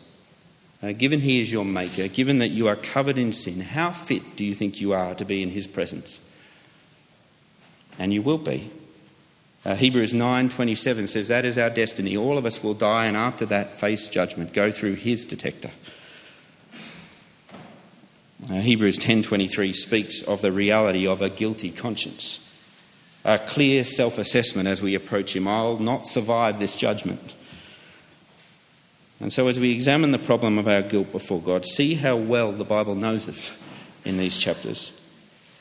uh, 0.83 0.93
given 0.93 1.21
He 1.21 1.39
is 1.39 1.53
your 1.53 1.67
Maker, 1.67 2.09
given 2.09 2.39
that 2.39 2.49
you 2.49 2.67
are 2.67 2.77
covered 2.77 3.19
in 3.19 3.35
sin, 3.35 3.61
how 3.61 3.93
fit 3.93 4.37
do 4.37 4.45
you 4.45 4.55
think 4.55 4.81
you 4.81 4.95
are 4.95 5.15
to 5.17 5.25
be 5.27 5.43
in 5.43 5.51
His 5.51 5.67
presence? 5.67 6.23
And 7.99 8.15
you 8.15 8.23
will 8.23 8.39
be. 8.39 8.71
Uh, 9.65 9.77
Hebrews 9.77 10.13
9:27 10.13 11.09
says 11.09 11.29
that 11.29 11.45
is 11.45 11.57
our 11.57 11.71
destiny. 11.71 12.17
All 12.17 12.37
of 12.37 12.45
us 12.45 12.63
will 12.63 12.75
die 12.75 13.07
and 13.07 13.17
after 13.17 13.47
that 13.47 13.79
face 13.79 14.09
judgment, 14.09 14.53
go 14.53 14.73
through 14.73 14.95
his 14.95 15.25
detector. 15.25 15.71
Uh, 18.51 18.55
Hebrews 18.55 18.99
10:23 18.99 19.73
speaks 19.73 20.23
of 20.23 20.43
the 20.43 20.51
reality 20.51 21.07
of 21.07 21.23
a 21.23 21.31
guilty 21.31 21.71
conscience. 21.71 22.41
A 23.25 23.39
clear 23.39 23.85
self-assessment 23.85 24.67
as 24.67 24.83
we 24.83 24.97
approach 24.97 25.37
him. 25.37 25.47
I'll 25.47 25.79
not 25.79 26.09
survive 26.09 26.59
this 26.59 26.75
judgment. 26.75 27.33
And 29.21 29.33
so 29.33 29.47
as 29.47 29.61
we 29.61 29.71
examine 29.71 30.11
the 30.11 30.19
problem 30.19 30.59
of 30.59 30.67
our 30.67 30.83
guilt 30.83 31.13
before 31.13 31.41
God, 31.41 31.65
see 31.65 31.95
how 31.95 32.17
well 32.17 32.51
the 32.51 32.65
Bible 32.65 32.97
knows 32.97 33.29
us 33.29 33.57
in 34.05 34.17
these 34.17 34.37
chapters. 34.37 34.91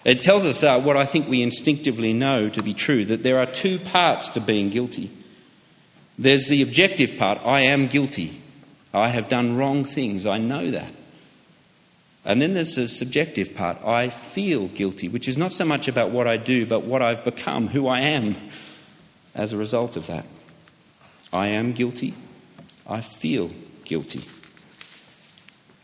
It 0.03 0.21
tells 0.21 0.45
us 0.45 0.63
uh, 0.63 0.81
what 0.81 0.97
I 0.97 1.05
think 1.05 1.27
we 1.27 1.41
instinctively 1.43 2.13
know 2.13 2.49
to 2.49 2.63
be 2.63 2.73
true 2.73 3.05
that 3.05 3.23
there 3.23 3.39
are 3.39 3.45
two 3.45 3.77
parts 3.77 4.29
to 4.29 4.39
being 4.39 4.69
guilty. 4.69 5.11
There's 6.17 6.47
the 6.47 6.61
objective 6.61 7.17
part 7.17 7.39
I 7.45 7.61
am 7.61 7.87
guilty. 7.87 8.41
I 8.93 9.09
have 9.09 9.29
done 9.29 9.57
wrong 9.57 9.83
things. 9.83 10.25
I 10.25 10.37
know 10.37 10.71
that. 10.71 10.91
And 12.23 12.41
then 12.41 12.53
there's 12.53 12.75
the 12.75 12.87
subjective 12.87 13.55
part 13.55 13.83
I 13.83 14.09
feel 14.09 14.67
guilty, 14.67 15.07
which 15.07 15.27
is 15.27 15.37
not 15.37 15.51
so 15.51 15.65
much 15.65 15.87
about 15.87 16.11
what 16.11 16.27
I 16.27 16.37
do, 16.37 16.65
but 16.65 16.83
what 16.83 17.01
I've 17.01 17.23
become, 17.23 17.67
who 17.67 17.87
I 17.87 18.01
am 18.01 18.35
as 19.33 19.53
a 19.53 19.57
result 19.57 19.95
of 19.95 20.07
that. 20.07 20.25
I 21.33 21.47
am 21.47 21.73
guilty. 21.73 22.13
I 22.87 23.01
feel 23.01 23.51
guilty. 23.85 24.21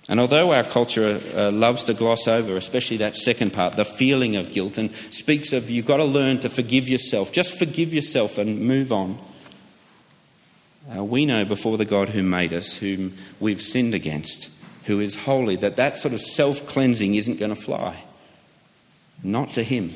And 0.10 0.20
although 0.22 0.54
our 0.54 0.64
culture 0.64 1.22
uh, 1.36 1.52
loves 1.52 1.84
to 1.86 1.94
gloss 1.94 2.28
over, 2.28 2.56
especially 2.56 2.98
that 2.98 3.18
second 3.18 3.52
part, 3.52 3.76
the 3.76 3.84
feeling 3.84 4.38
of 4.38 4.54
guilt, 4.54 4.78
and 4.78 4.92
speaks 4.92 5.52
of 5.52 5.70
you've 5.70 5.86
got 5.86 5.98
to 5.98 6.06
learn 6.06 6.40
to 6.40 6.50
forgive 6.50 6.88
yourself, 6.88 7.34
just 7.34 7.58
forgive 7.58 7.94
yourself 7.94 8.38
and 8.38 8.62
move 8.62 8.94
on, 8.94 9.18
uh, 10.96 11.04
we 11.04 11.26
know 11.26 11.44
before 11.44 11.78
the 11.78 11.86
God 11.86 12.10
who 12.10 12.24
made 12.24 12.54
us, 12.54 12.78
whom 12.78 13.18
we've 13.42 13.62
sinned 13.62 13.94
against, 13.94 14.50
who 14.86 15.02
is 15.02 15.16
holy, 15.16 15.58
that 15.58 15.76
that 15.76 15.98
sort 15.98 16.14
of 16.14 16.22
self 16.22 16.66
cleansing 16.68 17.16
isn't 17.16 17.38
going 17.38 17.54
to 17.54 17.62
fly. 17.62 18.04
Not 19.22 19.52
to 19.54 19.64
Him. 19.64 19.94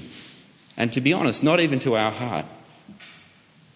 And 0.76 0.92
to 0.92 1.00
be 1.00 1.14
honest, 1.14 1.42
not 1.42 1.62
even 1.62 1.80
to 1.80 1.96
our 1.96 2.12
heart. 2.12 2.46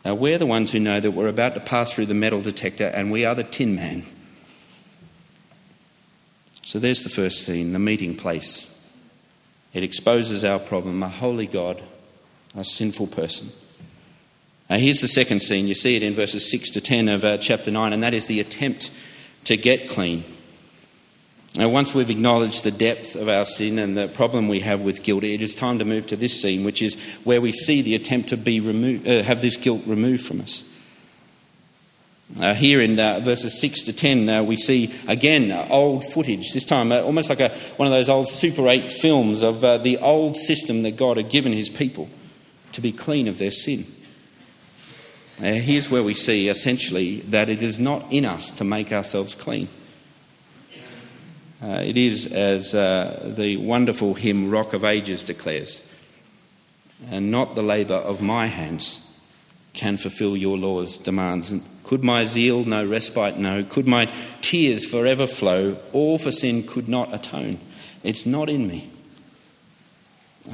We're 0.03 0.37
the 0.37 0.45
ones 0.45 0.71
who 0.71 0.79
know 0.79 0.99
that 0.99 1.11
we're 1.11 1.27
about 1.27 1.55
to 1.55 1.59
pass 1.59 1.93
through 1.93 2.05
the 2.07 2.13
metal 2.13 2.41
detector 2.41 2.85
and 2.85 3.11
we 3.11 3.25
are 3.25 3.33
the 3.33 3.43
tin 3.43 3.75
man. 3.75 4.03
So 6.65 6.79
there's 6.79 7.03
the 7.03 7.09
first 7.09 7.45
scene, 7.45 7.73
the 7.73 7.79
meeting 7.79 8.15
place. 8.15 8.71
It 9.75 9.83
exposes 9.83 10.43
our 10.43 10.57
problem 10.57 11.03
a 11.03 11.07
holy 11.07 11.45
God, 11.45 11.83
a 12.57 12.63
sinful 12.63 13.05
person. 13.07 13.51
Now, 14.67 14.77
here's 14.77 14.99
the 14.99 15.07
second 15.07 15.43
scene. 15.43 15.67
You 15.67 15.75
see 15.75 15.95
it 15.95 16.01
in 16.01 16.15
verses 16.15 16.49
6 16.49 16.71
to 16.71 16.81
10 16.81 17.07
of 17.07 17.23
uh, 17.23 17.37
chapter 17.37 17.69
9, 17.69 17.93
and 17.93 18.01
that 18.01 18.15
is 18.15 18.25
the 18.25 18.39
attempt 18.39 18.89
to 19.43 19.57
get 19.57 19.91
clean. 19.91 20.23
Now, 21.55 21.69
once 21.69 21.93
we've 21.93 22.09
acknowledged 22.09 22.63
the 22.63 22.71
depth 22.71 23.13
of 23.13 23.29
our 23.29 23.45
sin 23.45 23.77
and 23.77 23.95
the 23.95 24.07
problem 24.07 24.47
we 24.47 24.61
have 24.61 24.81
with 24.81 25.03
guilt, 25.03 25.23
it 25.23 25.41
is 25.41 25.53
time 25.53 25.77
to 25.77 25.85
move 25.85 26.07
to 26.07 26.15
this 26.15 26.41
scene, 26.41 26.63
which 26.63 26.81
is 26.81 26.95
where 27.23 27.41
we 27.41 27.51
see 27.51 27.83
the 27.83 27.93
attempt 27.93 28.29
to 28.29 28.37
be 28.37 28.59
remo- 28.59 29.19
uh, 29.19 29.21
have 29.21 29.43
this 29.43 29.55
guilt 29.55 29.83
removed 29.85 30.25
from 30.25 30.41
us. 30.41 30.63
Uh, 32.39 32.55
here 32.55 32.81
in 32.81 32.99
uh, 32.99 33.19
verses 33.19 33.61
6 33.61 33.83
to 33.83 33.93
10, 33.93 34.27
uh, 34.27 34.43
we 34.43 34.55
see 34.55 34.91
again 35.07 35.51
uh, 35.51 35.67
old 35.69 36.03
footage, 36.03 36.53
this 36.53 36.65
time 36.65 36.91
uh, 36.91 36.99
almost 37.01 37.29
like 37.29 37.39
a, 37.39 37.49
one 37.77 37.87
of 37.87 37.93
those 37.93 38.09
old 38.09 38.27
Super 38.27 38.67
8 38.67 38.89
films 38.89 39.43
of 39.43 39.63
uh, 39.63 39.77
the 39.77 39.99
old 39.99 40.35
system 40.35 40.81
that 40.83 40.97
God 40.97 41.17
had 41.17 41.29
given 41.29 41.53
his 41.53 41.69
people 41.69 42.09
to 42.71 42.81
be 42.81 42.91
clean 42.91 43.27
of 43.27 43.37
their 43.37 43.51
sin. 43.51 43.85
here's 45.37 45.91
where 45.91 46.01
we 46.01 46.15
see 46.15 46.47
essentially 46.47 47.19
that 47.21 47.47
it 47.47 47.61
is 47.61 47.79
not 47.79 48.11
in 48.11 48.25
us 48.25 48.49
to 48.51 48.63
make 48.63 48.91
ourselves 48.91 49.35
clean. 49.35 49.69
it 51.61 51.95
is, 51.95 52.25
as 52.25 52.71
the 52.71 53.55
wonderful 53.57 54.15
hymn 54.15 54.49
Rock 54.49 54.73
of 54.73 54.83
Ages 54.83 55.23
declares, 55.23 55.79
and 57.11 57.29
not 57.29 57.53
the 57.53 57.61
labour 57.61 57.93
of 57.93 58.21
my 58.21 58.47
hands 58.47 58.99
can 59.73 59.95
fulfill 59.95 60.35
your 60.35 60.57
law's 60.57 60.97
demands. 60.97 61.51
And 61.51 61.63
could 61.85 62.03
my 62.03 62.25
zeal 62.25 62.65
no 62.65 62.85
respite 62.85 63.37
know? 63.37 63.63
Could 63.63 63.87
my 63.87 64.11
tears 64.41 64.85
forever 64.85 65.27
flow? 65.27 65.77
All 65.93 66.17
for 66.17 66.31
sin 66.31 66.63
could 66.63 66.89
not 66.89 67.13
atone. 67.13 67.59
It's 68.03 68.25
not 68.25 68.49
in 68.49 68.67
me. 68.67 68.89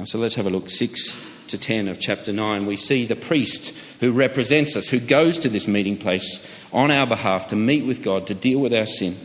So 0.04 0.18
let's 0.18 0.34
have 0.34 0.46
a 0.46 0.50
look. 0.50 0.68
6 0.68 1.16
to 1.48 1.58
10 1.58 1.88
of 1.88 1.98
chapter 1.98 2.32
9. 2.32 2.66
We 2.66 2.76
see 2.76 3.06
the 3.06 3.16
priest 3.16 3.74
who 4.00 4.12
represents 4.12 4.76
us, 4.76 4.90
who 4.90 5.00
goes 5.00 5.38
to 5.38 5.48
this 5.48 5.66
meeting 5.66 5.96
place 5.96 6.46
on 6.70 6.90
our 6.90 7.06
behalf 7.06 7.48
to 7.48 7.56
meet 7.56 7.86
with 7.86 8.02
God, 8.02 8.26
to 8.26 8.34
deal 8.34 8.58
with 8.58 8.74
our 8.74 8.86
sin. 8.86 9.16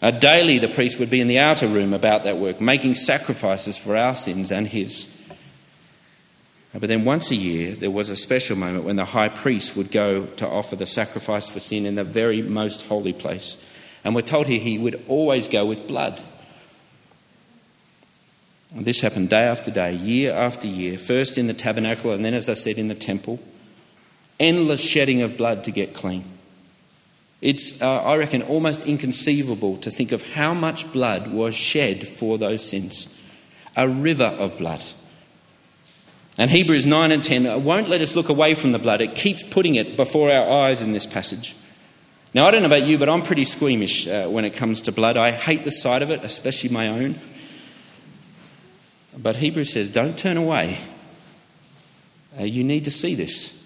Uh, 0.00 0.10
daily, 0.10 0.58
the 0.58 0.68
priest 0.68 0.98
would 0.98 1.10
be 1.10 1.20
in 1.20 1.28
the 1.28 1.38
outer 1.38 1.66
room 1.66 1.92
about 1.92 2.24
that 2.24 2.38
work, 2.38 2.60
making 2.62 2.94
sacrifices 2.94 3.76
for 3.76 3.96
our 3.96 4.14
sins 4.14 4.50
and 4.50 4.68
his. 4.68 5.08
But 6.74 6.88
then 6.88 7.04
once 7.04 7.30
a 7.30 7.36
year, 7.36 7.72
there 7.72 7.90
was 7.90 8.10
a 8.10 8.16
special 8.16 8.56
moment 8.56 8.84
when 8.84 8.96
the 8.96 9.04
high 9.04 9.28
priest 9.28 9.76
would 9.76 9.92
go 9.92 10.26
to 10.26 10.48
offer 10.48 10.74
the 10.74 10.86
sacrifice 10.86 11.48
for 11.48 11.60
sin 11.60 11.86
in 11.86 11.94
the 11.94 12.02
very 12.02 12.42
most 12.42 12.86
holy 12.86 13.12
place. 13.12 13.56
And 14.02 14.14
we're 14.14 14.22
told 14.22 14.48
here 14.48 14.58
he 14.58 14.76
would 14.76 15.02
always 15.06 15.46
go 15.46 15.64
with 15.64 15.86
blood. 15.86 16.20
And 18.74 18.84
this 18.84 19.00
happened 19.00 19.30
day 19.30 19.44
after 19.44 19.70
day, 19.70 19.94
year 19.94 20.32
after 20.34 20.66
year, 20.66 20.98
first 20.98 21.38
in 21.38 21.46
the 21.46 21.54
tabernacle 21.54 22.12
and 22.12 22.24
then, 22.24 22.34
as 22.34 22.48
I 22.48 22.54
said, 22.54 22.76
in 22.76 22.88
the 22.88 22.94
temple. 22.96 23.38
Endless 24.40 24.80
shedding 24.80 25.22
of 25.22 25.36
blood 25.36 25.62
to 25.64 25.70
get 25.70 25.94
clean. 25.94 26.24
It's, 27.40 27.80
uh, 27.80 28.02
I 28.02 28.16
reckon, 28.16 28.42
almost 28.42 28.82
inconceivable 28.82 29.76
to 29.76 29.92
think 29.92 30.10
of 30.10 30.22
how 30.22 30.54
much 30.54 30.90
blood 30.92 31.28
was 31.28 31.54
shed 31.54 32.08
for 32.08 32.36
those 32.36 32.68
sins. 32.68 33.06
A 33.76 33.88
river 33.88 34.24
of 34.24 34.58
blood. 34.58 34.82
And 36.36 36.50
Hebrews 36.50 36.84
9 36.84 37.12
and 37.12 37.22
10 37.22 37.64
won't 37.64 37.88
let 37.88 38.00
us 38.00 38.16
look 38.16 38.28
away 38.28 38.54
from 38.54 38.72
the 38.72 38.78
blood. 38.78 39.00
It 39.00 39.14
keeps 39.14 39.42
putting 39.42 39.76
it 39.76 39.96
before 39.96 40.30
our 40.30 40.64
eyes 40.64 40.82
in 40.82 40.92
this 40.92 41.06
passage. 41.06 41.54
Now, 42.34 42.46
I 42.46 42.50
don't 42.50 42.62
know 42.62 42.66
about 42.66 42.82
you, 42.82 42.98
but 42.98 43.08
I'm 43.08 43.22
pretty 43.22 43.44
squeamish 43.44 44.08
uh, 44.08 44.26
when 44.26 44.44
it 44.44 44.54
comes 44.54 44.80
to 44.82 44.92
blood. 44.92 45.16
I 45.16 45.30
hate 45.30 45.62
the 45.62 45.70
sight 45.70 46.02
of 46.02 46.10
it, 46.10 46.24
especially 46.24 46.70
my 46.70 46.88
own. 46.88 47.20
But 49.16 49.36
Hebrews 49.36 49.72
says, 49.72 49.88
don't 49.88 50.18
turn 50.18 50.36
away. 50.36 50.78
Uh, 52.38 52.42
you 52.42 52.64
need 52.64 52.82
to 52.84 52.90
see 52.90 53.14
this. 53.14 53.56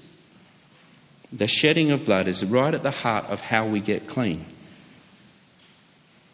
The 1.32 1.46
shedding 1.46 1.90
of 1.90 2.04
blood 2.04 2.28
is 2.28 2.44
right 2.44 2.74
at 2.74 2.82
the 2.82 2.90
heart 2.90 3.24
of 3.26 3.40
how 3.40 3.66
we 3.66 3.80
get 3.80 4.06
clean. 4.06 4.44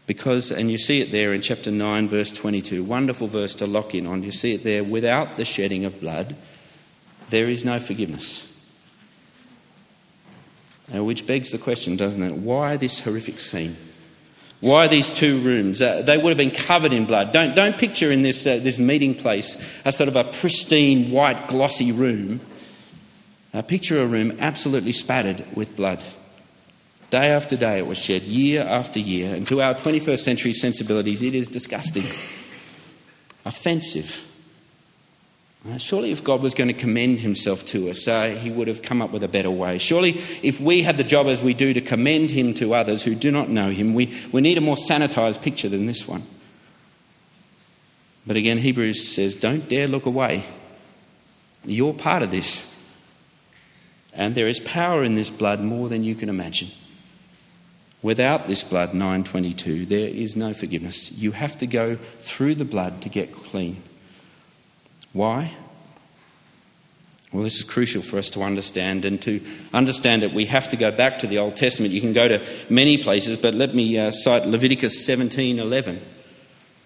Because, 0.07 0.51
and 0.51 0.71
you 0.71 0.77
see 0.77 1.01
it 1.01 1.13
there 1.13 1.33
in 1.33 1.41
chapter 1.41 1.71
9, 1.71 2.09
verse 2.09 2.31
22, 2.31 2.85
wonderful 2.85 3.27
verse 3.27 3.55
to 3.57 3.67
lock 3.67 3.95
in 3.95 4.07
on. 4.07 4.23
You 4.23 4.31
see 4.31 4.53
it 4.53 4.63
there, 4.63 4.85
without 4.85 5.37
the 5.37 5.45
shedding 5.45 5.85
of 5.85 6.01
blood, 6.01 6.37
there 7.31 7.49
is 7.49 7.65
no 7.65 7.81
forgiveness. 7.81 8.47
Now, 10.93 11.05
which 11.05 11.27
begs 11.27 11.51
the 11.51 11.59
question, 11.59 11.97
doesn't 11.97 12.23
it? 12.23 12.35
Why 12.35 12.77
this 12.77 13.01
horrific 13.01 13.41
scene? 13.41 13.77
Why 14.61 14.87
these 14.87 15.11
two 15.11 15.41
rooms? 15.41 15.81
Uh, 15.81 16.03
they 16.03 16.19
would 16.19 16.31
have 16.31 16.39
been 16.39 16.51
covered 16.51 16.93
in 16.93 17.07
blood. 17.07 17.33
Don't, 17.33 17.55
don't 17.55 17.77
picture 17.77 18.11
in 18.11 18.23
this, 18.23 18.47
uh, 18.47 18.59
this 18.63 18.79
meeting 18.79 19.15
place 19.15 19.57
a 19.85 19.93
sort 19.93 20.09
of 20.09 20.17
a 20.17 20.25
pristine, 20.25 21.11
white, 21.11 21.49
glossy 21.49 21.93
room. 21.93 22.41
Uh, 23.53 23.63
picture 23.63 24.03
a 24.03 24.07
room 24.07 24.37
absolutely 24.39 24.93
spattered 24.93 25.45
with 25.55 25.77
blood. 25.77 26.03
Day 27.15 27.29
after 27.29 27.57
day 27.57 27.79
it 27.79 27.87
was 27.87 27.97
shed, 27.97 28.23
year 28.23 28.63
after 28.63 28.99
year, 28.99 29.37
and 29.37 29.47
to 29.47 29.63
our 29.63 29.75
21st 29.75 30.19
century 30.19 30.53
sensibilities, 30.53 31.23
it 31.23 31.33
is 31.33 31.49
disgusting, 31.49 32.03
offensive. 33.45 34.27
Uh, 35.65 35.79
surely, 35.79 36.11
if 36.11 36.25
God 36.25 36.43
was 36.43 36.55
going 36.55 36.67
to 36.67 36.75
commend 36.75 37.21
himself 37.21 37.65
to 37.67 37.89
us, 37.89 38.09
uh, 38.09 38.31
he 38.31 38.51
would 38.51 38.67
have 38.67 38.83
come 38.83 39.01
up 39.01 39.13
with 39.13 39.23
a 39.23 39.29
better 39.29 39.49
way. 39.49 39.79
Surely, 39.79 40.21
if 40.43 40.61
we 40.61 40.83
had 40.83 40.97
the 40.97 41.05
job 41.05 41.29
as 41.29 41.41
we 41.41 41.55
do 41.55 41.73
to 41.73 41.81
commend 41.81 42.31
him 42.31 42.53
to 42.55 42.75
others 42.75 43.05
who 43.05 43.15
do 43.15 43.31
not 43.31 43.49
know 43.49 43.71
him, 43.71 43.95
we, 43.95 44.13
we 44.33 44.41
need 44.41 44.59
a 44.59 44.61
more 44.61 44.75
sanitized 44.75 45.41
picture 45.41 45.69
than 45.69 45.87
this 45.87 46.09
one. 46.09 46.25
But 48.27 48.35
again, 48.35 48.59
Hebrews 48.59 49.07
says, 49.07 49.37
don't 49.37 49.69
dare 49.69 49.87
look 49.87 50.07
away. 50.07 50.47
You're 51.65 51.95
part 51.95 52.25
of 52.25 52.33
this. 52.33 52.77
And 54.13 54.35
there 54.35 54.49
is 54.49 54.59
power 54.59 55.05
in 55.05 55.15
this 55.15 55.31
blood 55.31 55.61
more 55.61 55.89
than 55.89 56.03
you 56.03 56.17
can 56.17 56.29
imagine. 56.29 56.71
Without 58.05 58.49
this 58.49 58.63
blood, 58.63 58.93
922, 58.93 59.87
there 59.87 60.09
is 60.09 60.37
no 60.37 60.53
forgiveness. 60.53 61.11
You 61.13 61.33
have 61.33 61.57
to 61.57 61.67
go 61.67 61.97
through 62.19 62.57
the 62.57 62.65
blood 62.67 63.01
to 63.01 63.09
get 63.09 63.35
clean. 63.35 63.83
Why? 65.15 65.55
Well, 67.33 67.45
this 67.45 67.57
is 67.57 67.65
crucial 67.65 68.03
for 68.03 68.19
us 68.19 68.29
to 68.31 68.43
understand, 68.43 69.07
and 69.07 69.23
to 69.23 69.41
understand 69.73 70.23
it, 70.23 70.35
we 70.35 70.45
have 70.45 70.69
to 70.69 70.77
go 70.77 70.91
back 70.91 71.19
to 71.21 71.27
the 71.27 71.39
Old 71.39 71.57
Testament. 71.57 71.95
You 71.95 72.03
can 72.03 72.13
go 72.13 72.29
to 72.29 72.47
many 72.69 72.99
places, 72.99 73.39
but 73.39 73.55
let 73.55 73.75
me 73.75 73.99
uh, 73.99 74.11
cite 74.11 74.47
Leviticus 74.47 75.09
17:11. 75.09 75.99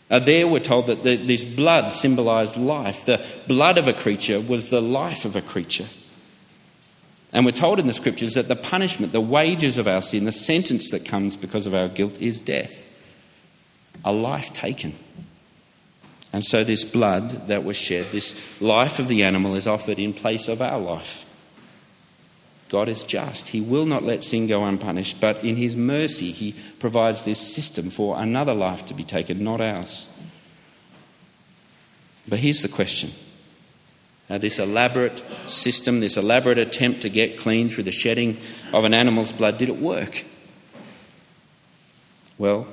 Uh, 0.09 0.21
there, 0.21 0.47
we're 0.47 0.61
told 0.61 0.87
that 0.87 1.03
the, 1.03 1.17
this 1.17 1.45
blood 1.45 1.93
symbolized 1.93 2.57
life. 2.57 3.07
The 3.07 3.27
blood 3.49 3.77
of 3.77 3.89
a 3.89 3.93
creature 3.93 4.41
was 4.41 4.71
the 4.71 4.81
life 4.81 5.25
of 5.25 5.35
a 5.35 5.43
creature. 5.43 5.89
And 7.33 7.45
we're 7.45 7.53
told 7.53 7.79
in 7.79 7.87
the 7.87 7.93
scriptures 7.93 8.35
that 8.35 8.49
the 8.49 8.57
punishment, 8.57 9.13
the 9.13 9.21
wages 9.21 9.77
of 9.77 9.87
our 9.87 10.01
sin, 10.01 10.25
the 10.25 10.33
sentence 10.33 10.91
that 10.91 11.05
comes 11.05 11.37
because 11.37 11.67
of 11.67 11.75
our 11.75 11.89
guilt 11.89 12.19
is 12.21 12.41
death, 12.41 12.91
a 14.05 14.13
life 14.13 14.53
taken. 14.53 14.95
And 16.33 16.45
so, 16.45 16.65
this 16.65 16.85
blood 16.85 17.49
that 17.49 17.65
was 17.65 17.77
shed, 17.77 18.07
this 18.07 18.61
life 18.61 18.99
of 18.99 19.09
the 19.09 19.23
animal, 19.23 19.55
is 19.55 19.67
offered 19.67 19.99
in 19.99 20.13
place 20.13 20.49
of 20.49 20.61
our 20.61 20.79
life. 20.79 21.25
God 22.69 22.89
is 22.89 23.03
just. 23.03 23.49
He 23.49 23.63
will 23.63 23.87
not 23.87 24.03
let 24.03 24.25
sin 24.25 24.47
go 24.47 24.65
unpunished, 24.65 25.21
but 25.21 25.43
in 25.43 25.57
His 25.57 25.77
mercy, 25.77 26.33
He 26.33 26.55
provides 26.79 27.25
this 27.25 27.39
system 27.55 27.89
for 27.89 28.19
another 28.19 28.55
life 28.55 28.85
to 28.87 28.95
be 28.95 29.05
taken, 29.05 29.43
not 29.43 29.61
ours. 29.61 30.07
But 32.27 32.41
here's 32.41 32.61
the 32.61 32.69
question 32.69 33.11
uh, 34.31 34.39
this 34.39 34.59
elaborate 34.59 35.19
system, 35.49 36.01
this 36.01 36.17
elaborate 36.17 36.59
attempt 36.59 37.03
to 37.03 37.09
get 37.09 37.39
clean 37.39 37.69
through 37.69 37.85
the 37.85 37.93
shedding 37.93 38.37
of 38.73 38.85
an 38.85 38.95
animal's 38.95 39.33
blood, 39.33 39.59
did 39.59 39.69
it 39.69 39.79
work? 39.79 40.25
Well, 42.37 42.67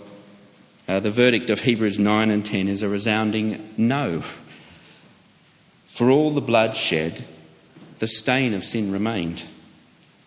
uh, 0.87 0.99
the 0.99 1.09
verdict 1.09 1.49
of 1.49 1.61
Hebrews 1.61 1.97
9 1.97 2.29
and 2.29 2.45
10 2.45 2.67
is 2.67 2.83
a 2.83 2.89
resounding 2.89 3.73
no. 3.77 4.21
For 5.87 6.09
all 6.09 6.31
the 6.31 6.41
blood 6.41 6.75
shed, 6.75 7.25
the 7.99 8.07
stain 8.07 8.53
of 8.53 8.63
sin 8.63 8.91
remained. 8.91 9.43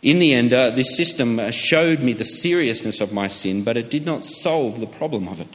In 0.01 0.19
the 0.19 0.33
end, 0.33 0.53
uh, 0.53 0.71
this 0.71 0.97
system 0.97 1.39
uh, 1.39 1.51
showed 1.51 2.01
me 2.01 2.13
the 2.13 2.25
seriousness 2.25 3.01
of 3.01 3.13
my 3.13 3.29
sin, 3.29 3.65
but 3.65 3.77
it 3.77 3.91
did 3.91 4.07
not 4.07 4.25
solve 4.25 4.81
the 4.81 4.87
problem 4.87 5.29
of 5.29 5.41
it. 5.41 5.49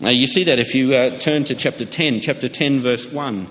Now, 0.00 0.08
you 0.08 0.26
see 0.26 0.44
that 0.44 0.58
if 0.58 0.74
you 0.74 0.94
uh, 0.94 1.18
turn 1.18 1.44
to 1.44 1.54
chapter 1.54 1.84
10, 1.84 2.20
chapter 2.20 2.48
10, 2.48 2.80
verse 2.80 3.10
1. 3.10 3.46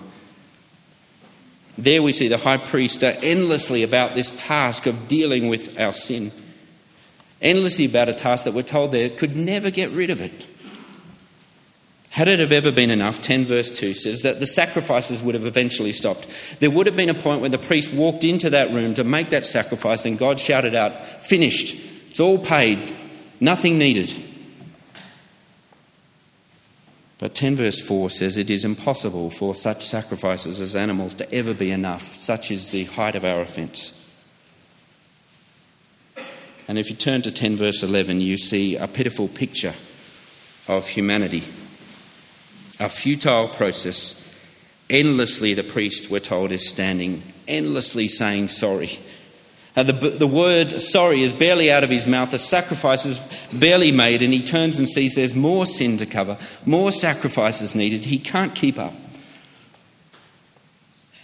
There 1.77 2.03
we 2.03 2.11
see 2.11 2.27
the 2.27 2.37
high 2.37 2.57
priest 2.57 3.03
endlessly 3.03 3.83
about 3.83 4.13
this 4.13 4.31
task 4.31 4.85
of 4.85 5.07
dealing 5.07 5.49
with 5.49 5.79
our 5.79 5.91
sin 5.91 6.31
endlessly 7.41 7.85
about 7.85 8.09
a 8.09 8.13
task 8.13 8.45
that 8.45 8.53
we're 8.53 8.61
told 8.61 8.91
there 8.91 9.09
could 9.09 9.35
never 9.35 9.71
get 9.71 9.89
rid 9.91 10.09
of 10.09 10.21
it. 10.21 10.45
Had 12.11 12.27
it 12.27 12.39
have 12.39 12.51
ever 12.51 12.71
been 12.71 12.89
enough, 12.89 13.21
10 13.21 13.45
verse 13.45 13.71
2 13.71 13.93
says 13.93 14.21
that 14.21 14.39
the 14.39 14.45
sacrifices 14.45 15.23
would 15.23 15.33
have 15.33 15.45
eventually 15.45 15.93
stopped. 15.93 16.27
There 16.59 16.69
would 16.69 16.85
have 16.85 16.95
been 16.95 17.09
a 17.09 17.13
point 17.13 17.41
when 17.41 17.51
the 17.51 17.57
priest 17.57 17.93
walked 17.93 18.23
into 18.23 18.49
that 18.49 18.71
room 18.71 18.93
to 18.95 19.03
make 19.03 19.29
that 19.29 19.45
sacrifice 19.45 20.05
and 20.05 20.17
God 20.17 20.39
shouted 20.39 20.75
out, 20.75 20.93
Finished. 21.21 21.73
It's 22.09 22.19
all 22.19 22.37
paid. 22.37 22.93
Nothing 23.39 23.77
needed. 23.77 24.13
But 27.21 27.35
10 27.35 27.55
verse 27.55 27.79
4 27.79 28.09
says 28.09 28.35
it 28.35 28.49
is 28.49 28.65
impossible 28.65 29.29
for 29.29 29.53
such 29.53 29.85
sacrifices 29.85 30.59
as 30.59 30.75
animals 30.75 31.13
to 31.13 31.31
ever 31.31 31.53
be 31.53 31.69
enough. 31.69 32.15
Such 32.15 32.49
is 32.49 32.71
the 32.71 32.85
height 32.85 33.15
of 33.15 33.23
our 33.23 33.41
offence. 33.41 33.93
And 36.67 36.79
if 36.79 36.89
you 36.89 36.95
turn 36.95 37.21
to 37.21 37.31
10 37.31 37.57
verse 37.57 37.83
11, 37.83 38.21
you 38.21 38.39
see 38.39 38.75
a 38.75 38.87
pitiful 38.87 39.27
picture 39.27 39.75
of 40.67 40.87
humanity. 40.87 41.43
A 42.79 42.89
futile 42.89 43.49
process. 43.49 44.17
Endlessly, 44.89 45.53
the 45.53 45.63
priest, 45.63 46.09
we're 46.09 46.19
told, 46.19 46.51
is 46.51 46.67
standing, 46.67 47.21
endlessly 47.47 48.07
saying 48.07 48.47
sorry. 48.47 48.99
And 49.75 49.87
the, 49.87 50.09
the 50.09 50.27
word 50.27 50.81
sorry 50.81 51.23
is 51.23 51.31
barely 51.31 51.71
out 51.71 51.83
of 51.83 51.89
his 51.89 52.05
mouth, 52.05 52.31
the 52.31 52.37
sacrifice 52.37 53.05
is 53.05 53.21
barely 53.53 53.91
made, 53.91 54.21
and 54.21 54.33
he 54.33 54.43
turns 54.43 54.77
and 54.77 54.87
sees 54.87 55.15
there's 55.15 55.33
more 55.33 55.65
sin 55.65 55.97
to 55.97 56.05
cover, 56.05 56.37
more 56.65 56.91
sacrifices 56.91 57.73
needed. 57.73 58.05
He 58.05 58.19
can't 58.19 58.53
keep 58.53 58.77
up. 58.77 58.93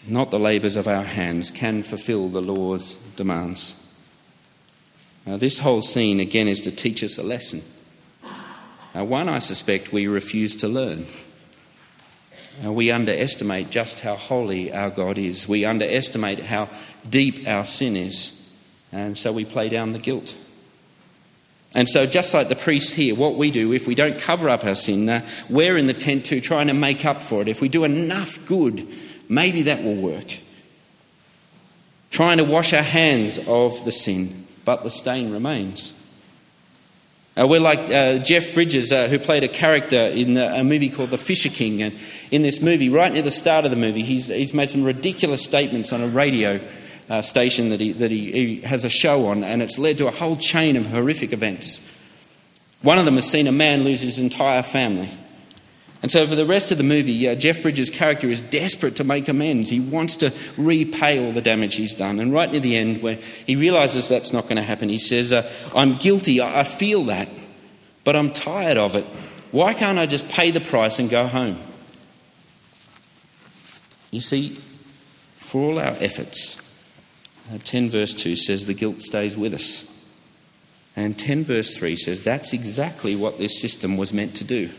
Not 0.08 0.32
the 0.32 0.40
labours 0.40 0.78
of 0.78 0.88
our 0.88 1.04
hands 1.04 1.52
can 1.52 1.84
fulfill 1.84 2.30
the 2.30 2.42
law's 2.42 2.96
demands. 3.18 3.76
Now, 5.26 5.36
this 5.36 5.60
whole 5.60 5.82
scene, 5.82 6.22
again, 6.22 6.48
is 6.48 6.62
to 6.62 6.72
teach 6.72 7.04
us 7.04 7.18
a 7.18 7.24
lesson. 7.24 7.62
Now, 8.96 9.04
one, 9.04 9.28
I 9.28 9.40
suspect, 9.40 9.92
we 9.92 10.08
refuse 10.08 10.56
to 10.58 10.70
learn. 10.70 11.06
Now, 12.64 12.72
we 12.72 12.90
underestimate 12.92 13.70
just 13.70 14.00
how 14.00 14.16
holy 14.16 14.72
our 14.72 14.90
God 14.90 15.18
is. 15.18 15.50
We 15.50 15.66
underestimate 15.66 16.40
how 16.40 16.70
deep 17.10 17.46
our 17.46 17.66
sin 17.66 17.98
is. 17.98 18.37
And 18.91 19.17
so 19.17 19.32
we 19.32 19.45
play 19.45 19.69
down 19.69 19.93
the 19.93 20.00
guilt. 20.00 20.36
And 21.76 21.89
so, 21.89 22.06
just 22.06 22.34
like 22.34 22.47
the 22.47 22.56
priests 22.56 22.93
here, 22.93 23.13
what 23.13 23.36
we 23.36 23.52
do, 23.52 23.73
if 23.73 23.88
we 23.88 23.93
don't 23.93 24.17
cover 24.17 24.50
up 24.50 24.63
our 24.63 24.73
sin, 24.73 25.08
uh, 25.10 25.28
we're 25.50 25.78
in 25.78 25.88
the 25.88 25.93
tent 25.93 26.26
too, 26.26 26.39
trying 26.39 26.67
to 26.67 26.73
make 26.73 27.06
up 27.06 27.21
for 27.21 27.41
it. 27.41 27.47
If 27.47 27.62
we 27.62 27.67
do 27.67 27.84
enough 27.84 28.45
good, 28.47 28.88
maybe 29.28 29.63
that 29.63 29.84
will 29.84 29.95
work. 29.95 30.38
Trying 32.10 32.38
to 32.38 32.45
wash 32.45 32.73
our 32.73 32.82
hands 32.82 33.38
of 33.47 33.84
the 33.84 33.91
sin 33.91 34.47
but 34.67 34.84
the 34.84 34.89
stain 34.89 35.32
remains. 35.32 35.93
Uh, 37.39 37.47
we're 37.47 37.62
like 37.62 37.80
uh, 37.89 38.17
Jeff 38.17 38.54
Bridges, 38.54 38.91
uh, 38.91 39.08
who 39.08 39.17
played 39.17 39.45
a 39.45 39.47
character 39.47 39.95
in 39.95 40.34
the, 40.34 40.54
a 40.54 40.62
movie 40.62 40.89
called 40.89 41.10
The 41.10 41.17
Fisher 41.17 41.47
King. 41.47 41.82
And 41.82 41.97
in 42.32 42.41
this 42.41 42.62
movie, 42.62 42.89
right 42.89 43.10
near 43.10 43.21
the 43.21 43.32
start 43.32 43.63
of 43.63 43.71
the 43.71 43.78
movie, 43.78 44.04
he's, 44.04 44.28
he's 44.28 44.54
made 44.54 44.67
some 44.67 44.84
ridiculous 44.84 45.41
statements 45.41 45.93
on 45.93 46.02
a 46.02 46.08
radio 46.10 46.60
uh, 47.10 47.22
station 47.22 47.70
that, 47.70 47.80
he, 47.80 47.91
that 47.93 48.12
he, 48.12 48.32
he 48.32 48.62
has 48.62 48.86
a 48.86 48.89
show 48.89 49.28
on, 49.28 49.43
and 49.43 49.62
it's 49.62 49.78
led 49.78 49.98
to 50.00 50.08
a 50.08 50.12
whole 50.12 50.36
chain 50.36 50.76
of 50.76 50.88
horrific 50.88 51.34
events. 51.34 51.88
One 52.82 52.98
of 52.98 53.06
them 53.06 53.15
has 53.15 53.30
seen 53.30 53.48
a 53.48 53.52
man 53.52 53.84
lose 53.84 54.02
his 54.02 54.20
entire 54.20 54.62
family. 54.62 55.12
And 56.04 56.12
so, 56.12 56.28
for 56.28 56.36
the 56.36 56.46
rest 56.46 56.72
of 56.72 56.78
the 56.78 56.84
movie, 56.84 57.28
uh, 57.28 57.34
Jeff 57.34 57.63
Bridges' 57.63 57.89
character 57.89 58.30
is 58.30 58.41
desperate 58.41 58.98
to 58.98 59.04
make 59.04 59.28
amends. 59.28 59.70
He 59.72 59.80
wants 59.80 60.17
to 60.17 60.32
repay 60.56 61.24
all 61.24 61.32
the 61.32 61.41
damage 61.41 61.76
he's 61.76 61.96
done. 61.96 62.20
And 62.20 62.32
right 62.32 62.52
near 62.52 62.62
the 62.62 62.76
end, 62.76 63.02
where 63.02 63.15
he 63.15 63.56
realizes 63.56 64.08
that's 64.08 64.32
not 64.32 64.43
going 64.43 64.58
to 64.58 64.62
happen, 64.62 64.89
he 64.89 65.00
says, 65.00 65.34
uh, 65.34 65.52
I'm 65.76 65.96
guilty, 65.96 66.39
I 66.39 66.63
feel 66.63 67.06
that, 67.06 67.30
but 68.04 68.15
I'm 68.15 68.30
tired 68.30 68.78
of 68.78 68.96
it. 68.96 69.06
Why 69.52 69.74
can't 69.74 69.98
I 69.98 70.06
just 70.06 70.30
pay 70.30 70.52
the 70.52 70.60
price 70.60 71.00
and 71.00 71.10
go 71.10 71.26
home? 71.26 71.58
You 74.12 74.22
see, 74.22 74.58
For 75.38 75.62
all 75.63 75.80
our 75.80 75.96
efforts, 76.00 76.62
10 77.64 77.90
verse 77.90 78.14
2 78.14 78.36
says 78.36 78.66
the 78.66 78.74
guilt 78.74 79.02
stays 79.02 79.38
with 79.38 79.54
us. 79.54 79.90
And 80.96 81.18
10 81.18 81.44
verse 81.44 81.78
3 81.78 81.96
says 81.96 82.24
that's 82.24 82.54
exactly 82.54 83.16
what 83.16 83.38
this 83.38 83.60
system 83.62 83.98
was 83.98 84.12
meant 84.12 84.36
to 84.36 84.44
do 84.44 84.70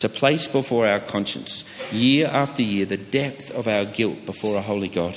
to 0.00 0.08
place 0.08 0.46
before 0.46 0.86
our 0.86 0.98
conscience, 0.98 1.64
year 1.92 2.26
after 2.26 2.62
year, 2.62 2.86
the 2.86 2.96
depth 2.96 3.50
of 3.50 3.68
our 3.68 3.84
guilt 3.84 4.26
before 4.26 4.56
a 4.56 4.62
holy 4.62 4.88
God. 4.88 5.16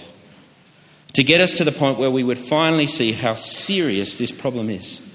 To 1.13 1.23
get 1.23 1.41
us 1.41 1.53
to 1.53 1.63
the 1.63 1.71
point 1.71 1.97
where 1.97 2.11
we 2.11 2.23
would 2.23 2.39
finally 2.39 2.87
see 2.87 3.13
how 3.13 3.35
serious 3.35 4.17
this 4.17 4.31
problem 4.31 4.69
is. 4.69 5.09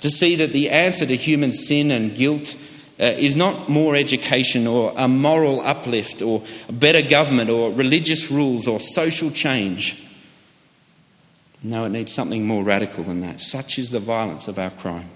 To 0.00 0.10
see 0.10 0.34
that 0.36 0.52
the 0.52 0.70
answer 0.70 1.06
to 1.06 1.16
human 1.16 1.52
sin 1.52 1.90
and 1.90 2.14
guilt 2.14 2.56
uh, 2.98 3.04
is 3.04 3.36
not 3.36 3.68
more 3.68 3.94
education 3.94 4.66
or 4.66 4.92
a 4.96 5.06
moral 5.06 5.60
uplift 5.60 6.20
or 6.20 6.42
better 6.70 7.02
government 7.02 7.50
or 7.50 7.70
religious 7.70 8.30
rules 8.30 8.66
or 8.66 8.80
social 8.80 9.30
change. 9.30 10.02
No, 11.62 11.84
it 11.84 11.90
needs 11.90 12.12
something 12.12 12.44
more 12.44 12.64
radical 12.64 13.04
than 13.04 13.20
that. 13.20 13.40
Such 13.40 13.78
is 13.78 13.90
the 13.90 14.00
violence 14.00 14.48
of 14.48 14.58
our 14.58 14.70
crime. 14.70 15.10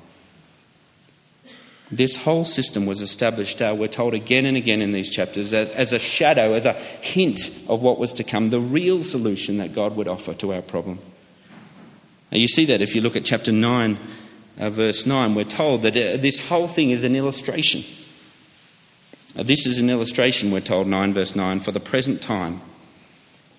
This 1.90 2.16
whole 2.16 2.44
system 2.44 2.84
was 2.84 3.00
established, 3.00 3.62
uh, 3.62 3.74
we're 3.78 3.86
told 3.86 4.14
again 4.14 4.44
and 4.44 4.56
again 4.56 4.82
in 4.82 4.90
these 4.90 5.08
chapters, 5.08 5.54
as, 5.54 5.70
as, 5.70 5.92
a 5.92 6.00
shadow, 6.00 6.54
as 6.54 6.66
a 6.66 6.72
hint 6.72 7.38
of 7.68 7.80
what 7.80 7.98
was 7.98 8.12
to 8.14 8.24
come, 8.24 8.50
the 8.50 8.58
real 8.60 9.04
solution 9.04 9.58
that 9.58 9.72
God 9.72 9.96
would 9.96 10.08
offer 10.08 10.34
to 10.34 10.52
our 10.52 10.62
problem. 10.62 10.98
Now, 12.32 12.38
you 12.38 12.48
see 12.48 12.64
that 12.66 12.80
if 12.80 12.96
you 12.96 13.00
look 13.00 13.14
at 13.14 13.24
chapter 13.24 13.52
9, 13.52 13.98
uh, 14.58 14.70
verse 14.70 15.06
9, 15.06 15.36
we're 15.36 15.44
told 15.44 15.82
that 15.82 15.96
uh, 15.96 16.16
this 16.16 16.48
whole 16.48 16.66
thing 16.66 16.90
is 16.90 17.04
an 17.04 17.14
illustration. 17.14 17.84
This 19.34 19.64
is 19.64 19.78
an 19.78 19.88
illustration, 19.88 20.50
we're 20.50 20.60
told, 20.60 20.88
9 20.88 21.14
verse 21.14 21.36
9, 21.36 21.60
for 21.60 21.70
the 21.70 21.78
present 21.78 22.20
time, 22.20 22.62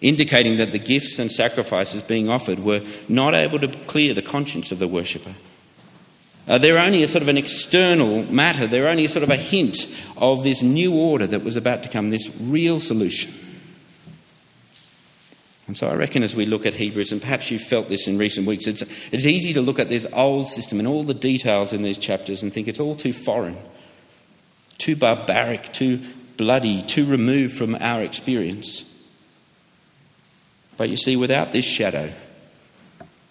indicating 0.02 0.58
that 0.58 0.72
the 0.72 0.80
gifts 0.80 1.20
and 1.20 1.32
sacrifices 1.32 2.02
being 2.02 2.30
offered 2.30 2.60
were 2.60 2.84
not 3.08 3.34
able 3.34 3.60
to 3.60 3.68
clear 3.68 4.14
the 4.14 4.22
conscience 4.22 4.72
of 4.72 4.80
the 4.80 4.88
worshipper. 4.88 5.34
Uh, 6.48 6.58
they're 6.58 6.78
only 6.78 7.04
a 7.04 7.08
sort 7.08 7.22
of 7.22 7.28
an 7.28 7.38
external 7.38 8.24
matter. 8.24 8.68
They're 8.68 8.88
only 8.88 9.06
a 9.06 9.10
sort 9.10 9.24
of 9.24 9.30
a 9.30 9.36
hint 9.36 9.78
of 10.16 10.44
this 10.44 10.62
new 10.62 10.96
order 10.96 11.28
that 11.28 11.44
was 11.44 11.58
about 11.58 11.84
to 11.84 11.90
come, 11.90 12.10
this 12.10 12.32
real 12.40 12.80
solution. 12.80 13.34
And 15.68 15.78
so 15.78 15.90
I 15.90 15.96
reckon 15.96 16.24
as 16.24 16.34
we 16.34 16.46
look 16.46 16.66
at 16.66 16.76
Hebrews, 16.76 17.12
and 17.12 17.22
perhaps 17.22 17.52
you've 17.52 17.62
felt 17.62 17.90
this 17.90 18.08
in 18.08 18.18
recent 18.18 18.48
weeks, 18.48 18.68
it's, 18.68 18.84
it's 19.12 19.26
easy 19.26 19.54
to 19.54 19.62
look 19.62 19.80
at 19.80 19.90
this 19.90 20.08
old 20.14 20.48
system 20.48 20.80
and 20.80 20.88
all 20.88 21.04
the 21.04 21.14
details 21.14 21.74
in 21.74 21.82
these 21.82 21.98
chapters 21.98 22.42
and 22.42 22.54
think 22.54 22.70
it's 22.70 22.80
all 22.80 22.96
too 22.96 23.12
foreign, 23.12 23.58
too 24.78 24.96
barbaric, 24.96 25.74
too 25.74 26.00
bloody, 26.38 26.82
too 26.82 27.04
removed 27.04 27.58
from 27.58 27.76
our 27.76 28.02
experience. 28.02 28.86
But 30.78 30.90
you 30.90 30.96
see, 30.96 31.16
without 31.16 31.52
this 31.52 31.66
shadow, 31.66 32.14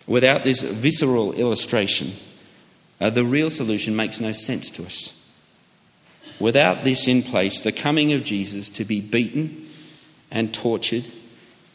without 0.07 0.45
this 0.45 0.63
visceral 0.63 1.33
illustration, 1.33 2.13
uh, 3.01 3.11
the 3.11 3.25
real 3.25 3.51
solution 3.51 3.95
makes 3.95 4.21
no 4.21 4.33
sense 4.33 4.71
to 4.73 4.85
us. 4.85 5.13
Without 6.39 6.85
this 6.85 7.09
in 7.09 7.23
place, 7.23 7.61
the 7.61 7.73
coming 7.73 8.13
of 8.13 8.25
Jesus 8.25 8.69
to 8.71 8.85
be 8.85 9.01
beaten 9.01 9.67
and 10.31 10.53
tortured, 10.53 11.05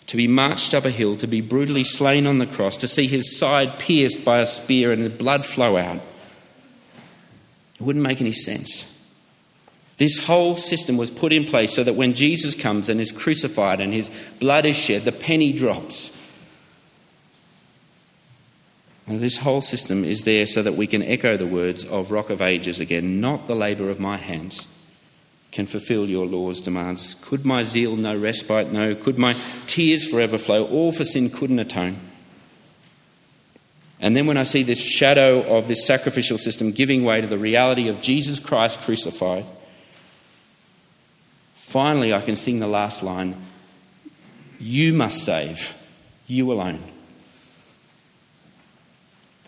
to 0.08 0.18
be 0.18 0.28
marched 0.28 0.74
up 0.74 0.86
a 0.86 0.92
hill, 0.92 1.16
to 1.16 1.28
be 1.28 1.42
brutally 1.42 1.84
slain 1.84 2.28
on 2.28 2.38
the 2.38 2.46
cross, 2.46 2.78
to 2.78 2.88
see 2.88 3.08
his 3.08 3.38
side 3.38 3.80
pierced 3.80 4.26
by 4.26 4.40
a 4.40 4.46
spear 4.46 4.92
and 4.92 5.04
the 5.04 5.10
blood 5.10 5.46
flow 5.46 5.78
out, 5.78 6.02
it 7.76 7.82
wouldn't 7.82 8.04
make 8.04 8.22
any 8.22 8.34
sense. 8.34 8.91
This 10.02 10.26
whole 10.26 10.58
system 10.58 10.98
was 10.98 11.12
put 11.12 11.32
in 11.32 11.46
place 11.46 11.76
so 11.76 11.84
that 11.84 11.94
when 11.94 12.16
Jesus 12.16 12.56
comes 12.56 12.90
and 12.90 13.00
is 13.00 13.12
crucified 13.12 13.80
and 13.80 13.94
his 13.94 14.10
blood 14.40 14.66
is 14.66 14.76
shed, 14.76 15.04
the 15.04 15.12
penny 15.12 15.54
drops 15.54 16.18
and 19.06 19.20
this 19.20 19.38
whole 19.38 19.62
system 19.62 20.04
is 20.04 20.24
there 20.24 20.48
so 20.48 20.64
that 20.64 20.76
we 20.76 20.88
can 20.88 21.04
echo 21.04 21.38
the 21.38 21.46
words 21.46 21.86
of 21.86 22.10
Rock 22.10 22.32
of 22.32 22.42
Ages 22.42 22.80
again 22.80 23.22
not 23.22 23.46
the 23.46 23.54
labour 23.54 23.92
of 23.92 24.00
my 24.00 24.18
hands 24.18 24.68
can 25.52 25.68
fulfil 25.68 26.10
your 26.10 26.26
law's 26.26 26.62
demands. 26.62 27.14
Could 27.22 27.46
my 27.46 27.62
zeal 27.62 27.96
no 27.96 28.18
respite 28.18 28.72
know? 28.72 28.96
Could 28.96 29.20
my 29.20 29.40
tears 29.68 30.10
forever 30.10 30.40
flow? 30.40 30.66
All 30.66 30.92
for 30.92 31.06
sin 31.06 31.30
couldn't 31.30 31.60
atone. 31.60 32.00
And 34.00 34.18
then 34.18 34.26
when 34.26 34.38
I 34.38 34.44
see 34.44 34.64
this 34.64 34.82
shadow 34.82 35.44
of 35.44 35.68
this 35.68 35.86
sacrificial 35.86 36.40
system 36.40 36.72
giving 36.72 37.04
way 37.04 37.22
to 37.22 37.28
the 37.28 37.38
reality 37.38 37.88
of 37.88 38.02
Jesus 38.02 38.40
Christ 38.40 38.82
crucified, 38.82 39.46
finally 41.72 42.14
I 42.14 42.22
can 42.22 42.36
sing 42.36 42.60
the 42.60 42.68
last 42.68 43.02
line 43.02 43.36
You 44.60 44.94
must 44.94 45.24
save, 45.24 45.76
you 46.28 46.52
alone. 46.52 46.84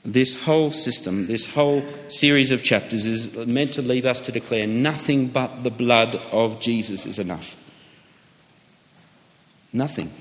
This 0.05 0.43
whole 0.43 0.71
system, 0.71 1.27
this 1.27 1.53
whole 1.53 1.83
series 2.09 2.51
of 2.51 2.63
chapters 2.63 3.05
is 3.05 3.47
meant 3.47 3.73
to 3.73 3.81
leave 3.81 4.05
us 4.05 4.19
to 4.21 4.31
declare 4.31 4.67
nothing 4.67 5.27
but 5.27 5.63
the 5.63 5.71
blood 5.71 6.15
of 6.31 6.59
Jesus 6.59 7.05
is 7.05 7.19
enough. 7.19 7.55
Nothing. 9.71 10.11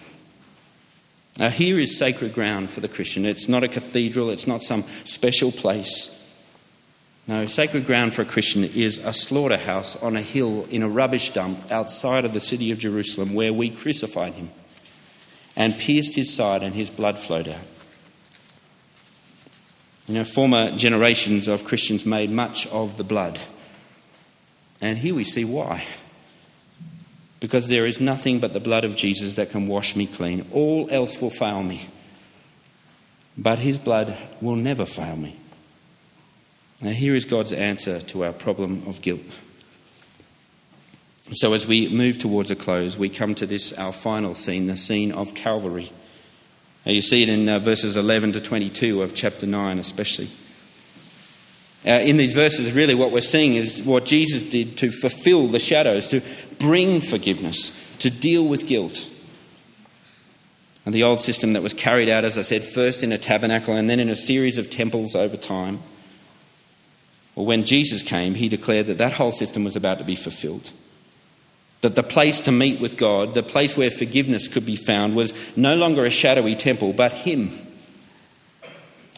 Now, 1.38 1.48
here 1.48 1.78
is 1.78 1.98
sacred 1.98 2.32
ground 2.32 2.70
for 2.70 2.80
the 2.80 2.88
Christian. 2.88 3.24
It's 3.24 3.48
not 3.48 3.64
a 3.64 3.68
cathedral, 3.68 4.30
it's 4.30 4.46
not 4.46 4.62
some 4.62 4.84
special 5.04 5.50
place. 5.50 6.21
No, 7.26 7.46
sacred 7.46 7.86
ground 7.86 8.14
for 8.14 8.22
a 8.22 8.26
Christian 8.26 8.64
is 8.64 8.98
a 8.98 9.12
slaughterhouse 9.12 9.94
on 10.02 10.16
a 10.16 10.22
hill 10.22 10.66
in 10.70 10.82
a 10.82 10.88
rubbish 10.88 11.30
dump 11.30 11.70
outside 11.70 12.24
of 12.24 12.32
the 12.32 12.40
city 12.40 12.72
of 12.72 12.78
Jerusalem 12.78 13.32
where 13.32 13.52
we 13.52 13.70
crucified 13.70 14.34
him 14.34 14.50
and 15.54 15.78
pierced 15.78 16.16
his 16.16 16.34
side 16.34 16.62
and 16.62 16.74
his 16.74 16.90
blood 16.90 17.18
flowed 17.18 17.48
out. 17.48 17.60
You 20.08 20.14
know, 20.14 20.24
former 20.24 20.76
generations 20.76 21.46
of 21.46 21.64
Christians 21.64 22.04
made 22.04 22.30
much 22.30 22.66
of 22.68 22.96
the 22.96 23.04
blood. 23.04 23.38
And 24.80 24.98
here 24.98 25.14
we 25.14 25.22
see 25.22 25.44
why. 25.44 25.84
Because 27.38 27.68
there 27.68 27.86
is 27.86 28.00
nothing 28.00 28.40
but 28.40 28.52
the 28.52 28.60
blood 28.60 28.84
of 28.84 28.96
Jesus 28.96 29.36
that 29.36 29.50
can 29.50 29.68
wash 29.68 29.94
me 29.94 30.06
clean. 30.08 30.44
All 30.52 30.88
else 30.90 31.20
will 31.20 31.30
fail 31.30 31.62
me. 31.62 31.88
But 33.38 33.60
his 33.60 33.78
blood 33.78 34.16
will 34.40 34.56
never 34.56 34.84
fail 34.84 35.14
me. 35.14 35.36
Now, 36.82 36.90
here 36.90 37.14
is 37.14 37.24
God's 37.24 37.52
answer 37.52 38.00
to 38.00 38.24
our 38.24 38.32
problem 38.32 38.82
of 38.88 39.00
guilt. 39.02 39.40
So, 41.32 41.54
as 41.54 41.64
we 41.64 41.88
move 41.88 42.18
towards 42.18 42.50
a 42.50 42.56
close, 42.56 42.98
we 42.98 43.08
come 43.08 43.36
to 43.36 43.46
this, 43.46 43.72
our 43.78 43.92
final 43.92 44.34
scene, 44.34 44.66
the 44.66 44.76
scene 44.76 45.12
of 45.12 45.34
Calvary. 45.34 45.92
You 46.84 47.00
see 47.00 47.22
it 47.22 47.28
in 47.28 47.48
uh, 47.48 47.60
verses 47.60 47.96
11 47.96 48.32
to 48.32 48.40
22 48.40 49.00
of 49.00 49.14
chapter 49.14 49.46
9, 49.46 49.78
especially. 49.78 50.28
Uh, 51.86 51.90
in 51.90 52.16
these 52.16 52.32
verses, 52.32 52.72
really, 52.72 52.94
what 52.96 53.12
we're 53.12 53.20
seeing 53.20 53.54
is 53.54 53.80
what 53.82 54.04
Jesus 54.04 54.42
did 54.42 54.76
to 54.78 54.90
fulfill 54.90 55.46
the 55.46 55.60
shadows, 55.60 56.08
to 56.08 56.20
bring 56.58 57.00
forgiveness, 57.00 57.70
to 57.98 58.10
deal 58.10 58.44
with 58.44 58.66
guilt. 58.66 59.06
And 60.84 60.92
the 60.92 61.04
old 61.04 61.20
system 61.20 61.52
that 61.52 61.62
was 61.62 61.74
carried 61.74 62.08
out, 62.08 62.24
as 62.24 62.36
I 62.36 62.42
said, 62.42 62.64
first 62.64 63.04
in 63.04 63.12
a 63.12 63.18
tabernacle 63.18 63.76
and 63.76 63.88
then 63.88 64.00
in 64.00 64.10
a 64.10 64.16
series 64.16 64.58
of 64.58 64.68
temples 64.68 65.14
over 65.14 65.36
time. 65.36 65.80
Well, 67.34 67.46
when 67.46 67.64
Jesus 67.64 68.02
came, 68.02 68.34
he 68.34 68.48
declared 68.48 68.86
that 68.86 68.98
that 68.98 69.12
whole 69.12 69.32
system 69.32 69.64
was 69.64 69.76
about 69.76 69.98
to 69.98 70.04
be 70.04 70.16
fulfilled. 70.16 70.70
That 71.80 71.94
the 71.94 72.02
place 72.02 72.40
to 72.42 72.52
meet 72.52 72.80
with 72.80 72.96
God, 72.96 73.34
the 73.34 73.42
place 73.42 73.76
where 73.76 73.90
forgiveness 73.90 74.48
could 74.48 74.66
be 74.66 74.76
found, 74.76 75.16
was 75.16 75.56
no 75.56 75.74
longer 75.74 76.04
a 76.04 76.10
shadowy 76.10 76.54
temple, 76.54 76.92
but 76.92 77.12
Him. 77.12 77.50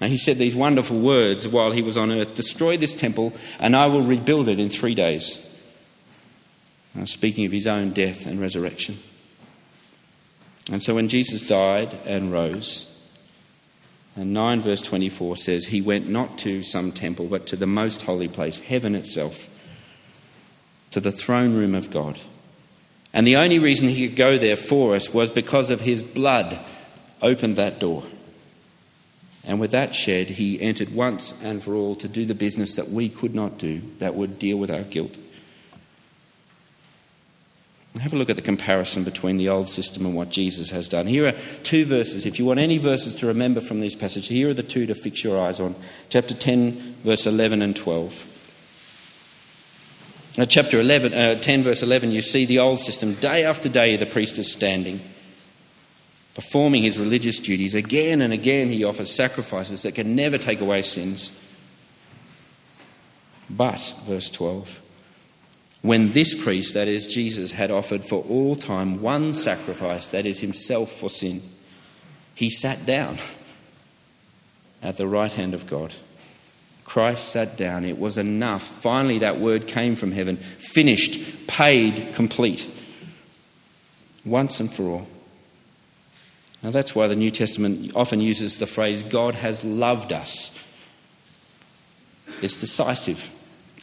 And 0.01 0.11
he 0.11 0.17
said 0.17 0.39
these 0.39 0.57
wonderful 0.57 0.99
words 0.99 1.47
while 1.47 1.71
he 1.71 1.83
was 1.83 1.97
on 1.97 2.11
earth 2.11 2.35
Destroy 2.35 2.77
this 2.77 2.95
temple, 2.95 3.33
and 3.59 3.77
I 3.77 3.87
will 3.87 4.03
rebuild 4.03 4.49
it 4.49 4.59
in 4.59 4.69
three 4.69 4.95
days. 4.95 5.41
Now, 6.95 7.05
speaking 7.05 7.47
of 7.47 7.53
his 7.53 7.67
own 7.67 7.93
death 7.93 8.27
and 8.27 8.41
resurrection. 8.41 8.99
And 10.71 10.83
so 10.83 10.95
when 10.95 11.09
Jesus 11.09 11.47
died 11.47 11.95
and 12.07 12.33
rose, 12.33 12.94
and 14.17 14.33
9 14.33 14.61
verse 14.61 14.81
24 14.81 15.37
says, 15.37 15.67
He 15.67 15.81
went 15.81 16.09
not 16.09 16.39
to 16.39 16.63
some 16.63 16.93
temple, 16.93 17.27
but 17.27 17.47
to 17.47 17.57
the 17.57 17.67
most 17.67 18.03
holy 18.03 18.29
place, 18.29 18.61
heaven 18.61 18.95
itself, 18.95 19.49
to 20.91 21.01
the 21.01 21.13
throne 21.13 21.55
room 21.55 21.75
of 21.75 21.91
God. 21.91 22.21
And 23.13 23.27
the 23.27 23.37
only 23.37 23.59
reason 23.59 23.89
he 23.89 24.09
could 24.09 24.17
go 24.17 24.39
there 24.39 24.57
for 24.57 24.95
us 24.95 25.13
was 25.13 25.31
because 25.31 25.71
of 25.71 25.81
his 25.81 26.03
blood 26.03 26.59
opened 27.23 27.57
that 27.57 27.79
door. 27.81 28.05
And 29.45 29.61
with 29.61 29.73
that 29.73 29.95
shed, 29.95 30.31
he 30.31 30.61
entered 30.61 30.95
once 30.95 31.35
and 31.43 31.63
for 31.63 31.75
all 31.75 31.95
to 31.97 32.09
do 32.09 32.25
the 32.25 32.35
business 32.35 32.77
that 32.77 32.91
we 32.91 33.09
could 33.09 33.35
not 33.35 33.59
do, 33.59 33.83
that 33.99 34.15
would 34.15 34.39
deal 34.39 34.57
with 34.57 34.71
our 34.71 34.83
guilt. 34.83 35.19
Have 38.01 38.13
a 38.13 38.17
look 38.17 38.29
at 38.29 38.35
the 38.35 38.43
comparison 38.43 39.05
between 39.05 39.37
the 39.37 39.49
old 39.49 39.69
system 39.69 40.05
and 40.05 40.17
what 40.17 40.29
Jesus 40.29 40.71
has 40.71 40.89
done. 40.89 41.07
Here 41.07 41.29
are 41.29 41.35
two 41.63 41.85
verses. 41.85 42.27
If 42.27 42.41
you 42.41 42.45
want 42.45 42.59
any 42.59 42.77
verses 42.77 43.15
to 43.17 43.27
remember 43.27 43.61
from 43.61 43.79
these 43.79 43.95
passages, 43.95 44.29
here 44.29 44.49
are 44.49 44.55
the 44.55 44.65
two 44.65 44.85
to 44.87 44.97
fix 44.97 45.23
your 45.23 45.41
eyes 45.41 45.61
on. 45.61 45.77
Chapter 46.09 46.35
10, 46.35 46.97
verse 47.05 47.25
11 47.25 47.63
and 47.63 47.77
12. 47.77 48.33
Now, 50.37 50.45
chapter 50.45 50.81
11, 50.81 51.15
uh, 51.15 51.41
10, 51.41 51.63
verse 51.63 51.85
11, 51.85 52.11
you 52.11 52.21
see 52.21 52.45
the 52.45 52.59
old 52.59 52.81
system. 52.81 53.15
Day 53.15 53.45
after 53.45 53.69
day, 53.69 53.95
the 53.95 54.07
priest 54.07 54.39
is 54.39 54.51
standing. 54.51 55.01
Performing 56.35 56.83
his 56.83 56.99
religious 56.99 57.39
duties, 57.39 57.77
again 57.77 58.21
and 58.21 58.33
again 58.33 58.71
he 58.71 58.83
offers 58.83 59.09
sacrifices 59.09 59.83
that 59.83 59.95
can 59.95 60.17
never 60.17 60.37
take 60.37 60.61
away 60.61 60.83
sins. 60.83 61.31
But, 63.49 63.95
verse 64.05 64.29
12, 64.31 64.81
when 65.85 66.13
this 66.13 66.33
priest, 66.33 66.73
that 66.73 66.89
is 66.89 67.07
Jesus, 67.07 67.51
had 67.51 67.71
offered 67.71 68.07
for 68.07 68.25
all 68.25 68.57
time 68.57 69.03
one 69.03 69.35
sacrifice, 69.35 70.09
that 70.09 70.25
is 70.25 70.41
himself 70.41 70.91
for 70.91 71.11
sin, 71.11 71.43
he 72.35 72.49
sat 72.49 72.87
down 72.87 73.19
at 74.83 74.97
the 74.97 75.07
right 75.07 75.31
hand 75.31 75.53
of 75.53 75.67
God. 75.67 75.93
Christ 76.85 77.29
sat 77.29 77.59
down. 77.59 77.85
It 77.85 77.99
was 77.99 78.17
enough. 78.17 78.63
Finally, 78.63 79.19
that 79.19 79.39
word 79.39 79.69
came 79.69 79.95
from 79.95 80.13
heaven 80.13 80.39
finished, 80.39 81.47
paid, 81.47 82.15
complete. 82.15 82.67
Once 84.25 84.61
and 84.61 84.73
for 84.73 84.85
all. 84.85 85.07
Now, 86.63 86.71
that's 86.71 86.95
why 86.95 87.09
the 87.09 87.17
New 87.17 87.31
Testament 87.31 87.93
often 87.95 88.23
uses 88.23 88.59
the 88.59 88.67
phrase, 88.67 89.03
God 89.03 89.35
has 89.35 89.67
loved 89.67 90.15
us. 90.15 90.59
It's 92.41 92.57
decisive. 92.57 93.34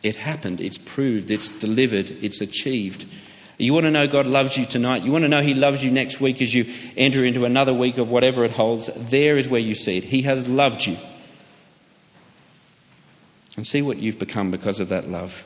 It 0.04 0.18
happened. 0.18 0.62
It's 0.62 0.78
proved. 0.78 1.30
It's 1.30 1.50
delivered. 1.50 2.12
It's 2.22 2.42
achieved. 2.42 3.06
You 3.58 3.74
want 3.74 3.86
to 3.86 3.92
know 3.92 4.08
God 4.08 4.26
loves 4.26 4.58
you 4.58 4.66
tonight? 4.66 5.04
You 5.04 5.12
want 5.12 5.24
to 5.24 5.30
know 5.30 5.42
He 5.42 5.54
loves 5.54 5.84
you 5.84 5.92
next 5.92 6.20
week 6.20 6.42
as 6.42 6.54
you 6.54 6.66
enter 6.98 7.24
into 7.24 7.46
another 7.46 7.74
week 7.74 8.00
of 8.00 8.10
whatever 8.10 8.44
it 8.44 8.52
holds? 8.52 8.90
There 8.96 9.38
is 9.38 9.48
where 9.48 9.62
you 9.62 9.76
see 9.76 9.98
it. 9.98 10.06
He 10.06 10.24
has 10.24 10.50
loved 10.50 10.88
you. 10.88 10.98
And 13.56 13.68
see 13.68 13.84
what 13.84 13.98
you've 13.98 14.18
become 14.18 14.50
because 14.50 14.80
of 14.80 14.90
that 14.90 15.08
love. 15.08 15.46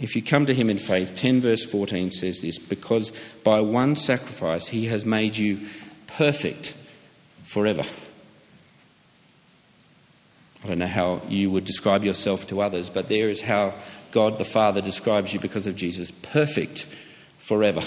If 0.00 0.16
you 0.16 0.22
come 0.22 0.46
to 0.46 0.54
Him 0.54 0.70
in 0.70 0.78
faith, 0.78 1.14
10 1.14 1.42
verse 1.42 1.66
14 1.66 2.10
says 2.12 2.40
this 2.40 2.58
because 2.58 3.12
by 3.44 3.60
one 3.60 3.94
sacrifice 3.94 4.68
He 4.68 4.86
has 4.86 5.04
made 5.04 5.36
you 5.36 5.58
perfect 6.06 6.74
forever. 7.44 7.84
I 10.62 10.68
don't 10.68 10.78
know 10.78 10.86
how 10.86 11.22
you 11.28 11.50
would 11.50 11.64
describe 11.64 12.04
yourself 12.04 12.46
to 12.48 12.60
others, 12.60 12.90
but 12.90 13.08
there 13.08 13.30
is 13.30 13.40
how 13.40 13.74
God 14.12 14.38
the 14.38 14.44
Father 14.44 14.80
describes 14.80 15.32
you 15.32 15.40
because 15.40 15.66
of 15.66 15.76
Jesus 15.76 16.10
perfect 16.10 16.86
forever. 17.38 17.82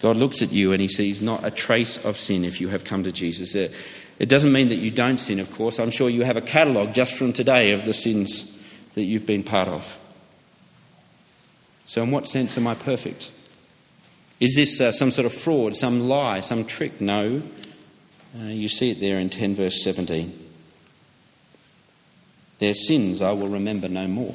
God 0.00 0.16
looks 0.16 0.42
at 0.42 0.52
you 0.52 0.72
and 0.72 0.80
he 0.80 0.88
sees 0.88 1.22
not 1.22 1.44
a 1.44 1.50
trace 1.50 2.04
of 2.04 2.16
sin 2.16 2.44
if 2.44 2.60
you 2.60 2.68
have 2.68 2.84
come 2.84 3.04
to 3.04 3.12
Jesus. 3.12 3.54
It 3.54 4.28
doesn't 4.28 4.52
mean 4.52 4.68
that 4.68 4.76
you 4.76 4.90
don't 4.90 5.18
sin, 5.18 5.40
of 5.40 5.50
course. 5.52 5.80
I'm 5.80 5.90
sure 5.90 6.10
you 6.10 6.22
have 6.22 6.36
a 6.36 6.42
catalogue 6.42 6.94
just 6.94 7.16
from 7.16 7.32
today 7.32 7.72
of 7.72 7.84
the 7.84 7.92
sins 7.92 8.58
that 8.94 9.04
you've 9.04 9.26
been 9.26 9.42
part 9.42 9.66
of. 9.66 9.98
So, 11.86 12.02
in 12.02 12.10
what 12.10 12.26
sense 12.26 12.56
am 12.56 12.66
I 12.66 12.74
perfect? 12.74 13.30
Is 14.40 14.54
this 14.54 14.80
uh, 14.80 14.92
some 14.92 15.10
sort 15.10 15.26
of 15.26 15.32
fraud, 15.32 15.74
some 15.74 16.08
lie, 16.08 16.40
some 16.40 16.64
trick? 16.64 17.00
No. 17.00 17.42
Uh, 18.38 18.44
you 18.44 18.68
see 18.68 18.90
it 18.90 19.00
there 19.00 19.18
in 19.18 19.30
10 19.30 19.54
verse 19.54 19.82
17. 19.82 20.43
Their 22.58 22.74
sins 22.74 23.20
I 23.20 23.32
will 23.32 23.48
remember 23.48 23.88
no 23.88 24.06
more. 24.06 24.34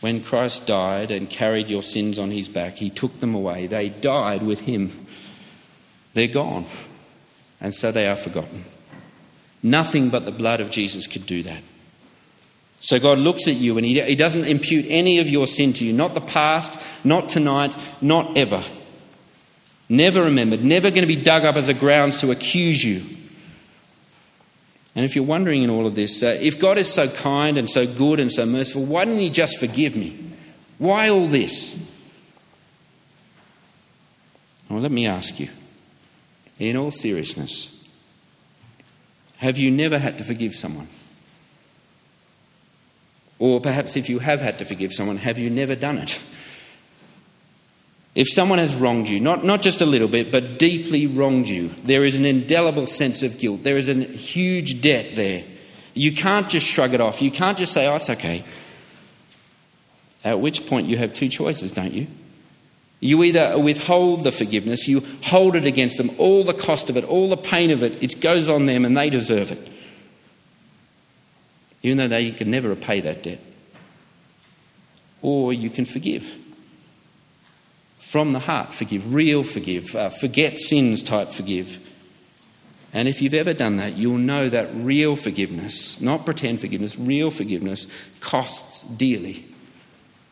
When 0.00 0.20
Christ 0.22 0.66
died 0.66 1.12
and 1.12 1.30
carried 1.30 1.68
your 1.68 1.82
sins 1.82 2.18
on 2.18 2.32
his 2.32 2.48
back, 2.48 2.74
he 2.74 2.90
took 2.90 3.20
them 3.20 3.36
away. 3.36 3.68
They 3.68 3.88
died 3.88 4.42
with 4.42 4.62
him. 4.62 4.90
They're 6.14 6.26
gone. 6.26 6.66
And 7.60 7.72
so 7.72 7.92
they 7.92 8.08
are 8.08 8.16
forgotten. 8.16 8.64
Nothing 9.62 10.10
but 10.10 10.24
the 10.24 10.32
blood 10.32 10.60
of 10.60 10.70
Jesus 10.70 11.06
could 11.06 11.24
do 11.24 11.44
that. 11.44 11.62
So 12.80 12.98
God 12.98 13.18
looks 13.18 13.46
at 13.46 13.54
you 13.54 13.76
and 13.78 13.86
he, 13.86 14.00
he 14.00 14.16
doesn't 14.16 14.44
impute 14.44 14.86
any 14.88 15.20
of 15.20 15.28
your 15.28 15.46
sin 15.46 15.72
to 15.74 15.84
you, 15.84 15.92
not 15.92 16.14
the 16.14 16.20
past, 16.20 16.80
not 17.04 17.28
tonight, 17.28 17.72
not 18.00 18.36
ever. 18.36 18.64
Never 19.88 20.24
remembered, 20.24 20.64
never 20.64 20.90
going 20.90 21.02
to 21.02 21.06
be 21.06 21.14
dug 21.14 21.44
up 21.44 21.54
as 21.54 21.68
a 21.68 21.74
grounds 21.74 22.20
to 22.22 22.32
accuse 22.32 22.82
you. 22.82 23.04
And 24.94 25.04
if 25.04 25.16
you're 25.16 25.24
wondering 25.24 25.62
in 25.62 25.70
all 25.70 25.86
of 25.86 25.94
this, 25.94 26.22
uh, 26.22 26.38
if 26.40 26.60
God 26.60 26.76
is 26.76 26.92
so 26.92 27.08
kind 27.08 27.56
and 27.56 27.68
so 27.68 27.86
good 27.86 28.20
and 28.20 28.30
so 28.30 28.44
merciful, 28.44 28.84
why 28.84 29.04
didn't 29.04 29.20
He 29.20 29.30
just 29.30 29.58
forgive 29.58 29.96
me? 29.96 30.18
Why 30.78 31.08
all 31.08 31.26
this? 31.26 31.90
Well, 34.68 34.80
let 34.80 34.92
me 34.92 35.06
ask 35.06 35.38
you, 35.38 35.48
in 36.58 36.76
all 36.76 36.90
seriousness, 36.90 37.68
have 39.38 39.58
you 39.58 39.70
never 39.70 39.98
had 39.98 40.18
to 40.18 40.24
forgive 40.24 40.54
someone? 40.54 40.88
Or 43.38 43.60
perhaps 43.60 43.96
if 43.96 44.08
you 44.08 44.20
have 44.20 44.40
had 44.40 44.58
to 44.58 44.64
forgive 44.64 44.92
someone, 44.92 45.16
have 45.16 45.38
you 45.38 45.50
never 45.50 45.74
done 45.74 45.98
it? 45.98 46.20
If 48.14 48.28
someone 48.28 48.58
has 48.58 48.74
wronged 48.74 49.08
you, 49.08 49.20
not, 49.20 49.42
not 49.42 49.62
just 49.62 49.80
a 49.80 49.86
little 49.86 50.08
bit, 50.08 50.30
but 50.30 50.58
deeply 50.58 51.06
wronged 51.06 51.48
you, 51.48 51.68
there 51.84 52.04
is 52.04 52.18
an 52.18 52.26
indelible 52.26 52.86
sense 52.86 53.22
of 53.22 53.38
guilt. 53.38 53.62
There 53.62 53.78
is 53.78 53.88
a 53.88 53.94
huge 53.94 54.82
debt 54.82 55.14
there. 55.14 55.44
You 55.94 56.12
can't 56.12 56.48
just 56.48 56.66
shrug 56.66 56.92
it 56.92 57.00
off. 57.00 57.22
You 57.22 57.30
can't 57.30 57.56
just 57.56 57.72
say, 57.72 57.86
oh, 57.86 57.96
it's 57.96 58.10
okay. 58.10 58.44
At 60.24 60.40
which 60.40 60.66
point 60.66 60.88
you 60.88 60.98
have 60.98 61.14
two 61.14 61.28
choices, 61.28 61.72
don't 61.72 61.92
you? 61.92 62.06
You 63.00 63.22
either 63.24 63.58
withhold 63.58 64.24
the 64.24 64.30
forgiveness, 64.30 64.86
you 64.86 65.02
hold 65.24 65.56
it 65.56 65.66
against 65.66 65.96
them, 65.96 66.10
all 66.18 66.44
the 66.44 66.54
cost 66.54 66.88
of 66.88 66.96
it, 66.96 67.04
all 67.04 67.28
the 67.28 67.36
pain 67.36 67.70
of 67.70 67.82
it, 67.82 68.00
it 68.02 68.20
goes 68.20 68.48
on 68.48 68.66
them 68.66 68.84
and 68.84 68.96
they 68.96 69.10
deserve 69.10 69.50
it. 69.50 69.68
Even 71.82 71.96
though 71.96 72.08
they 72.08 72.30
can 72.30 72.50
never 72.50 72.68
repay 72.68 73.00
that 73.00 73.22
debt. 73.22 73.40
Or 75.20 75.52
you 75.52 75.68
can 75.68 75.84
forgive 75.84 76.36
from 78.02 78.32
the 78.32 78.40
heart 78.40 78.74
forgive, 78.74 79.14
real 79.14 79.44
forgive, 79.44 79.94
uh, 79.94 80.10
forget 80.10 80.58
sins 80.58 81.04
type 81.04 81.30
forgive. 81.30 81.78
And 82.92 83.08
if 83.08 83.22
you've 83.22 83.32
ever 83.32 83.54
done 83.54 83.76
that, 83.76 83.96
you'll 83.96 84.18
know 84.18 84.48
that 84.48 84.68
real 84.74 85.14
forgiveness, 85.14 86.00
not 86.00 86.24
pretend 86.24 86.60
forgiveness, 86.60 86.98
real 86.98 87.30
forgiveness 87.30 87.86
costs 88.18 88.82
dearly. 88.82 89.46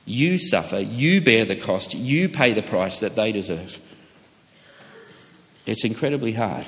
You 0.04 0.36
suffer, 0.36 0.80
you 0.80 1.20
bear 1.20 1.44
the 1.44 1.54
cost, 1.54 1.94
you 1.94 2.28
pay 2.28 2.52
the 2.52 2.62
price 2.62 2.98
that 3.00 3.14
they 3.14 3.30
deserve. 3.30 3.78
It's 5.64 5.84
incredibly 5.84 6.32
hard. 6.32 6.66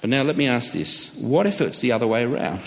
But 0.00 0.08
now 0.08 0.22
let 0.22 0.36
me 0.36 0.48
ask 0.48 0.72
this 0.72 1.14
what 1.16 1.46
if 1.46 1.60
it's 1.60 1.80
the 1.80 1.92
other 1.92 2.06
way 2.06 2.24
around? 2.24 2.62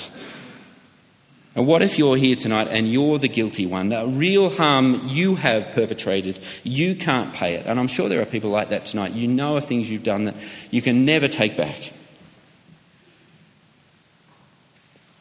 And 1.59 1.67
what 1.67 1.81
if 1.81 1.99
you're 1.99 2.15
here 2.15 2.37
tonight 2.37 2.69
and 2.69 2.89
you're 2.89 3.17
the 3.17 3.27
guilty 3.27 3.65
one? 3.65 3.89
The 3.89 4.07
real 4.07 4.49
harm 4.49 5.05
you 5.09 5.35
have 5.35 5.73
perpetrated, 5.73 6.39
you 6.63 6.95
can't 6.95 7.33
pay 7.33 7.55
it. 7.55 7.65
And 7.65 7.77
I'm 7.77 7.89
sure 7.89 8.07
there 8.07 8.21
are 8.21 8.25
people 8.25 8.49
like 8.49 8.69
that 8.69 8.85
tonight. 8.85 9.11
You 9.11 9.27
know 9.27 9.57
of 9.57 9.65
things 9.65 9.91
you've 9.91 10.01
done 10.01 10.23
that 10.23 10.35
you 10.71 10.81
can 10.81 11.03
never 11.03 11.27
take 11.27 11.57
back. 11.57 11.91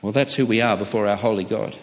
Well, 0.00 0.12
that's 0.12 0.36
who 0.36 0.46
we 0.46 0.60
are 0.60 0.76
before 0.76 1.08
our 1.08 1.16
holy 1.16 1.42
God. 1.42 1.76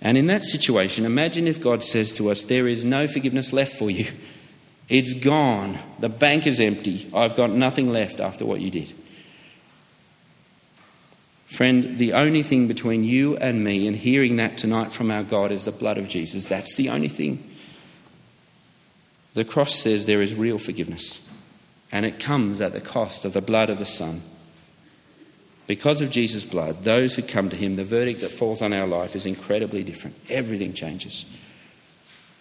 And 0.00 0.16
in 0.16 0.26
that 0.28 0.42
situation, 0.42 1.04
imagine 1.04 1.46
if 1.46 1.60
God 1.60 1.82
says 1.82 2.10
to 2.12 2.30
us, 2.30 2.44
There 2.44 2.66
is 2.66 2.86
no 2.86 3.06
forgiveness 3.06 3.52
left 3.52 3.74
for 3.74 3.90
you. 3.90 4.10
It's 4.88 5.12
gone. 5.12 5.78
The 5.98 6.08
bank 6.08 6.46
is 6.46 6.58
empty. 6.58 7.10
I've 7.12 7.36
got 7.36 7.50
nothing 7.50 7.90
left 7.90 8.18
after 8.18 8.46
what 8.46 8.62
you 8.62 8.70
did. 8.70 8.94
Friend, 11.54 11.98
the 11.98 12.14
only 12.14 12.42
thing 12.42 12.66
between 12.66 13.04
you 13.04 13.36
and 13.36 13.62
me 13.62 13.86
and 13.86 13.94
hearing 13.94 14.34
that 14.38 14.58
tonight 14.58 14.92
from 14.92 15.12
our 15.12 15.22
God 15.22 15.52
is 15.52 15.66
the 15.66 15.70
blood 15.70 15.98
of 15.98 16.08
Jesus. 16.08 16.48
That's 16.48 16.74
the 16.74 16.88
only 16.88 17.06
thing. 17.06 17.48
The 19.34 19.44
cross 19.44 19.72
says 19.72 20.04
there 20.04 20.20
is 20.20 20.34
real 20.34 20.58
forgiveness, 20.58 21.24
and 21.92 22.04
it 22.04 22.18
comes 22.18 22.60
at 22.60 22.72
the 22.72 22.80
cost 22.80 23.24
of 23.24 23.34
the 23.34 23.40
blood 23.40 23.70
of 23.70 23.78
the 23.78 23.84
Son. 23.84 24.22
Because 25.68 26.00
of 26.00 26.10
Jesus' 26.10 26.44
blood, 26.44 26.82
those 26.82 27.14
who 27.14 27.22
come 27.22 27.50
to 27.50 27.56
Him, 27.56 27.76
the 27.76 27.84
verdict 27.84 28.22
that 28.22 28.32
falls 28.32 28.60
on 28.60 28.72
our 28.72 28.88
life 28.88 29.14
is 29.14 29.24
incredibly 29.24 29.84
different. 29.84 30.16
Everything 30.28 30.72
changes. 30.72 31.24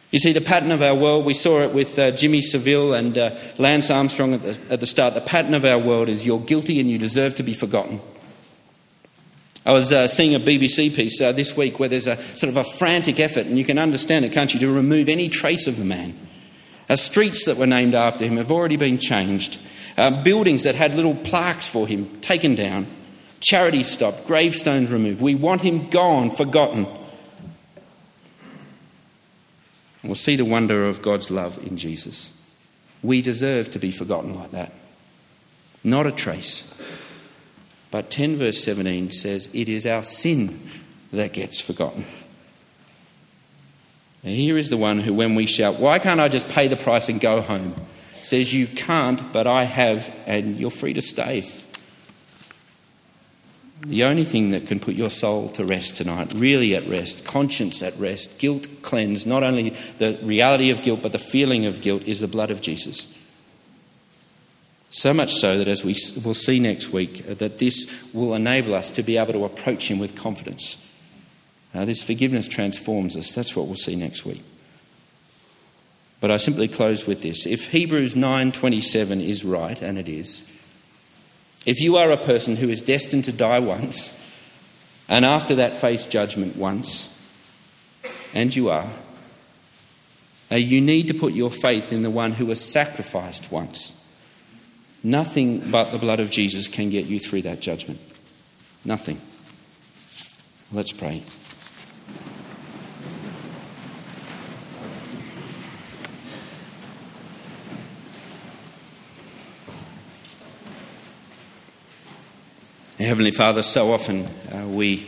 You 0.10 0.18
see, 0.18 0.34
the 0.34 0.42
pattern 0.42 0.72
of 0.72 0.82
our 0.82 0.96
world, 0.96 1.24
we 1.24 1.36
saw 1.36 1.62
it 1.62 1.72
with 1.72 2.00
uh, 2.00 2.10
Jimmy 2.10 2.42
Savile 2.42 2.96
and 2.96 3.16
uh, 3.16 3.38
Lance 3.60 3.92
Armstrong 3.92 4.34
at 4.34 4.42
the, 4.42 4.60
at 4.72 4.80
the 4.80 4.88
start. 4.88 5.14
The 5.14 5.22
pattern 5.22 5.54
of 5.54 5.66
our 5.66 5.78
world 5.78 6.10
is 6.10 6.26
you're 6.26 6.40
guilty 6.40 6.80
and 6.80 6.90
you 6.90 6.98
deserve 6.98 7.36
to 7.36 7.44
be 7.44 7.54
forgotten. 7.54 8.02
I 9.66 9.72
was 9.72 9.94
uh, 9.94 10.08
seeing 10.08 10.36
a 10.36 10.40
BBC 10.40 10.94
piece 10.94 11.22
uh, 11.22 11.32
this 11.32 11.56
week 11.56 11.80
where 11.80 11.88
there's 11.88 12.08
a 12.08 12.22
sort 12.36 12.50
of 12.50 12.58
a 12.58 12.64
frantic 12.64 13.20
effort, 13.20 13.46
and 13.46 13.58
you 13.58 13.64
can 13.64 13.78
understand 13.78 14.26
it, 14.26 14.34
can't 14.34 14.54
you, 14.54 14.60
to 14.60 14.72
remove 14.72 15.08
any 15.08 15.30
trace 15.30 15.68
of 15.68 15.78
the 15.78 15.86
man. 15.86 16.18
Uh, 16.90 16.98
streets 16.98 17.46
that 17.46 17.56
were 17.56 17.68
named 17.68 17.96
after 17.96 18.26
him 18.26 18.36
have 18.36 18.52
already 18.52 18.76
been 18.76 18.98
changed. 18.98 19.58
Uh, 19.98 20.24
buildings 20.24 20.64
that 20.64 20.76
had 20.76 20.96
little 20.96 21.16
plaques 21.16 21.70
for 21.70 21.88
him 21.88 22.10
taken 22.20 22.56
down. 22.56 22.88
Charities 23.40 23.90
stopped, 23.90 24.26
gravestones 24.26 24.92
removed. 24.92 25.22
We 25.22 25.36
want 25.36 25.62
him 25.62 25.90
gone, 25.90 26.30
forgotten. 26.32 26.88
We'll 30.04 30.16
see 30.16 30.36
the 30.36 30.46
wonder 30.46 30.86
of 30.86 31.02
God's 31.02 31.32
love 31.32 31.58
in 31.66 31.78
Jesus. 31.78 32.34
We 33.02 33.22
deserve 33.22 33.72
to 33.72 33.80
be 33.80 33.92
forgotten 33.92 34.36
like 34.36 34.52
that. 34.52 34.74
Not 35.84 36.08
a 36.08 36.12
trace. 36.12 36.70
But 37.94 38.10
10 38.10 38.38
verse 38.38 38.64
17 38.64 39.12
says, 39.12 39.50
It 39.54 39.70
is 39.70 39.86
our 39.86 40.02
sin 40.02 40.60
that 41.12 41.32
gets 41.32 41.62
forgotten. 41.62 42.06
And 44.24 44.36
here 44.36 44.58
is 44.58 44.72
the 44.72 44.78
one 44.78 44.98
who, 44.98 45.14
when 45.14 45.36
we 45.36 45.46
shout, 45.46 45.80
Why 45.80 46.00
can't 46.00 46.20
I 46.20 46.28
just 46.28 46.50
pay 46.50 46.68
the 46.68 46.76
price 46.76 47.08
and 47.08 47.22
go 47.22 47.42
home? 47.42 47.76
says, 48.20 48.52
You 48.52 48.66
can't, 48.66 49.32
but 49.32 49.46
I 49.46 49.66
have, 49.66 50.12
and 50.26 50.60
you're 50.60 50.72
free 50.72 50.94
to 50.94 51.04
stay. 51.04 51.48
The 53.82 54.06
only 54.06 54.24
thing 54.24 54.50
that 54.50 54.66
can 54.66 54.80
put 54.80 54.96
your 54.96 55.12
soul 55.12 55.50
to 55.50 55.64
rest 55.64 55.96
tonight, 55.96 56.34
really 56.36 56.76
at 56.76 56.88
rest, 56.88 57.26
conscience 57.26 57.84
at 57.84 57.96
rest, 58.00 58.40
guilt 58.40 58.68
cleansed, 58.82 59.28
not 59.28 59.44
only 59.44 59.70
the 60.00 60.18
reality 60.24 60.72
of 60.72 60.82
guilt, 60.82 61.04
but 61.04 61.12
the 61.12 61.20
feeling 61.20 61.68
of 61.68 61.82
guilt, 61.82 62.02
is 62.06 62.22
the 62.22 62.28
blood 62.28 62.50
of 62.50 62.60
Jesus. 62.60 63.06
So 64.96 65.12
much 65.12 65.34
so 65.34 65.58
that, 65.58 65.68
as 65.68 65.84
we 65.84 65.96
will 66.24 66.36
see 66.36 66.60
next 66.60 66.90
week, 66.90 67.26
uh, 67.28 67.34
that 67.36 67.58
this 67.58 67.92
will 68.14 68.36
enable 68.36 68.76
us 68.76 68.92
to 68.92 69.02
be 69.02 69.18
able 69.18 69.34
to 69.34 69.44
approach 69.44 69.90
Him 69.90 69.98
with 69.98 70.16
confidence. 70.16 70.78
Uh, 71.74 71.84
this 71.84 72.04
forgiveness 72.04 72.48
transforms 72.48 73.18
us. 73.18 73.32
That's 73.32 73.56
what 73.56 73.66
we'll 73.66 73.76
see 73.76 73.96
next 73.96 74.24
week. 74.24 74.44
But 76.22 76.30
I 76.30 76.38
simply 76.38 76.68
close 76.68 77.08
with 77.08 77.24
this. 77.24 77.48
If 77.48 77.72
Hebrews 77.72 78.14
9:27 78.14 79.20
is 79.20 79.44
right, 79.44 79.82
and 79.82 79.98
it 79.98 80.08
is, 80.08 80.44
if 81.66 81.82
you 81.82 81.98
are 81.98 82.12
a 82.12 82.18
person 82.18 82.58
who 82.58 82.70
is 82.70 82.84
destined 82.84 83.24
to 83.24 83.32
die 83.32 83.60
once, 83.60 84.22
and 85.10 85.26
after 85.26 85.56
that 85.56 85.82
face 85.82 86.06
judgment 86.06 86.56
once, 86.56 87.10
and 88.36 88.56
you 88.56 88.70
are, 88.70 88.92
uh, 90.52 90.56
you 90.56 90.82
need 90.82 91.08
to 91.08 91.16
put 91.16 91.34
your 91.34 91.50
faith 91.50 91.92
in 91.92 92.04
the 92.04 92.12
one 92.12 92.34
who 92.34 92.46
was 92.46 92.62
sacrificed 92.62 93.52
once. 93.52 94.00
Nothing 95.04 95.70
but 95.70 95.92
the 95.92 95.98
blood 95.98 96.22
of 96.22 96.30
Jesus 96.30 96.68
can 96.70 96.90
get 96.90 97.06
you 97.06 97.20
through 97.20 97.42
that 97.42 97.60
judgment. 97.60 98.00
Nothing. 98.86 99.20
Let's 100.72 100.94
pray. 100.94 101.24
Heavenly 112.98 113.32
Father, 113.32 113.64
so 113.64 113.92
often 113.92 114.26
uh, 114.54 114.66
we 114.66 115.08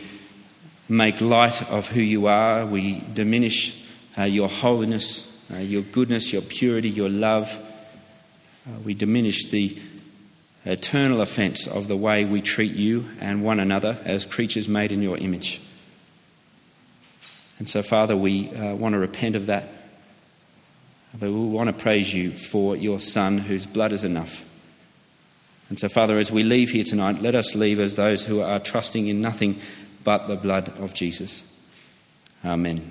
make 0.88 1.20
light 1.22 1.68
of 1.70 1.88
who 1.88 2.02
you 2.02 2.26
are, 2.26 2.66
we 2.66 3.02
diminish 3.14 3.88
uh, 4.18 4.24
your 4.24 4.48
holiness, 4.48 5.40
uh, 5.52 5.58
your 5.58 5.82
goodness, 5.82 6.32
your 6.32 6.42
purity, 6.42 6.90
your 6.90 7.08
love. 7.08 7.58
Uh, 8.66 8.78
we 8.84 8.94
diminish 8.94 9.46
the 9.46 9.78
eternal 10.64 11.20
offence 11.20 11.66
of 11.66 11.88
the 11.88 11.96
way 11.96 12.24
we 12.24 12.42
treat 12.42 12.72
you 12.72 13.08
and 13.20 13.44
one 13.44 13.60
another 13.60 13.98
as 14.04 14.26
creatures 14.26 14.68
made 14.68 14.90
in 14.90 15.02
your 15.02 15.16
image. 15.18 15.60
And 17.58 17.68
so, 17.68 17.82
Father, 17.82 18.16
we 18.16 18.50
uh, 18.50 18.74
want 18.74 18.94
to 18.94 18.98
repent 18.98 19.36
of 19.36 19.46
that. 19.46 19.68
But 21.12 21.30
we 21.30 21.46
want 21.48 21.68
to 21.68 21.72
praise 21.72 22.12
you 22.12 22.30
for 22.30 22.76
your 22.76 22.98
Son, 22.98 23.38
whose 23.38 23.66
blood 23.66 23.92
is 23.92 24.04
enough 24.04 24.44
and 25.68 25.78
so, 25.78 25.88
Father, 25.88 26.18
as 26.18 26.30
we 26.30 26.44
leave 26.44 26.70
here 26.70 26.84
tonight, 26.84 27.20
let 27.20 27.34
us 27.34 27.54
leave 27.54 27.80
as 27.80 27.96
those 27.96 28.24
who 28.24 28.40
are 28.40 28.60
trusting 28.60 29.08
in 29.08 29.20
nothing 29.20 29.60
but 30.04 30.28
the 30.28 30.36
blood 30.36 30.68
of 30.78 30.94
Jesus. 30.94 31.42
Amen. 32.44 32.88